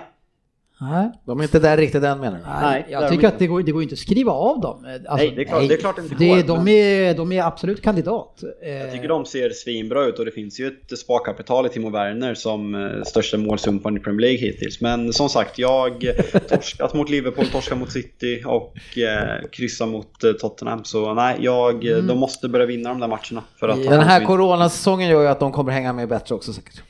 [0.90, 1.11] Nej.
[1.27, 2.43] De är inte där riktigt än menar du?
[2.44, 4.86] Nej, Nej, jag tycker de att det går, det går inte att skriva av dem.
[5.09, 7.43] Alltså, Nej, det är klart- det är klart inte det, går, de, är, de är
[7.43, 8.43] absolut kandidat.
[8.65, 11.90] Eh, Jag tycker de ser svinbra ut och det finns ju ett sparkapital i Timo
[11.90, 14.81] Werner som eh, största målsumparen i Premier League hittills.
[14.81, 20.24] Men som sagt, jag eh, torskat mot Liverpool, torskat mot City och eh, kryssa mot
[20.24, 20.85] eh, Tottenham.
[20.85, 23.43] Så nej, jag, eh, de måste börja vinna de där matcherna.
[23.61, 26.82] För att Den här coronasäsongen gör ju att de kommer hänga med bättre också säkert.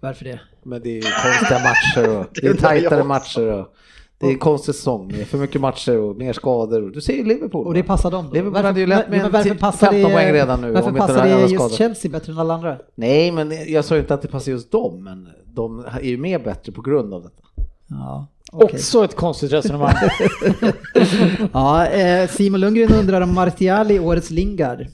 [0.00, 0.40] Varför det?
[0.62, 3.74] Men det är konstiga matcher och det är Det är tajtare matcher och
[4.18, 6.90] det är en konstig säsong med för mycket matcher och mer skador.
[6.90, 7.66] Du ser ju Liverpool.
[7.66, 8.34] Och det passar dem då?
[8.34, 11.34] Liverpool hade ju lätt med varför passar 15 det, poäng redan nu, Varför passar det
[11.34, 11.76] det just skador.
[11.76, 12.78] Chelsea bättre än alla andra?
[12.94, 16.16] Nej, men jag sa ju inte att det passar just dem, men de är ju
[16.16, 17.42] mer bättre på grund av detta.
[17.86, 18.74] Ja, okej.
[18.74, 19.94] Också ett konstigt resonemang.
[21.52, 24.86] ja, eh, Simon Lundgren undrar om Martial i årets Lingard.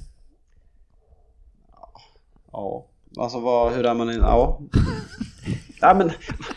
[2.53, 2.87] Ja,
[3.19, 4.61] alltså vad, hur är man i, ja.
[5.81, 6.13] Ja men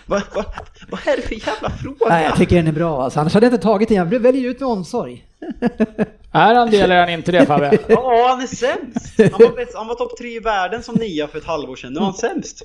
[0.05, 0.45] vad, vad,
[0.89, 2.05] vad är det för jävla fråga?
[2.09, 3.19] Nej, jag tycker den är bra alltså.
[3.19, 3.97] Annars hade jag inte tagit den.
[3.97, 5.25] Jag väljer ut med omsorg.
[6.31, 7.77] är han det eller är han inte det Fabbe?
[7.87, 9.13] Ja, han är sämst!
[9.17, 11.93] Han var, bäst- han var topp tre i världen som nia för ett halvår sedan,
[11.93, 12.63] nu är han sämst!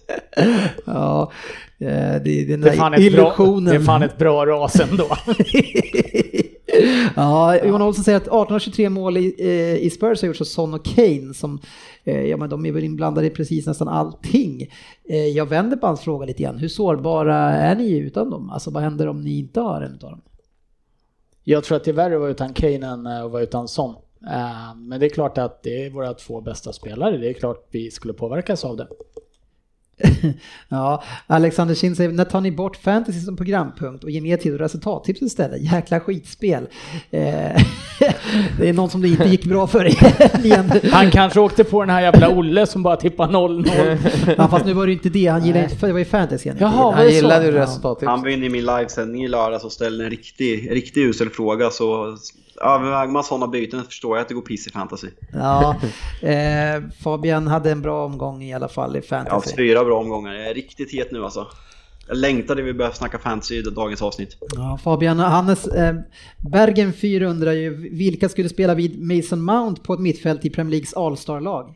[0.86, 1.32] Ja,
[1.80, 1.88] eh,
[2.24, 3.74] det är den Det är där fan ett bra, illusionen.
[3.74, 5.16] det är fan ett bra ras ändå.
[7.16, 10.40] ja, Johan Olsson säger att 18 av 23 mål i, eh, i Spurs har gjorts
[10.40, 11.60] av Son och Kane som,
[12.04, 14.68] Eh, ja men de är väl inblandade i precis nästan allting.
[15.04, 16.58] Eh, jag vänder på hans fråga lite grann.
[16.58, 18.50] Hur sårbara är ni utan dem?
[18.50, 20.20] Alltså vad händer om ni inte har en utav dem?
[21.44, 23.68] Jag tror att det är värre att vara utan Kane än eh, att vara utan
[23.68, 23.94] Son.
[24.30, 27.16] Eh, Men det är klart att det är våra två bästa spelare.
[27.18, 28.86] Det är klart vi skulle påverkas av det.
[30.68, 34.52] Ja, Alexander Kind säger, när tar ni bort fantasy som programpunkt och ger mer tid
[34.52, 35.72] och resultattips istället?
[35.72, 36.66] Jäkla skitspel.
[37.10, 37.20] Eh,
[38.58, 39.86] det är någon som det inte gick bra för
[40.44, 40.72] igen.
[40.92, 44.34] Han kanske åkte på den här jävla Olle som bara tippar 0-0.
[44.36, 46.48] Ja, fast nu var det inte det, han gillade inte, för det var ju fantasy
[46.48, 47.62] han inte Jaha, Han gillade ju Ja.
[47.62, 48.08] resultatet.
[48.08, 51.70] Han var inne i min livesändning i lördags och ställde en riktig, riktig usel fråga
[51.70, 52.16] så
[52.62, 55.08] överväger man sådana byten förstår jag att det går piss i fantasy.
[55.32, 55.76] Ja,
[56.20, 59.56] eh, Fabian hade en bra omgång i alla fall i fantasy.
[59.56, 61.46] fyra bra omgångar, jag är riktigt het nu alltså.
[62.08, 64.36] Jag längtade vi började snacka fantasy i dagens avsnitt.
[64.54, 65.94] Ja, Fabian, Hannes eh,
[66.52, 70.70] Bergen 4 undrar ju vilka skulle spela vid Mason Mount på ett mittfält i Premier
[70.70, 71.74] Leagues All-Star-lag?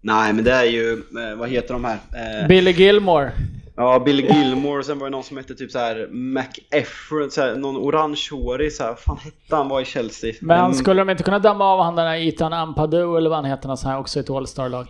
[0.00, 1.98] Nej men det är ju, eh, vad heter de här?
[2.42, 3.32] Eh, Billy Gilmore.
[3.76, 7.40] Ja, Billy Gilmore och sen var det någon som hette typ så här McEfford, så
[7.40, 10.32] här, någon orangehårig så här, vad fan hette han var i Chelsea?
[10.40, 13.38] Men Mm, skulle de inte kunna damma av han den här Ethan Ampadu eller vad
[13.38, 14.86] han heter, så här också i ett All-Star-lag?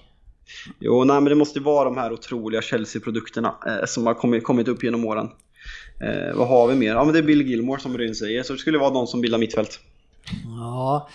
[0.78, 4.44] Jo, nej men det måste ju vara de här otroliga Chelsea-produkterna eh, som har kommit,
[4.44, 5.28] kommit upp genom åren.
[6.00, 6.90] Eh, vad har vi mer?
[6.90, 9.20] Ja men det är Billy Gilmore som Ryn säger, så det skulle vara någon som
[9.20, 9.80] bildar mittfält.
[10.58, 11.08] Ja,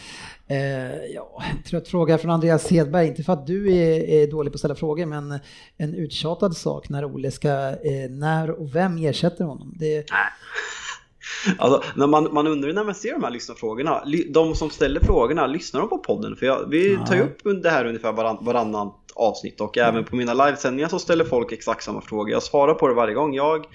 [0.49, 4.55] Eh, ja, trött fråga från Andreas Hedberg, inte för att du är, är dålig på
[4.55, 5.39] att ställa frågor, men
[5.77, 9.73] en uttjatad sak när Ole ska, eh, när och vem ersätter honom?
[9.79, 10.05] Det,
[11.57, 15.47] Alltså, man, man undrar när man ser de här lyssnarfrågorna, ly- de som ställer frågorna,
[15.47, 16.35] lyssnar de på podden?
[16.35, 20.15] För jag, vi tar ju upp det här ungefär varann, varannat avsnitt och även på
[20.15, 22.29] mina livesändningar så ställer folk exakt samma frågor.
[22.31, 23.33] Jag svarar på det varje gång.
[23.33, 23.65] Jag,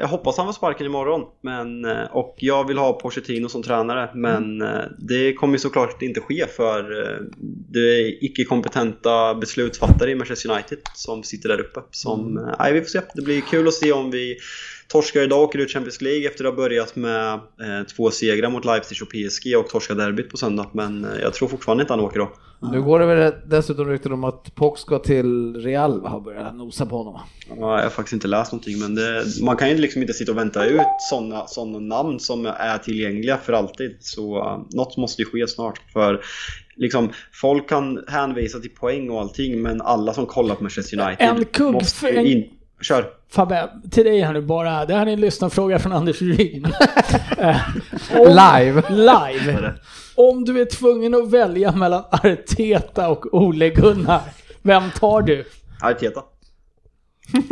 [0.00, 4.10] jag hoppas han får sparken imorgon men, eh, och jag vill ha Pochettino som tränare
[4.14, 7.18] men eh, det kommer såklart inte ske för eh,
[7.72, 11.80] det är icke-kompetenta beslutsfattare i Manchester United som sitter där uppe.
[11.90, 13.00] Som, eh, nej, vi får se.
[13.14, 14.36] Det blir kul att se om vi
[14.88, 18.50] torskar idag och åker ut Champions League efter att ha börjat med eh, två segrar
[18.50, 20.66] mot Leipzig och PSG och torskar derbyt på söndag.
[20.72, 22.32] Men jag tror fortfarande inte han åker då.
[22.60, 26.86] Nu går det väl dessutom rykten om att Pox ska till Real har börjat nosa
[26.86, 27.20] på honom.
[27.48, 30.32] Ja, jag har faktiskt inte läst någonting men det, man kan ju liksom inte sitta
[30.32, 30.80] och vänta ut
[31.10, 33.96] sådana såna namn som är tillgängliga för alltid.
[34.00, 35.80] Så uh, något måste ju ske snart.
[35.92, 36.20] För
[36.76, 41.46] liksom, folk kan hänvisa till poäng och allting men alla som kollar på Manchester United
[41.60, 42.44] En måste för ju en- in...
[42.80, 43.10] Kör!
[43.30, 44.84] Fabbe, till dig här nu bara.
[44.86, 46.66] Det här är en lyssnarfråga från Anders Ryn.
[47.38, 47.56] Eh,
[48.16, 48.82] om- Live!
[48.90, 49.74] Live.
[50.14, 54.20] Om du är tvungen att välja mellan Arteta och Ole Gunnar,
[54.62, 55.44] vem tar du?
[55.82, 56.22] Arteta.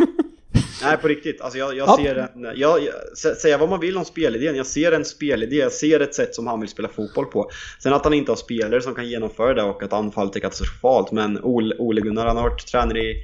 [0.83, 1.97] Nej på riktigt, alltså jag, jag Ja.
[1.97, 5.55] ser en, jag, jag, sä- säga vad man vill om spelidén, jag ser en spelidé,
[5.55, 7.49] jag ser ett sätt som han vill spela fotboll på.
[7.83, 11.11] Sen att han inte har spelare som kan genomföra det och att anfallet är katastrofalt,
[11.11, 13.15] men Ole, Ole Gunnar han har varit tränare i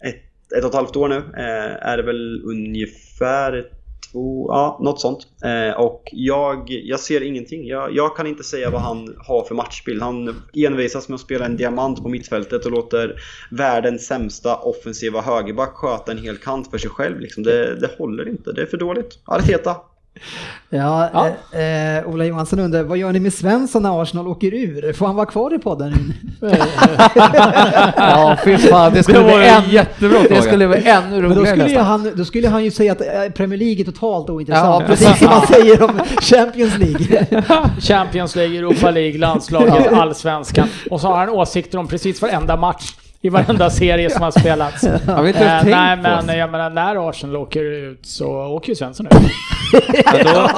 [0.00, 0.22] ett,
[0.56, 3.70] ett och ett halvt år nu, eh, är det väl ungefär
[4.12, 5.26] två, ja något sånt.
[5.44, 9.54] Eh, och jag, jag ser ingenting, jag, jag kan inte säga vad han har för
[9.54, 10.02] matchbild.
[10.02, 13.20] Han envisas med att spela en diamant på mittfältet och låter
[13.50, 17.20] världens sämsta offensiva högerback sköta en hel kant för sig själv.
[17.20, 17.42] Liksom.
[17.42, 19.18] Det, det håller inte, det är för dåligt.
[19.24, 19.76] Arteta
[20.70, 21.58] ja, Ja.
[21.58, 24.92] Eh, eh, Ola Johansson undrar, vad gör ni med Svensson när Arsenal åker ur?
[24.92, 26.14] Får han vara kvar i podden?
[27.96, 31.40] Ja, fy fan, det skulle Det bli en jättebra det skulle bli ännu Men då
[31.40, 34.82] roligare skulle, han, då skulle han ju säga att eh, Premier League är totalt ointressant,
[34.82, 37.24] Ja, precis som han säger om Champions League.
[37.80, 40.68] Champions League, Europa League, landslaget, allsvenskan.
[40.90, 42.92] Och så har han åsikter om precis varenda match
[43.26, 44.84] i varenda serie som har spelats.
[45.06, 45.96] Har vi inte Eh, tänkt nej,
[46.26, 49.12] men jag menar när Arsenal åker ut så åker ju Svensson ut.
[50.04, 50.50] Ja, då,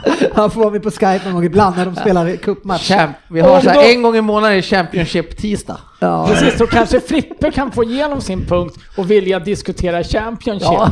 [0.33, 2.87] Han får vara med på Skype någon gång ibland när de spelar cupmatch.
[2.87, 5.77] Champ, vi har så här, då- en gång i månaden är Championship-tisdag.
[5.99, 6.27] Ja.
[6.29, 10.67] Precis, så kanske Frippe kan få igenom sin punkt och vilja diskutera Championship.
[10.71, 10.91] Ja.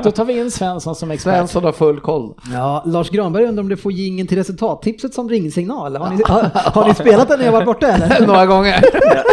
[0.04, 1.34] Då tar vi in Svensson som expert.
[1.34, 2.34] Svensson har full koll.
[2.52, 5.96] Ja, Lars Granberg undrar om du får jingeln till resultattipset som ringsignal.
[5.96, 8.26] Har ni, har, har ni spelat den när jag varit borta eller?
[8.26, 8.84] Några gånger.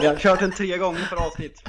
[0.03, 1.61] Jag, har kört den tre gånger per avsnitt.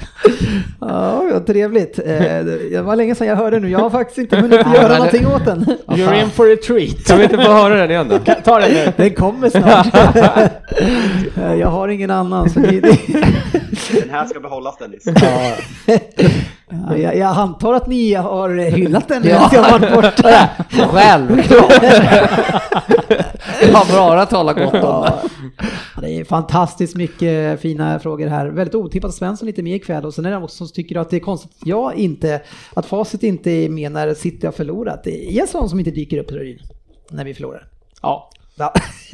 [0.81, 1.99] Ja, vad trevligt.
[1.99, 3.69] Eh, Det var länge sedan jag hörde nu.
[3.69, 5.65] Jag har faktiskt inte hunnit göra någonting åt den.
[5.87, 7.05] You're in for a treat.
[7.21, 8.19] Vi inte få höra den igen då?
[8.43, 8.93] Ta den nu.
[8.97, 9.87] Den kommer snart.
[11.59, 12.49] Jag har ingen annan.
[12.49, 12.97] Så det, det,
[14.01, 15.03] Den här ska behållas Dennis.
[15.85, 19.49] Ja, jag, jag antar att ni har hyllat den Ja.
[19.53, 20.49] jag har varit borta.
[20.69, 21.83] Självklart.
[23.61, 25.13] Jag har bara talat gott om det.
[25.95, 28.47] Ja, det är fantastiskt mycket fina frågor här.
[28.47, 30.99] Väldigt otippat att Svensson inte är med ikväll och sen är det också som tycker
[30.99, 32.41] att det är konstigt att jag inte,
[32.73, 35.03] att Facit inte är med när City har förlorat.
[35.03, 36.59] Det är en sån som inte dyker upp Rörin,
[37.11, 37.67] när vi förlorar.
[38.01, 38.29] Ja.
[38.55, 38.73] Ja,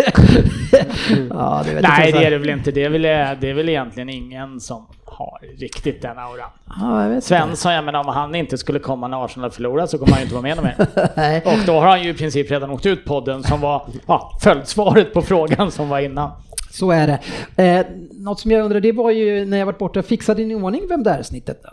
[1.29, 2.71] ja det Nej, det är det väl inte.
[2.71, 3.01] Det är väl,
[3.41, 6.49] det är väl egentligen ingen som har riktigt den auran.
[6.79, 7.23] Ja, jag.
[7.23, 10.23] Svensson, jag menar om han inte skulle komma när Arsenal förlorar så kommer han ju
[10.23, 11.41] inte vara med mer.
[11.45, 15.13] Och då har han ju i princip redan åkt ut podden som var ja, följdsvaret
[15.13, 16.31] på frågan som var innan.
[16.71, 17.19] Så är det.
[17.63, 20.55] Eh, något som jag undrar, det var ju när jag varit borta, fixade ni i
[20.55, 21.69] ordning vem det är snittet då?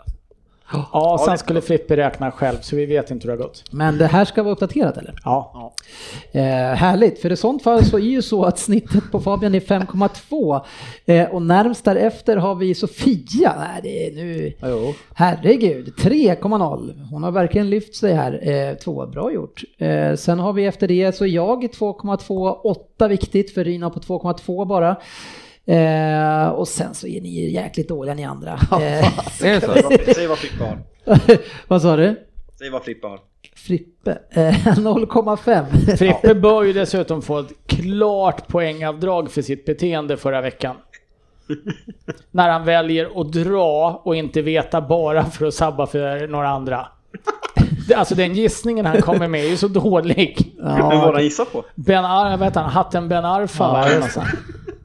[0.71, 3.63] Ja, sen skulle Frippe räkna själv så vi vet inte hur det har gått.
[3.71, 5.13] Men det här ska vara uppdaterat eller?
[5.23, 5.73] Ja.
[6.31, 6.41] Eh,
[6.75, 10.61] härligt, för i sånt fall så är ju så att snittet på Fabian är 5,2
[11.05, 13.55] eh, och närmst därefter har vi Sofia.
[13.57, 14.53] Nej, det är nu...
[14.61, 14.93] Jo.
[15.13, 17.07] Herregud, 3,0.
[17.11, 18.49] Hon har verkligen lyft sig här.
[18.49, 19.63] Eh, två, bra gjort.
[19.77, 24.65] Eh, sen har vi efter det så jag 2,2, 8 viktigt för Rina på 2,2
[24.65, 24.95] bara.
[25.67, 28.51] Eh, och sen så är ni jäkligt dåliga ni andra.
[28.71, 30.13] Eh, Är det så?
[30.13, 30.77] Säg vad Frippe har.
[31.67, 32.15] vad sa du?
[32.59, 33.19] Säg vad Frippe har.
[33.55, 35.95] Frippe, eh, 0,5.
[35.97, 40.75] Frippe bör ju dessutom få ett klart poängavdrag för sitt beteende förra veckan.
[42.31, 46.87] När han väljer att dra och inte veta bara för att sabba för några andra.
[47.95, 50.53] Alltså den gissningen han kommer med är ju så dålig.
[50.57, 51.65] Men vad har han gissat på?
[51.75, 52.69] Ben Ar, heter han?
[52.71, 54.23] Hatten Ben Arfa, Ja,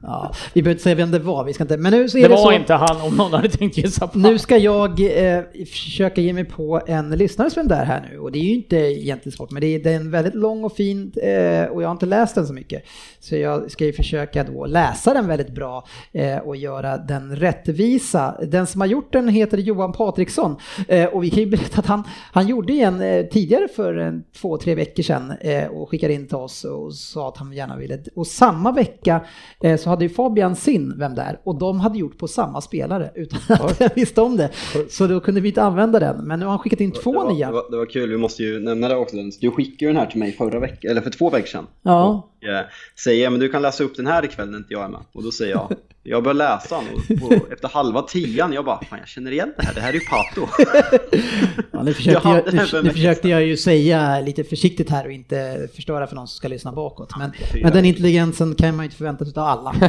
[0.03, 2.21] Ja, vi behöver inte säga vem det var, vi ska inte, men nu så är
[2.21, 2.51] Det det, var så.
[2.51, 4.99] inte han om någon hade tänkt gissa på Nu ska jag
[5.35, 8.43] eh, försöka ge mig på en lyssnares vem det är här nu och det är
[8.43, 11.63] ju inte egentligen svårt men det är, det är en väldigt lång och fin eh,
[11.65, 12.83] och jag har inte läst den så mycket.
[13.19, 18.35] Så jag ska ju försöka då läsa den väldigt bra eh, och göra den rättvisa.
[18.47, 20.55] Den som har gjort den heter Johan Patriksson
[20.87, 24.23] eh, och vi kan ju berätta att han, han gjorde en eh, tidigare för en,
[24.41, 27.77] två, tre veckor sedan eh, och skickade in till oss och sa att han gärna
[27.77, 27.99] ville.
[28.15, 29.21] Och samma vecka
[29.63, 31.39] eh, så hade ju Fabian sin Vem där?
[31.43, 34.49] och de hade gjort på samma spelare utan att jag visste om det.
[34.89, 36.27] Så då kunde vi inte använda den.
[36.27, 37.47] Men nu har han skickat in två det var, nya.
[37.47, 39.15] Det var, det var kul, vi måste ju nämna det också.
[39.41, 41.67] Du skickade ju den här till mig förra veckan, eller för två veckor sedan.
[41.81, 42.27] Ja.
[42.41, 42.65] Och, eh,
[43.03, 45.01] säger men du kan läsa upp den här ikväll när inte jag är med.
[45.13, 48.99] Och då säger jag, jag börjar läsa den och, efter halva tian, jag bara, fan
[48.99, 50.47] jag känner igen det här, det här är ju Pato.
[51.71, 55.11] Ja, nu, försökte Jag nu, nu en försökte jag ju säga lite försiktigt här och
[55.11, 57.17] inte förstöra för någon som ska lyssna bakåt.
[57.17, 59.75] Men, fyra men den intelligensen kan man ju inte förvänta sig av alla.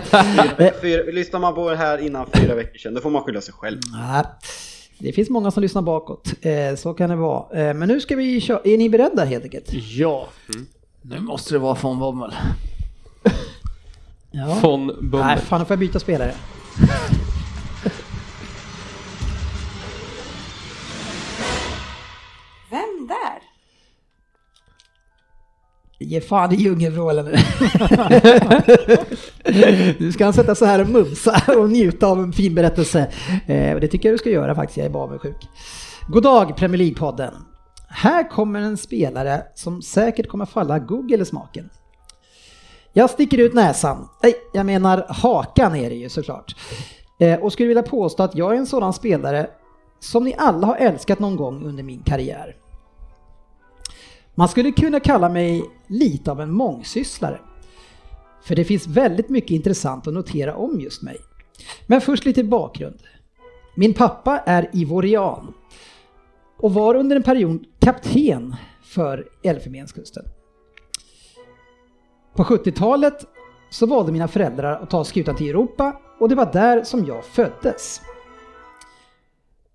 [0.58, 3.40] Eh, Fyra, lyssnar man på det här innan fyra veckor sedan, då får man skylla
[3.40, 3.78] sig själv.
[3.92, 4.24] Nej,
[4.98, 7.68] det finns många som lyssnar bakåt, eh, så kan det vara.
[7.68, 9.72] Eh, men nu ska vi köra, är ni beredda helt enkelt?
[9.72, 10.28] Ja.
[11.02, 12.32] Nu måste det vara von Bommel.
[14.32, 14.58] Ja.
[14.62, 15.38] Von Nej, Bummel.
[15.38, 16.34] fan nu får jag byta spelare.
[22.70, 23.42] Vem där?
[25.98, 27.32] Ge fan i djungelvrålen nu.
[29.98, 33.00] Nu ska han sätta så här och mumsa och njuta av en fin berättelse.
[33.46, 35.36] Eh, det tycker jag du ska göra faktiskt, jag är bara avundsjuk.
[36.08, 37.32] God dag Premier League-podden.
[37.88, 41.70] Här kommer en spelare som säkert kommer falla Google i smaken.
[42.92, 44.08] Jag sticker ut näsan.
[44.22, 46.56] Nej, jag menar hakan är det ju såklart.
[47.18, 49.50] Eh, och skulle vilja påstå att jag är en sådan spelare
[50.00, 52.56] som ni alla har älskat någon gång under min karriär.
[54.34, 57.40] Man skulle kunna kalla mig lite av en mångsysslare.
[58.42, 61.16] För det finns väldigt mycket intressant att notera om just mig.
[61.86, 62.98] Men först lite bakgrund.
[63.74, 65.54] Min pappa är ivorian
[66.58, 70.24] och var under en period kapten för Elfenbenskusten.
[72.34, 73.26] På 70-talet
[73.70, 77.24] så valde mina föräldrar att ta skutan till Europa och det var där som jag
[77.24, 78.00] föddes.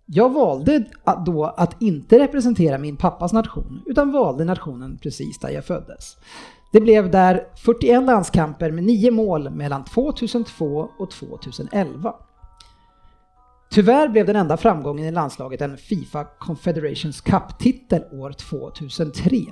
[0.06, 5.50] Jag valde att då att inte representera min pappas nation utan valde nationen precis där
[5.50, 6.18] jag föddes.
[6.72, 12.14] Det blev där 41 landskamper med 9 mål mellan 2002 och 2011.
[13.70, 19.46] Tyvärr blev den enda framgången i landslaget en Fifa Confederations Cup-titel år 2003.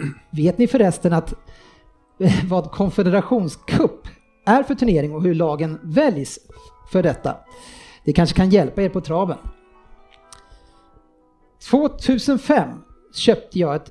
[0.30, 1.34] Vet ni förresten att
[2.48, 4.08] vad konfederationscup
[4.46, 6.38] är för turnering och hur lagen väljs
[6.92, 7.36] för detta?
[8.04, 9.38] Det kanske kan hjälpa er på traven.
[11.70, 12.68] 2005
[13.14, 13.90] köpte jag ett,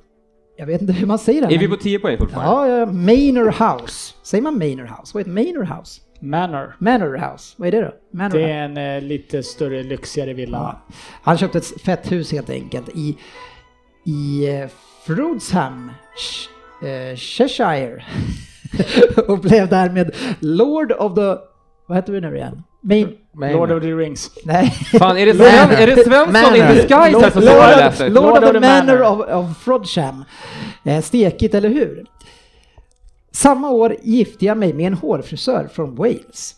[0.56, 1.54] jag vet inte hur man säger det.
[1.54, 2.72] Är vi men- på 10 poäng fortfarande?
[2.72, 4.14] Ja, ja, Manor House.
[4.22, 5.10] Säger man Manor House?
[5.14, 6.00] Vad heter Manor House?
[6.20, 6.76] Manor.
[6.78, 8.18] Manor House, vad är det då?
[8.18, 10.58] Manor Det är en eh, lite större, lyxigare villa.
[10.88, 10.94] Ja.
[11.22, 13.18] Han köpte ett fett hus helt enkelt i,
[14.04, 14.68] i eh,
[15.06, 18.04] Frodsham, Sh- eh, Cheshire.
[19.28, 21.36] och blev därmed Lord of the...
[21.86, 22.62] Vad heter vi nu igen?
[22.82, 23.16] Main...
[23.34, 24.30] Lord of the Rings.
[24.44, 24.70] Nej.
[24.70, 28.12] Fan, är det, Sven, är det Svensson in disguise här som Lord?
[28.12, 29.40] Lord, Lord of of the the Manor Manor.
[29.40, 30.24] of, of Frodsham.
[30.84, 32.04] Eh, stekigt, eller hur?
[33.32, 36.56] Samma år gifte jag mig med en hårfrisör från Wales.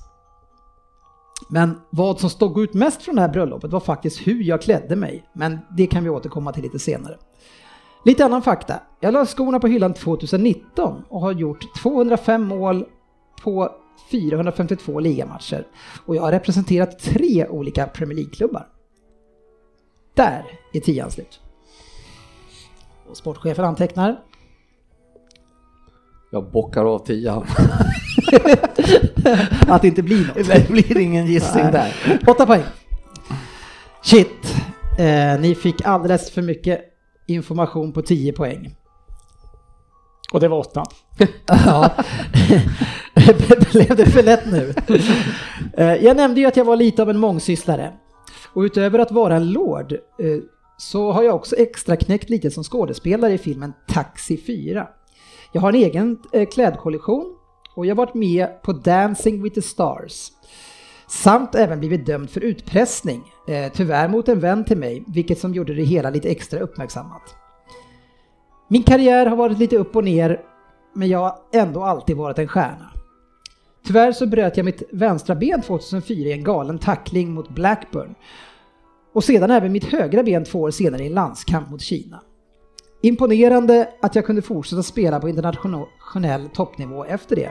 [1.49, 4.97] Men vad som stod ut mest från det här bröllopet var faktiskt hur jag klädde
[4.97, 5.25] mig.
[5.33, 7.17] Men det kan vi återkomma till lite senare.
[8.05, 8.81] Lite annan fakta.
[9.01, 12.85] Jag la skorna på hyllan 2019 och har gjort 205 mål
[13.43, 13.71] på
[14.11, 15.67] 452 ligamatcher.
[16.07, 18.67] Och jag har representerat tre olika Premier League-klubbar.
[20.15, 21.41] Där är tian slut.
[23.09, 24.21] Och sportchefen antecknar.
[26.31, 27.47] Jag bockar av tian.
[29.69, 30.37] Att det inte blir något.
[30.47, 32.21] Det blir ingen gissning där.
[32.27, 32.63] Åtta poäng.
[34.03, 34.55] Shit.
[34.99, 36.94] Eh, ni fick alldeles för mycket
[37.27, 38.75] information på 10 poäng.
[40.33, 40.85] Och det var åtta.
[41.47, 41.91] Ja.
[43.73, 44.75] Blev det för lätt nu?
[45.77, 47.93] Eh, Jag nämnde ju att jag var lite av en mångsysslare.
[48.53, 49.99] Och utöver att vara en lord eh,
[50.79, 54.89] så har jag också extra knäckt lite som skådespelare i filmen Taxi 4.
[55.53, 57.37] Jag har en egen eh, klädkollektion
[57.77, 60.29] och jag har varit med på Dancing with the Stars.
[61.23, 65.55] Samt även blivit dömd för utpressning, eh, tyvärr mot en vän till mig, vilket som
[65.55, 67.23] gjorde det hela lite extra uppmärksammat.
[68.69, 70.41] Min karriär har varit lite upp och ner,
[70.95, 72.91] men jag har ändå alltid varit en stjärna.
[73.87, 78.15] Tyvärr så bröt jag mitt vänstra ben 2004 i en galen tackling mot Blackburn.
[79.13, 82.23] Och sedan även mitt högra ben två år senare i en landskamp mot Kina.
[83.03, 87.51] Imponerande att jag kunde fortsätta spela på internationell toppnivå efter det.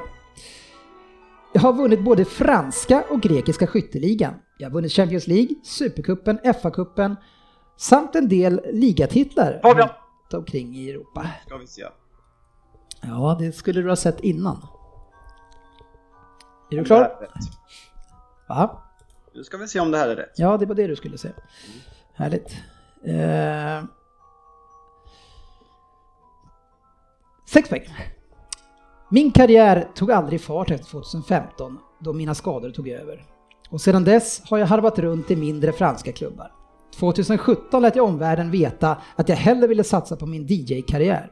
[1.54, 4.34] Jag har vunnit både franska och grekiska skytteligan.
[4.58, 7.16] Jag har vunnit Champions League, Supercupen, FA-cupen
[7.78, 11.28] samt en del ligatitlar runt omkring i Europa.
[11.46, 11.86] Ska vi se.
[13.02, 14.68] Ja, det skulle du ha sett innan.
[16.72, 17.00] Är du klar?
[17.00, 17.28] är.
[18.48, 18.84] Va?
[19.34, 20.34] Nu ska vi se om det här är rätt.
[20.36, 21.34] Ja, det var det du skulle säga.
[22.14, 22.56] Härligt.
[23.04, 23.84] Eh...
[27.46, 27.84] Sex poäng.
[29.14, 33.26] Min karriär tog aldrig fart efter 2015 då mina skador tog över.
[33.70, 36.52] Och sedan dess har jag harvat runt i mindre franska klubbar.
[37.00, 41.32] 2017 lät jag omvärlden veta att jag hellre ville satsa på min DJ-karriär.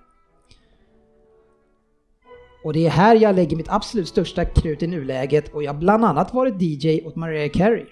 [2.63, 5.79] Och det är här jag lägger mitt absolut största krut i nuläget och jag har
[5.79, 7.85] bland annat varit DJ åt Mariah Carey.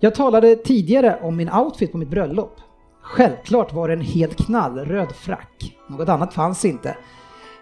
[0.00, 2.56] Jag talade tidigare om min outfit på mitt bröllop.
[3.02, 5.76] Självklart var det en helt knallröd frack.
[5.88, 6.96] Något annat fanns inte.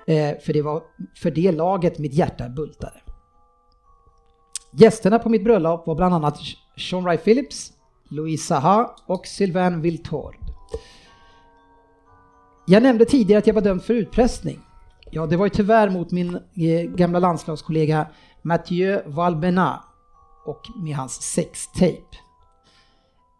[0.06, 0.82] Eh, för det var
[1.16, 3.00] för det laget mitt hjärta bultade.
[4.72, 6.38] Gästerna på mitt bröllop var bland annat
[6.76, 7.72] Sean Ray Phillips,
[8.08, 10.36] Louise Saha och Sylvain Viltord.
[12.66, 14.60] Jag nämnde tidigare att jag var dömd för utpressning.
[15.10, 18.06] Ja, det var ju tyvärr mot min eh, gamla landslagskollega
[18.42, 19.84] Mathieu Valbena
[20.46, 22.16] och med hans sextape.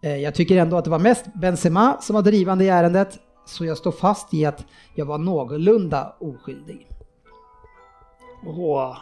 [0.02, 3.64] Eh, jag tycker ändå att det var mest Benzema som var drivande i ärendet, så
[3.64, 4.64] jag står fast i att
[4.94, 6.86] jag var någorlunda oskyldig.
[8.47, 8.97] Åh.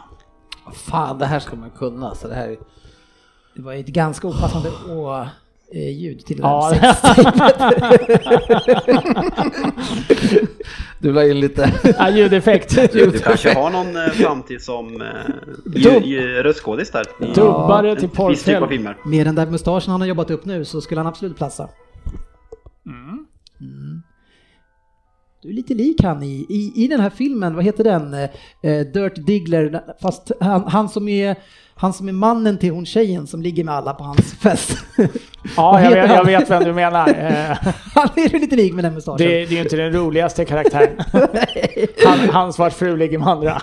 [0.73, 2.15] Fan, det här ska man kunna.
[2.15, 2.57] Så det här är...
[3.55, 8.21] Det var ett ganska opassande å-ljud till det Ja, där det- sextapet.
[10.99, 11.73] Du la in lite...
[11.97, 12.91] Ja, ljudeffekt.
[12.93, 15.07] Du kanske har någon eh, framtid som eh,
[15.75, 17.05] ju- ju- röstskådis där.
[17.35, 18.67] Dubbare en till typ porrfilm.
[18.69, 18.97] filmer.
[19.05, 21.69] Med den där mustaschen han har jobbat upp nu så skulle han absolut platsa.
[22.85, 23.94] Mm.
[25.45, 28.13] Du är lite lik han i, i, i den här filmen, vad heter den?
[28.13, 28.29] Eh,
[28.61, 31.35] eh Dirt Diggler, fast han, han, som är,
[31.77, 34.77] han som är mannen till hon tjejen som ligger med alla på hans fest.
[35.57, 37.07] Ja, jag vet, jag vet vem du menar.
[37.17, 37.57] Eh,
[37.93, 39.17] han är ju lite lik med den mustaschen.
[39.17, 40.89] Det, det är ju inte den roligaste karaktären.
[42.05, 43.61] Han, hans vars fru ligger med andra.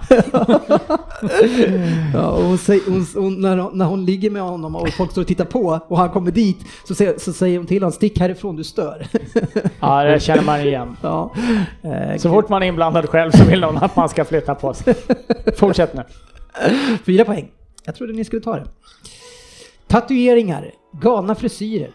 [2.15, 5.11] Ja, och hon säger, hon, hon, när, hon, när hon ligger med honom och folk
[5.11, 6.59] står och tittar på och han kommer dit
[6.89, 9.07] så säger, så säger hon till honom stick härifrån du stör.
[9.81, 10.97] Ja, det känner man igen.
[11.03, 11.35] ja.
[11.83, 14.75] Eh, Så fort man är inblandad själv så vill någon att man ska flytta på
[14.75, 14.95] sig.
[15.57, 16.03] Fortsätt nu.
[17.07, 17.49] Fyra poäng.
[17.85, 18.67] Jag trodde ni skulle ta det.
[19.87, 21.91] Tatueringar, galna frisyrer.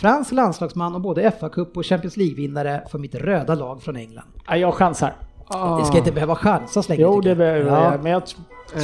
[0.00, 4.26] Fransk landslagsman och både FA-cup och Champions League-vinnare för mitt röda lag från England.
[4.46, 5.16] Ja, jag chansar.
[5.78, 7.02] Det ska inte behöva chansa så länge.
[7.02, 7.38] Jo, det jag.
[7.38, 7.92] behöver ja.
[7.92, 8.02] jag.
[8.02, 8.22] Men jag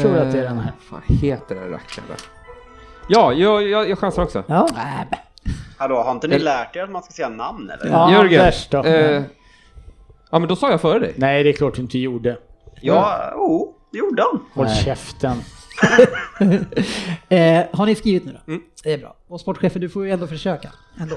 [0.01, 0.73] tror att det är den här.
[0.91, 2.09] Vad heter den rackaren?
[3.09, 4.45] Ja, jag, jag, jag chansar också.
[4.47, 4.69] Ja.
[5.77, 7.93] Hallå, har inte ni lärt er att man ska säga namn eller?
[7.93, 8.53] Ja, Jörgen.
[8.71, 8.85] Då.
[8.85, 9.23] Eh,
[10.31, 11.15] ja, men då sa jag före dig.
[11.17, 12.39] Nej, det är klart du inte gjorde.
[12.81, 14.41] Ja, jo, det gjorde han.
[14.55, 15.37] Håll käften.
[17.29, 18.53] Eh, har ni skrivit nu då?
[18.53, 18.63] Mm.
[18.85, 19.17] Det är bra.
[19.29, 20.71] Och sportchefen, du får ju ändå försöka.
[21.01, 21.17] Ändå.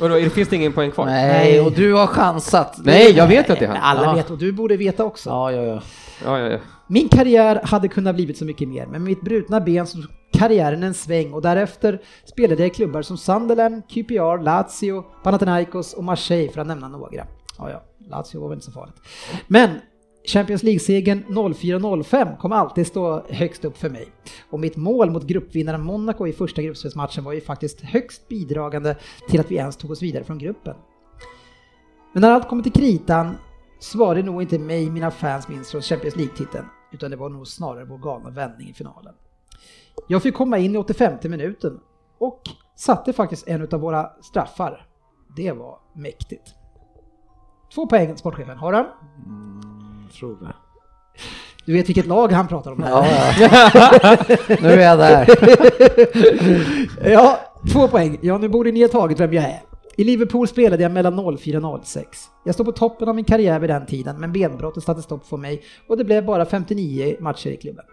[0.00, 1.06] Och då, det finns det ingen poäng kvar?
[1.06, 2.78] Nej, och du har chansat.
[2.84, 3.76] Nej, jag vet att det är han.
[3.76, 4.14] alla Ja.
[4.14, 5.30] vet och du borde veta också.
[5.30, 5.82] Ja, ja, ja.
[6.24, 6.58] Ja, ja, ja.
[6.86, 9.98] Min karriär hade kunnat blivit så mycket mer, men med mitt brutna ben så
[10.32, 16.04] karriären en sväng och därefter spelade jag i klubbar som Sunderland, QPR, Lazio, Panathinaikos och
[16.04, 17.08] Marseille för att nämna några.
[17.58, 18.96] Ja, ja, Lazio var väl inte så farligt.
[19.46, 19.70] Men
[20.28, 24.08] Champions League-segern 04-05 kommer alltid stå högst upp för mig.
[24.50, 28.96] Och mitt mål mot gruppvinnaren Monaco i första gruppspelsmatchen var ju faktiskt högst bidragande
[29.28, 30.76] till att vi ens tog oss vidare från gruppen.
[32.12, 33.36] Men när allt kommer till kritan
[33.78, 37.28] så var det nog inte mig mina fans minns från Champions League-titeln, utan det var
[37.28, 39.14] nog snarare vår galna vändning i finalen.
[40.08, 41.80] Jag fick komma in i 85 minuten
[42.18, 42.42] och
[42.76, 44.86] satte faktiskt en av våra straffar.
[45.36, 46.54] Det var mäktigt.
[47.74, 48.58] Två poäng sportchefen.
[48.58, 48.86] Har han?
[49.26, 49.67] Mm.
[50.08, 50.54] Tror det.
[51.64, 52.84] Du vet vilket lag han pratar om?
[52.86, 53.06] Ja,
[54.60, 55.28] nu är jag där.
[57.10, 57.40] ja,
[57.72, 58.18] två poäng.
[58.20, 59.62] Ja, nu borde ni ha tagit vem jag är.
[59.96, 62.18] I Liverpool spelade jag mellan 04 och 06.
[62.44, 65.36] Jag stod på toppen av min karriär vid den tiden, men benbrottet satte stopp för
[65.36, 67.84] mig och det blev bara 59 matcher i klubben.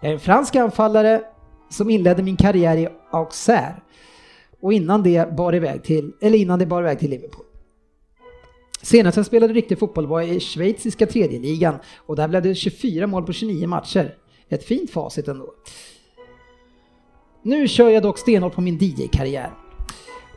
[0.00, 1.22] Jag är en fransk anfallare
[1.70, 3.76] som inledde min karriär i Auxerre
[4.60, 7.44] och innan det bar iväg till, eller innan det bar iväg till Liverpool.
[8.84, 13.06] Senast jag spelade riktig fotboll var i schweiziska tredje ligan och där blev det 24
[13.06, 14.14] mål på 29 matcher.
[14.48, 15.54] Ett fint facit ändå.
[17.42, 19.50] Nu kör jag dock stenhårt på min DJ-karriär.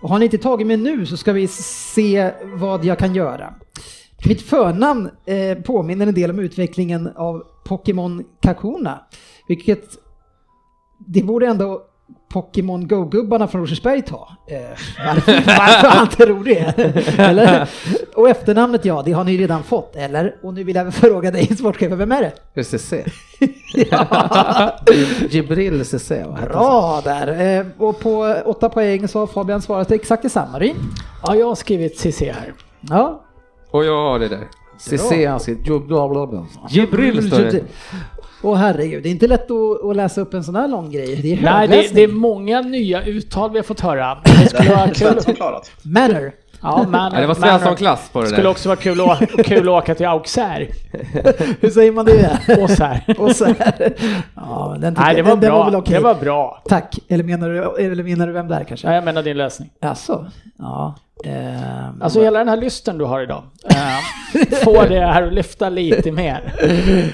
[0.01, 3.53] Och har ni inte tagit mig nu så ska vi se vad jag kan göra.
[4.27, 9.05] Mitt förnamn eh, påminner en del om utvecklingen av Pokémon Kakuna,
[9.47, 9.83] vilket
[11.07, 11.86] det borde ändå
[12.29, 14.29] Pokémon Go-gubbarna från Rosersberg ta?
[14.47, 14.59] Eh,
[15.05, 16.79] varför, varför han tror det?
[17.19, 17.69] Eller?
[18.15, 20.35] Och efternamnet ja, det har ni redan fått, eller?
[20.43, 22.63] Och nu vill jag fråga dig sportchefen, vem är det?
[22.63, 22.93] CC.
[23.91, 24.79] Ja,
[25.29, 26.11] Jibril CC.
[26.47, 27.57] bra där.
[27.59, 30.59] Eh, och på åtta poäng så har Fabian svarat exakt detsamma.
[30.59, 30.75] Ryn?
[31.23, 32.53] Ja, jag har skrivit CC här.
[32.81, 33.23] Ja.
[33.71, 34.47] Och jag har det där.
[34.79, 35.11] CC,
[35.87, 36.45] bla, bla.
[36.69, 37.63] Jibril står det.
[38.41, 41.15] Åh herregud, det är inte lätt att, att läsa upp en sån här lång grej.
[41.15, 44.17] Det är Nej, det, det är många nya uttal vi har fått höra.
[44.23, 45.35] Det skulle vara Det kul.
[45.83, 46.31] Manner.
[46.61, 48.49] Ja, Ja, det var Svensson-klass på det skulle där.
[48.49, 50.67] också vara kul att, kul att åka till Auxerre.
[51.59, 52.39] Hur säger man det?
[52.75, 53.03] Så här.
[54.35, 55.65] Ja, den Nej, det var den, den bra.
[55.65, 55.93] väl okej.
[55.93, 56.61] Det var bra.
[56.69, 56.99] Tack.
[57.07, 58.87] Eller menar, du, eller menar du vem där kanske?
[58.87, 59.69] Ja, jag menar din läsning.
[59.81, 60.25] Jaså?
[60.57, 60.95] Ja.
[61.23, 63.43] Ehm, Alltså hela den här lysten du har idag.
[63.69, 66.53] Eh, får det här att lyfta lite mer.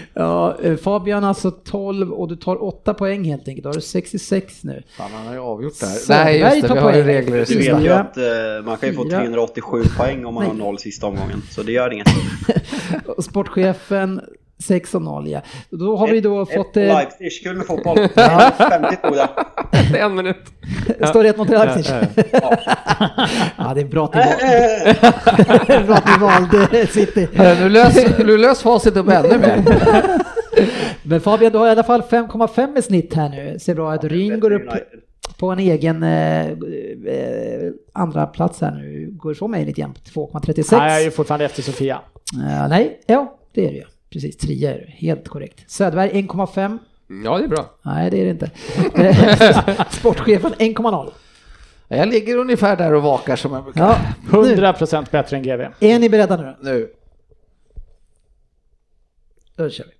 [0.14, 3.64] ja, eh, Fabian alltså 12 och du tar 8 poäng helt enkelt.
[3.64, 4.84] Då har du 66 nu.
[4.98, 5.94] Fan, han har ju avgjort det här.
[5.96, 8.24] Söderberg Nej, just det, tar vi har ju regler i Du vet ju att eh,
[8.66, 9.20] man kan ju få Fyra.
[9.20, 10.64] 387 poäng om man har Nej.
[10.64, 11.42] noll sista omgången.
[11.52, 12.08] Så det gör inget.
[13.24, 14.22] Sportchefen
[14.60, 15.42] 6 och 0 ja.
[15.70, 16.78] Då har vi då Ett- fått...
[16.78, 17.98] ett Eh, Leipzig, kul med fotboll.
[17.98, 19.14] 50 stod
[19.92, 20.00] det.
[20.00, 20.38] En minut.
[21.10, 21.86] står det 1 mot Leipzig?
[23.58, 27.28] ja, det är bra att ni, val- bra att ni valde City.
[27.38, 29.64] Nu lös, nu lös facit upp ännu mer.
[31.04, 33.60] Men Fabian, du har i alla fall 5,5 i snitt här nu.
[33.60, 34.04] Ser bra ut.
[34.04, 34.70] Ryn går upp
[35.40, 36.56] på en egen eh, eh,
[37.94, 39.10] andra plats här nu.
[39.12, 40.78] Går ifrån mig lite grann på 2,36.
[40.78, 42.02] Nej, jag är ju fortfarande efter Sofia.
[42.50, 43.84] Eh, nej, ja det är det ju.
[44.14, 44.92] Precis, 3 är det.
[45.08, 45.72] Helt korrekt.
[45.72, 46.80] Söderberg 1,5.
[47.26, 47.66] Ja, det är bra.
[47.82, 48.52] Nej, det är det inte.
[48.96, 51.12] Eh, Sportchefen 1,0.
[51.88, 53.82] Jag ligger ungefär där och vakar som jag brukar.
[53.82, 53.98] Ja,
[54.32, 54.56] nu.
[54.56, 55.62] 100% bättre än GV.
[55.80, 56.56] Är ni beredda nu?
[56.62, 56.90] Nu.
[59.56, 59.94] Då kör vi.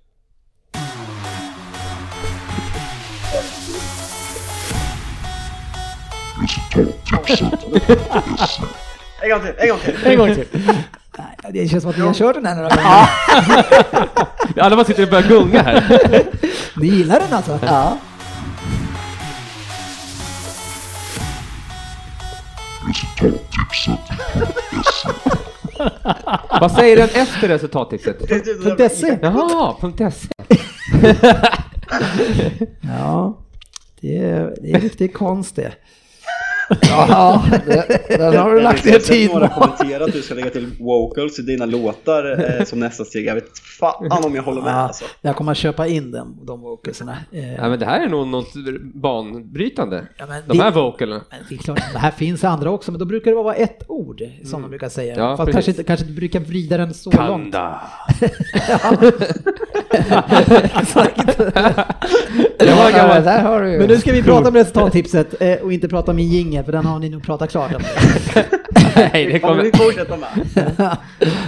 [9.22, 10.06] En gång till, en gång till.
[10.06, 10.46] En gång till.
[11.18, 13.08] Nej, det känns som att ni har kört den här några gånger.
[14.64, 16.26] Alla bara sitter och börjar gunga här.
[16.76, 17.58] Ni gillar den alltså?
[17.66, 17.98] Ja.
[26.60, 28.16] Vad säger den efter resultattipset?
[28.92, 29.18] .se.
[29.22, 29.74] Jaha,
[30.10, 30.28] .se.
[32.80, 33.38] Ja,
[34.00, 35.72] det är, det är riktigt konst det.
[36.82, 39.60] Ja, det, den har du lagt ner Jag har tid några på.
[39.60, 43.26] kommentera att du ska lägga till vocals i dina låtar eh, som nästa steg.
[43.26, 45.04] Jag vet fan om jag håller med Ja, alltså.
[45.20, 47.16] jag kommer att köpa in den, de vocalsarna.
[47.32, 48.52] Eh, Ja, men det här är nog något
[48.94, 50.06] banbrytande.
[50.16, 51.20] Ja, men De det- här vocalerna.
[51.30, 53.82] Men det är klart, det här finns andra också, men då brukar det vara ett
[53.88, 55.14] ord som man brukar säga.
[55.16, 55.54] Ja, Fast precis.
[55.54, 57.52] kanske inte, kanske inte brukar vrida den så långt.
[57.52, 57.80] Kanda.
[60.80, 61.38] Exakt.
[62.58, 63.78] Ja, ja, där har du ju.
[63.78, 66.72] Men nu ska vi prata om resultattipset eh, och inte prata om min jingel, för
[66.72, 67.82] den har ni nog pratat klart om.
[68.96, 70.46] Nej, det kommer vi fortsätta med.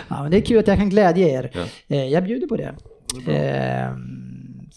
[0.09, 1.51] ja, men det är kul att jag kan glädja er.
[1.55, 1.97] Ja.
[1.97, 2.75] Eh, jag bjuder på det.
[3.33, 3.91] Eh,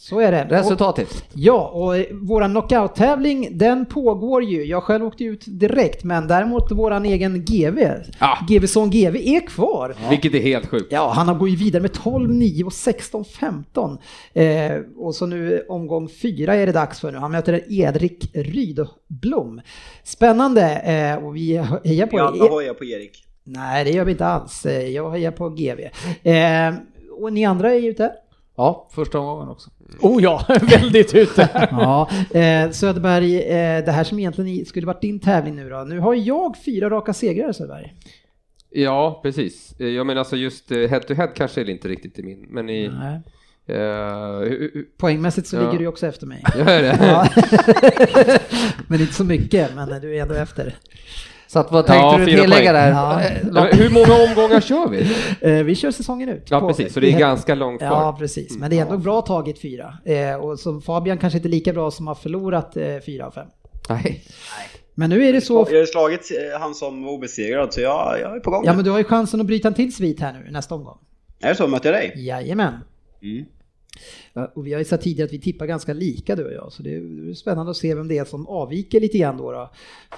[0.10, 0.44] så är det.
[0.46, 1.24] Och, Resultattips.
[1.34, 4.64] ja, och eh, våran knockout-tävling den pågår ju.
[4.66, 7.80] Jag själv åkte ut direkt, men däremot våran egen GV,
[8.20, 8.38] Ja.
[8.50, 9.96] GV-son GV är kvar.
[10.10, 10.88] Vilket är helt sjukt.
[10.92, 13.98] Ja, han har gått vidare med 12-9 och 16-15.
[14.34, 17.18] Eh, och så nu omgång fyra är det dags för nu.
[17.18, 19.62] Han möter Edrik Rydblom.
[20.04, 23.26] Spännande eh, och vi hejar på Vi alla hojar på Erik.
[23.44, 24.66] Nej, det gör vi inte alls.
[24.66, 25.80] Eh, Jag hejar på GV.
[26.30, 26.74] Eh,
[27.20, 28.12] och ni andra är ute?
[28.60, 29.70] Ja, första omgången också.
[30.02, 31.68] Oh ja, väldigt ute.
[31.72, 35.78] Ja, eh, Söderberg, eh, det här som egentligen skulle varit din tävling nu då.
[35.84, 37.94] Nu har jag fyra raka segrar Söderberg.
[38.70, 39.76] Ja, precis.
[39.80, 42.70] Eh, Jag menar alltså just head to head kanske är inte riktigt i min, men
[42.70, 42.88] i...
[43.00, 43.22] Nej.
[43.68, 43.82] eh,
[44.42, 45.62] hu- Poängmässigt så Ja.
[45.66, 46.44] ligger du också efter mig.
[46.58, 47.30] Gör det?
[48.88, 50.76] Men inte så mycket, men du är ändå efter.
[51.52, 52.74] Så att, vad tänkte Ja, du tillägga poäng.
[52.74, 52.90] där?
[52.92, 53.22] Ja.
[53.22, 55.12] Eh, Ja, hur många omgångar kör vi?
[55.42, 56.48] Eh, vi kör säsongen ut.
[56.50, 58.14] Ja, precis, så det är ganska långt Ja, kvar.
[58.14, 58.58] precis.
[58.58, 59.98] Men det är ändå bra taget fyra.
[60.06, 63.48] Eh, och som Fabian kanske inte lika bra som har förlorat eh, fyra av fem.
[63.90, 64.24] Nej.
[64.96, 65.54] Men nu är det så.
[65.54, 68.64] Jag har ju slagit han som var obesegrad så jag, jag är på gång.
[68.66, 70.98] Ja, men du har ju chansen att bryta en till svit här nu nästa omgång.
[71.42, 71.68] Är det så?
[71.68, 72.14] Möter jag dig?
[72.16, 72.74] Jajamän.
[73.22, 73.46] Mm.
[74.54, 76.84] Och vi har ju sagt tidigare att vi tippar ganska lika du och jag, så
[76.84, 79.70] det är spännande att se vem det är som avviker lite grann då, då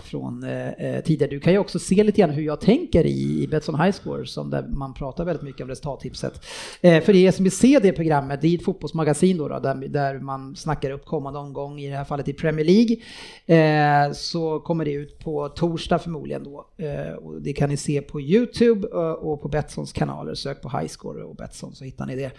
[0.04, 1.32] från eh, eh, tidigare.
[1.32, 4.26] Du kan ju också se lite grann hur jag tänker i, i Betsson High Score,
[4.26, 6.46] som där man pratar väldigt mycket om resultattipset.
[6.82, 9.76] Eh, för er som vill se det programmet, det är ett fotbollsmagasin då, då där,
[9.76, 12.98] där man snackar upp kommande omgång, i det här fallet i Premier League,
[13.46, 16.68] eh, så kommer det ut på torsdag förmodligen då.
[16.78, 20.70] Eh, och det kan ni se på YouTube eh, och på Betssons kanaler, sök på
[20.70, 22.32] High Score och Betsson så hittar ni det.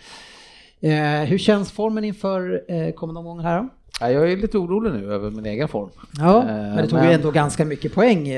[0.82, 3.68] Eh, hur känns formen inför eh, kommande omgången här?
[4.00, 5.88] Ja, jag är lite orolig nu över min egen form.
[6.18, 8.28] Ja, Eh, men det tog men- ju ändå ganska mycket poäng.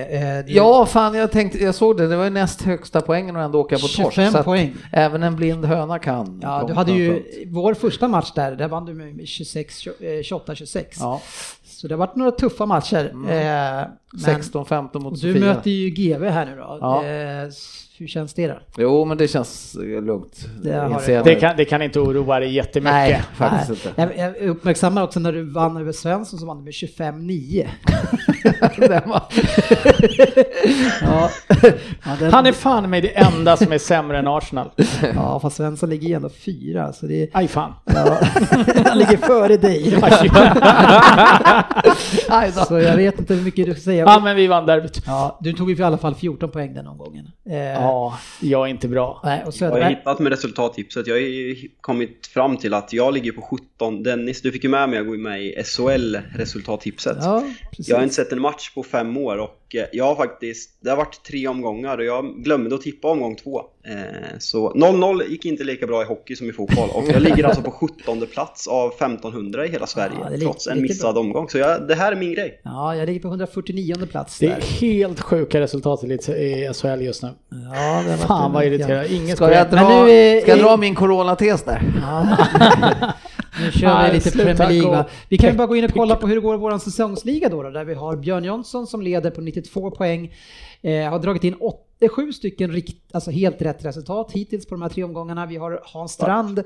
[0.47, 3.61] Ja, fan jag tänkte, jag såg det, det var ju näst högsta poängen och ändå
[3.61, 3.97] åka på torsk.
[3.97, 4.75] 25 så att poäng.
[4.93, 6.41] Även en blind höna kan.
[6.43, 9.93] Ja, du hade ju vår första match där, där vann du med 26, eh,
[10.23, 10.97] 28-26.
[11.01, 11.21] Ja,
[11.65, 13.11] Så det har varit några tuffa matcher.
[13.15, 13.87] Men
[14.43, 15.47] 16-15 mot du Sofia.
[15.47, 16.79] möter ju GV här nu då.
[16.81, 17.03] Ja.
[17.99, 18.55] Hur känns det då?
[18.77, 20.47] Jo, men det känns eh, lugnt.
[20.63, 21.35] Det det.
[21.35, 22.93] kan, det kan inte oroa dig jättemycket.
[22.93, 24.07] Nej, faktiskt Nej.
[24.07, 24.21] inte.
[24.21, 27.67] Jag, jag uppmärksammar också när du vann över Svensson så vann med 25-9.
[28.89, 29.23] Den var-
[31.03, 31.31] ja.
[32.05, 34.71] Ja, den, Han är fan med det enda som är sämre än Arsenal.
[35.15, 36.93] ja, fast Svensson ligger ju ändå fyra.
[36.93, 37.73] Så det, Aj fan.
[37.85, 38.19] ja,
[38.87, 39.91] han ligger före dig.
[42.69, 44.05] Så jag vet inte hur mycket du ska säga.
[44.07, 45.03] Ja men vi vann derbyt.
[45.07, 47.27] Ja, du tog ju i alla fall 14 poäng den omgången.
[47.51, 49.21] Eh, Ja, jag är inte bra.
[49.25, 51.07] Nej, och Jag har hittat med resultattipset.
[51.07, 54.03] Jag har ju kommit fram till att jag ligger på 17.
[54.03, 57.17] Dennis, du fick ju med mig att gå med i SHL-resultattipset.
[57.21, 57.45] Ja.
[57.79, 60.97] Jag har inte sett en match på fem år och jag har faktiskt, det har
[60.97, 63.63] varit tre omgångar och jag glömde att tippa omgång två.
[63.87, 67.45] Eh, Så 0-0 gick inte lika bra i hockey som i fotboll och jag ligger
[67.45, 67.71] alltså på
[68.05, 71.49] 17 plats av 1500 i hela Sverige Ja, trots en missad omgång.
[71.49, 72.61] Så jag, det här är min grej.
[72.65, 74.57] Ja, jag ligger på 149 plats Det där.
[74.57, 77.29] är helt sjuka resultat i lite- i SHL just nu.
[77.75, 79.15] Ja, det Fan vad irriterande.
[79.15, 79.79] Inget Ska jag dra,
[80.43, 81.83] ska jag dra min coronates där?
[82.03, 82.37] Ja.
[83.61, 85.07] Nu kör vi lite Premier League va?
[85.29, 87.49] Vi kan ju bara gå in och kolla på hur det går i våran säsongsliga
[87.49, 90.35] då, då där vi har Björn Jönsson som leder på 92 poäng.
[90.83, 94.89] Eh, har dragit in 87 stycken rikt, alltså helt rätt resultat hittills på de här
[94.89, 95.47] tre omgångarna.
[95.47, 96.59] Vi har Hans Strand,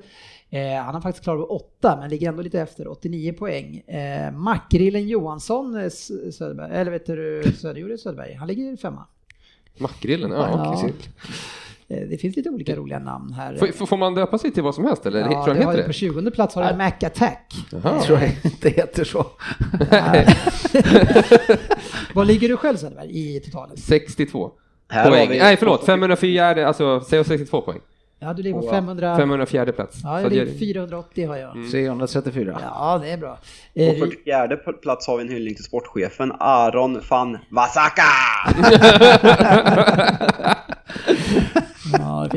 [0.50, 3.76] eh, han har faktiskt klarat av 8 men ligger ändå lite efter, 89 poäng.
[3.78, 5.88] Eh, Makrillen Johansson, eh,
[6.32, 9.04] Söderberg, eller vet du, Söderjord Söderberg, han ligger femma.
[9.78, 10.74] Makrillen, ja, Ja.
[10.76, 10.94] okej.
[11.90, 13.56] Eh, det finns lite olika roliga namn här.
[13.56, 15.20] Får, får man döpa sig till vad som helst eller?
[15.20, 15.92] Ja, tror det heter ju på det?
[15.92, 17.54] 20 plats har du Mac Attack.
[17.82, 19.20] Jag tror jag inte heter så.
[22.14, 23.76] Vad ligger du själv Söderberg i totalen?
[23.76, 24.50] 62
[24.88, 25.28] Här poäng.
[25.28, 27.78] vi- Nej förlåt, 504, alltså säg 62 poäng.
[28.20, 28.70] Ja, du ligger på Wow.
[28.70, 29.16] 500...
[29.16, 30.00] 504 plats.
[30.02, 31.52] Ja, Så jag ligger jag- på 480 har jag.
[31.70, 32.58] 334.
[32.62, 33.38] Ja, det är bra.
[33.74, 38.02] På Eh, 44 plats har vi en hyllning till sportchefen Aron van Wasaka!
[41.92, 42.28] Ja,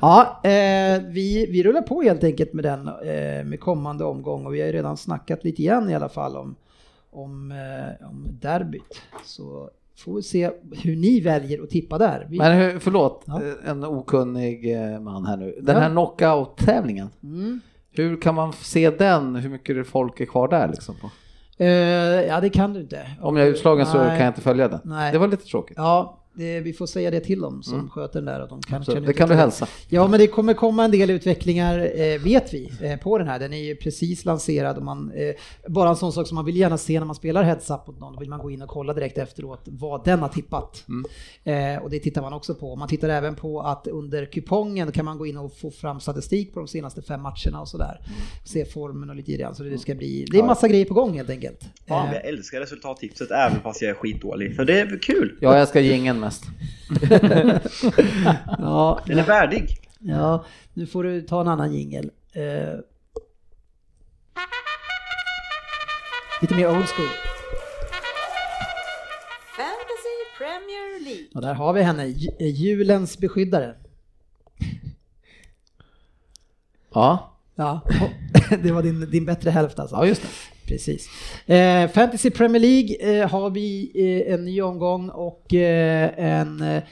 [0.00, 4.54] ja eh, vi, vi rullar på helt enkelt med den eh, med kommande omgång och
[4.54, 6.54] vi har ju redan snackat lite grann i alla fall om,
[7.10, 9.00] om, eh, om derbyt.
[9.24, 10.50] Så får vi se
[10.82, 12.26] hur ni väljer att tippa där.
[12.30, 13.42] Vi, Men hur, förlåt, Ja.
[13.42, 15.58] eh, en okunnig eh, man här nu.
[15.62, 15.82] Den Ja.
[15.82, 17.60] här knockout-tävlingen, mm.
[17.92, 19.36] hur kan man se den?
[19.36, 20.94] Hur mycket folk är kvar där liksom?
[21.00, 21.10] På?
[21.64, 21.68] eh,
[22.28, 23.10] ja, det kan du inte.
[23.20, 24.80] Om jag är utslagen så kan jag inte följa den.
[24.84, 25.12] Nej.
[25.12, 25.76] Det var lite tråkigt.
[25.76, 28.40] Ja, det, vi får säga det till dem som sköter den där.
[28.40, 28.94] Att de kan, Mm.
[28.94, 29.66] Kan det kan du hälsa.
[29.88, 33.38] Ja, men det kommer komma en del utvecklingar, eh, vet vi, eh, på den här.
[33.38, 35.34] Den är ju precis lanserad och man, eh,
[35.72, 38.00] bara en sån sak som man vill gärna se när man spelar heads up mot
[38.00, 40.84] någon, då vill man gå in och kolla direkt efteråt vad den har tippat.
[41.44, 42.76] Eh, och det tittar man också på.
[42.76, 46.54] Man tittar även på att under kupongen kan man gå in och få fram statistik
[46.54, 48.00] på de senaste fem matcherna och sådär.
[48.44, 51.16] Se formen och lite grann, så det ska bli, det är massa grejer på gång
[51.16, 51.60] helt enkelt.
[51.86, 54.56] Eh, jag älskar resultattipset även fast jag är skitdålig.
[54.56, 55.36] För det är kul.
[55.40, 55.80] Ja, jag ska
[56.20, 56.44] gingen mest.
[58.58, 59.76] ja, Den är värdig.
[59.98, 60.44] Ja,
[60.74, 62.10] nu får du ta en annan jingel.
[62.32, 62.78] Eh,
[66.40, 67.08] lite mer old school.
[69.56, 71.26] Fantasy Premier League.
[71.34, 73.74] Och där har vi henne, eh, julens beskyddare.
[76.94, 77.80] Ja, Ja,
[78.62, 79.96] det var din, din bättre hälft alltså.
[79.96, 80.28] ja just det.
[80.66, 81.08] Precis.
[81.46, 86.10] Eh, Fantasy Premier League eh, har vi eh, en ny omgång och eh,
[86.40, 86.82] en, eh,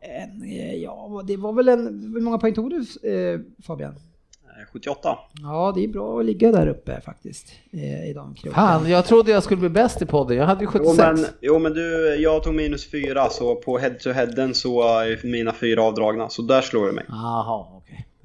[0.00, 2.76] en eh, ja, det var väl en, hur många poäng tog du
[3.10, 3.90] eh, Fabian?
[3.92, 5.18] Eh, 78.
[5.42, 8.66] Ja, det är bra att ligga där uppe faktiskt eh, i de krokarna.
[8.68, 10.36] Fan, jag trodde jag skulle bli bäst i podden.
[10.36, 10.96] Jag hade ju Jo 76.
[10.98, 15.20] men, jo men du, jag tog minus fyra så på head to headen så är
[15.26, 16.28] mina fyra avdragna.
[16.28, 17.04] Så där slår du mig.
[17.08, 17.79] Jaha, okej.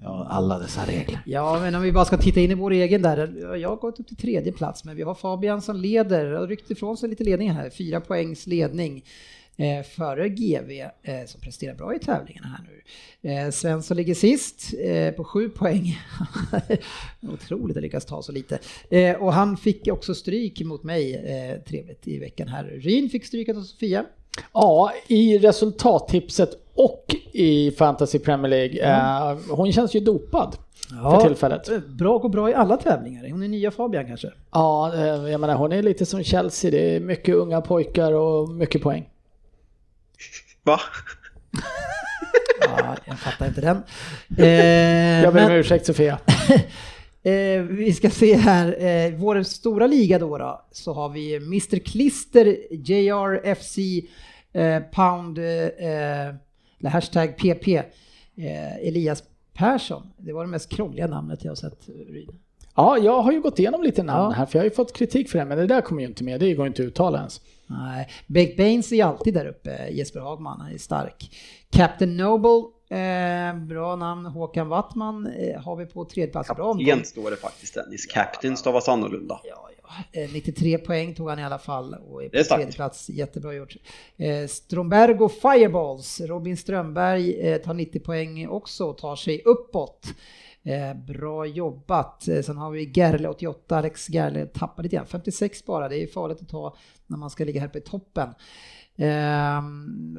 [0.05, 1.19] Ja, alla dessa regler.
[1.25, 3.55] Ja, men om vi bara ska titta in i vår egen där.
[3.57, 6.71] Jag har gått upp till tredje plats, men vi har Fabian som leder och ryckt
[6.71, 7.69] ifrån sig lite ledning här.
[7.69, 9.03] Fyra poängs ledning
[9.57, 10.71] eh, före GV
[11.03, 13.31] eh, som presterar bra i tävlingarna här nu.
[13.31, 15.99] Eh, Svensson ligger sist eh, på sju poäng.
[17.33, 18.59] Otroligt att lyckas ta så lite.
[18.89, 22.63] Eh, och han fick också stryk mot mig, eh, trevligt, i veckan här.
[22.63, 24.05] Ryn fick stryk av Sofia.
[24.53, 28.79] Ja, i resultattipset och i Fantasy Premier League.
[28.81, 30.55] Eh, hon känns ju dopad
[31.11, 31.69] för tillfället.
[31.69, 33.29] eh, Bra, går bra i alla tävlingar.
[33.29, 34.31] Hon är nya Fabian kanske.
[34.51, 36.71] Ja, eh, jag menar hon är lite som Chelsea.
[36.71, 39.09] Det är mycket unga pojkar och mycket poäng.
[40.63, 40.79] Va?
[42.61, 43.77] Ja, jag fattar inte den.
[44.37, 46.19] Eh, Jag ber om men- ursäkt Sofia.
[47.27, 51.79] Eh, vi ska se här, eh, vår stora liga då, då så har vi Mr
[51.79, 53.77] Klister, JRFC,
[54.53, 56.35] eh, Pound, eh,
[56.85, 57.67] eller hashtag PP,
[58.37, 60.03] eh, Elias Persson.
[60.17, 61.87] Det var det mest krångliga namnet jag har sett.
[62.09, 62.29] Ryd.
[62.75, 64.29] Ja, jag har ju gått igenom lite namn Ja.
[64.37, 66.23] här för jag har ju fått kritik för det, men det där kommer ju inte
[66.23, 66.39] med.
[66.39, 67.41] Det går inte att uttala ens.
[67.67, 71.35] Nej, Baked Baines är alltid där uppe, Jesper Hagman, han är stark.
[71.69, 74.25] Captain Noble, eh, bra namn.
[74.25, 76.49] Håkan Wattman eh, har vi på tredje plats.
[76.55, 76.73] Bra.
[76.73, 78.05] Kapten står det faktiskt Dennis.
[78.05, 79.39] Captain stavas annorlunda.
[79.43, 79.74] Ja, ja.
[80.33, 83.09] 93 poäng tog han i alla fall och är på Det tredje plats.
[83.09, 83.75] Jättebra gjort.
[84.17, 90.07] Eh, Strombergo Fireballs, Robin Strömberg eh, tar 90 poäng också och tar sig uppåt.
[90.63, 92.27] Eh, bra jobbat.
[92.27, 95.89] Eh, sen har vi Gerle 88, Alex Gerle tappade lite grann, 56 bara.
[95.89, 96.75] Det är farligt att ta
[97.07, 98.29] när man ska ligga här i toppen.
[98.95, 99.61] Eh,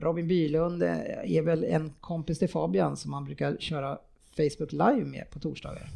[0.00, 3.98] Robin Bylund eh, är väl en kompis till Fabian som man brukar köra
[4.36, 5.88] Facebook live med på torsdagar.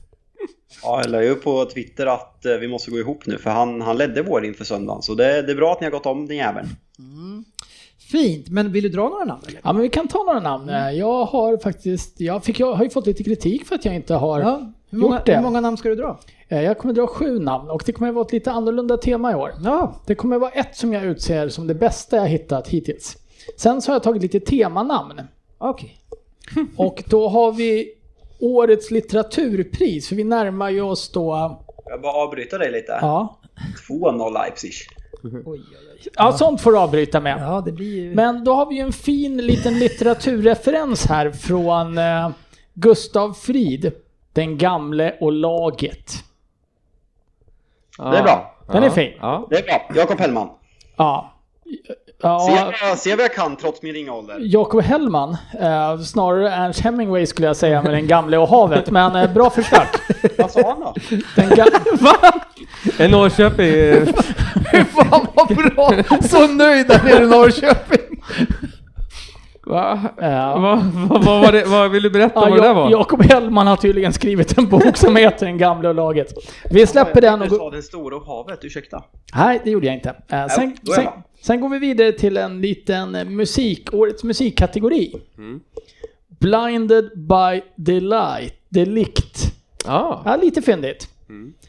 [0.83, 3.81] Ja, jag la ju på Twitter att eh, vi måste gå ihop nu för han,
[3.81, 5.03] han ledde vår inför söndagen.
[5.03, 6.69] Så det, det är bra att ni har gått om den jäveln.
[8.11, 9.43] Fint, men vill du dra några namn?
[9.49, 9.61] Eller?
[9.65, 10.69] Ja, men vi kan ta några namn.
[10.97, 14.15] Jag har faktiskt, jag, fick, jag har ju fått lite kritik för att jag inte
[14.15, 15.35] har Ja, hur, många, gjort det.
[15.37, 16.21] hur många namn ska du dra?
[16.49, 19.35] Eh, Jag kommer dra sju namn och det kommer vara ett lite annorlunda tema i
[19.35, 19.51] år.
[19.65, 23.17] Ja, Det kommer vara ett som jag utser som det bästa jag hittat hittills.
[23.57, 25.21] Sen så har jag tagit lite temanamn.
[25.59, 25.97] okej.
[26.77, 27.89] Och då har vi
[28.41, 31.59] årets litteraturpris, för vi närmar ju oss då...
[31.85, 32.99] Jag bara avbryta dig lite?
[33.01, 33.39] Ja,
[33.89, 34.73] 2-0 Leipzig.
[35.23, 35.63] Oj, oj,
[35.95, 36.09] oj.
[36.17, 37.39] ja sånt får du avbryta med.
[37.41, 38.15] Ja, det blir ju...
[38.15, 42.31] Men då har vi ju en fin liten litteraturreferens här från eh,
[42.75, 43.93] Gustav Frid,
[44.33, 46.13] Den gamle och laget.
[47.99, 48.57] Det är bra.
[48.73, 49.13] Den är fin.
[49.21, 49.47] Ja.
[49.51, 49.91] Det är bra.
[49.95, 50.49] Jakob Hellman.
[50.97, 51.33] Ja.
[52.21, 54.37] Se, ja vad- se vad jag kan trots min ringa ålder.
[54.41, 59.17] Jakob Hellman, eh, snarare Ernst Hemingway skulle jag säga med Den gamle och havet, men
[59.17, 59.89] eh, bra försök.
[60.39, 60.95] Vad sa han då?
[61.37, 62.41] Den ga-
[62.99, 63.67] En Norrköping.
[63.75, 65.93] eh, Fan vad bra!
[66.21, 68.23] Så nöjd där nere i Norrköping!
[69.67, 70.01] Va?
[70.21, 70.59] Ja.
[70.59, 72.75] Va, va, vad, var det, vad vill du berätta om Ja, vad det där Ja-
[72.75, 72.91] var?
[72.91, 76.33] Jakob Hellman har tydligen skrivit en bok som heter Den gamle och laget.
[76.71, 77.59] Vi släpper den och Du går...
[77.59, 79.03] sa den stora och havet, ursäkta.
[79.35, 80.15] Nej, det gjorde jag inte.
[80.29, 81.07] Eh, sen, då är sen.
[81.41, 85.15] sen går vi vidare till en liten eh, musik, årets musikkategori.
[85.39, 85.61] Mm.
[86.29, 89.53] Blinded by delight, delikt.
[89.85, 90.23] Ja.
[90.25, 91.09] Ja, lite fyndigt.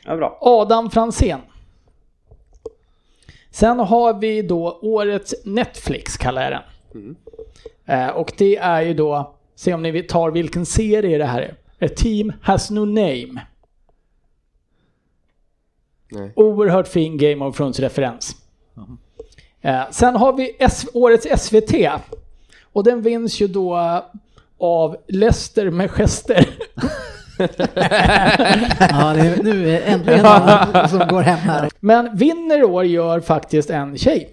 [0.05, 0.37] Ja, bra.
[0.41, 1.39] Adam Fransén.
[3.51, 6.61] Sen har vi då årets Netflix, kallar jag
[6.91, 7.15] den.
[7.85, 11.55] Eh, och det är ju då, se om ni tar vilken serie det här är.
[11.85, 13.41] A team has no name.
[16.11, 16.33] Nej.
[16.35, 18.35] Oerhört fin Game of Thrones-referens.
[19.61, 21.73] Eh, sen har vi S- årets SVT.
[22.73, 24.01] Och den vinns ju då
[24.59, 26.49] av Leicester med gester.
[28.79, 31.69] Ja, det är, nu är äntligen någon som går hem här.
[31.79, 34.29] Men vinner år gör faktiskt en tjej.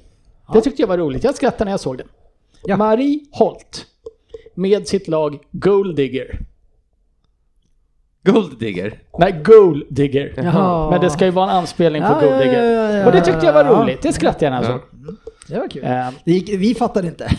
[0.53, 1.25] Det tyckte jag var roligt.
[1.25, 2.09] Jag skrattade när jag såg den.
[2.65, 2.77] Ja.
[2.77, 3.87] Marie Holt.
[4.55, 6.39] Med sitt lag Gold Digger.
[8.25, 8.95] Gold Digger.
[9.19, 10.33] Nej, Gold Digger.
[10.37, 10.91] Jaha.
[10.91, 12.65] Men det ska ju vara en anspelning på Ja, Gold ja, Digger.
[12.65, 14.03] ja, ja, Och det tyckte jag var roligt.
[14.03, 14.79] Det skrattade jag när jag Ja.
[14.79, 15.15] såg.
[15.49, 15.85] Det var kul.
[15.85, 17.31] Eh, Det gick, vi fattade inte.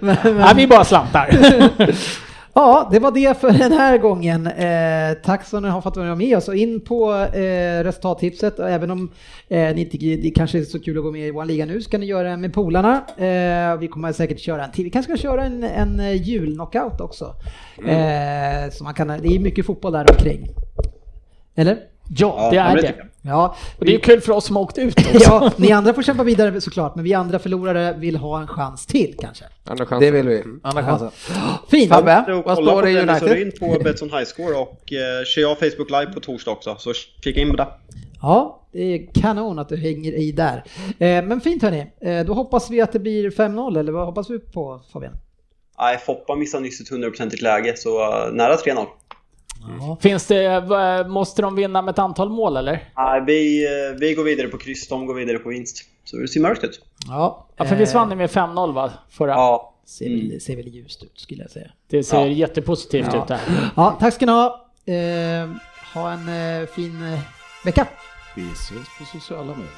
[0.00, 1.28] Nej, vi bara slantar.
[2.58, 4.46] Ja, det var det för den här gången.
[4.46, 8.70] Eh, tack så ni har fått vara med oss och in på eh, resultattipset och
[8.70, 9.10] även om
[9.48, 11.82] eh, ni inte, det kanske är så kul att gå med i vår liga nu
[11.82, 13.04] ska ni göra det med polarna.
[13.16, 14.84] Eh, vi kommer säkert köra en till.
[14.84, 17.34] Vi kanske ska köra en, en eh, julknockout också.
[17.86, 20.48] Eh, så man kan, det är mycket fotboll där omkring.
[21.54, 21.78] Eller?
[22.08, 22.94] Ja, det är det.
[23.28, 25.18] Ja, Och det är ju kul för oss som har åkt ut också.
[25.20, 28.86] ja, ni andra får kämpa vidare såklart, men vi andra förlorare vill ha en chans
[28.86, 29.44] till kanske.
[29.64, 30.00] Andra chansen.
[30.00, 30.42] Det vill vi.
[30.62, 31.10] Andra chansen.
[31.70, 31.88] Fint!
[31.92, 33.28] Fabbe, Och vad kolla står på det i United?
[33.28, 36.92] Urin på Betsson High Score och eh, kör jag Facebook Live på torsdag också, så
[37.24, 37.66] kika in på det.
[38.22, 40.64] Ja, det är kanon att du hänger i där.
[40.98, 44.30] Eh, men fint hörni, eh, då hoppas vi att det blir 5-0 eller vad hoppas
[44.30, 45.12] vi på Fabian?
[45.80, 48.86] Nej, Foppa missade nyss ett 100% läge, så eh, nära 3-0.
[50.00, 52.88] Finns det, eh, måste de vinna med ett antal mål eller?
[52.96, 55.84] Nej, vi, eh, vi går vidare på kryss, de går vidare på vinst.
[56.04, 56.80] Så det ser mörkt ut.
[57.08, 58.92] Ja, Ja, för visst vann ni med 5-0 va?
[59.10, 59.30] Förra?
[59.32, 61.70] Ja, ser, väl, ser väl ljust ut skulle jag säga.
[61.90, 62.26] Det ser Ja.
[62.26, 63.22] jättepositivt Ja.
[63.22, 63.40] ut där.
[63.76, 64.64] Ja, tack ska ni ha.
[64.86, 65.48] Eh,
[65.94, 67.20] ha en eh, fin eh,
[67.64, 67.86] vecka.
[68.36, 69.68] Vi syns på sociala medier.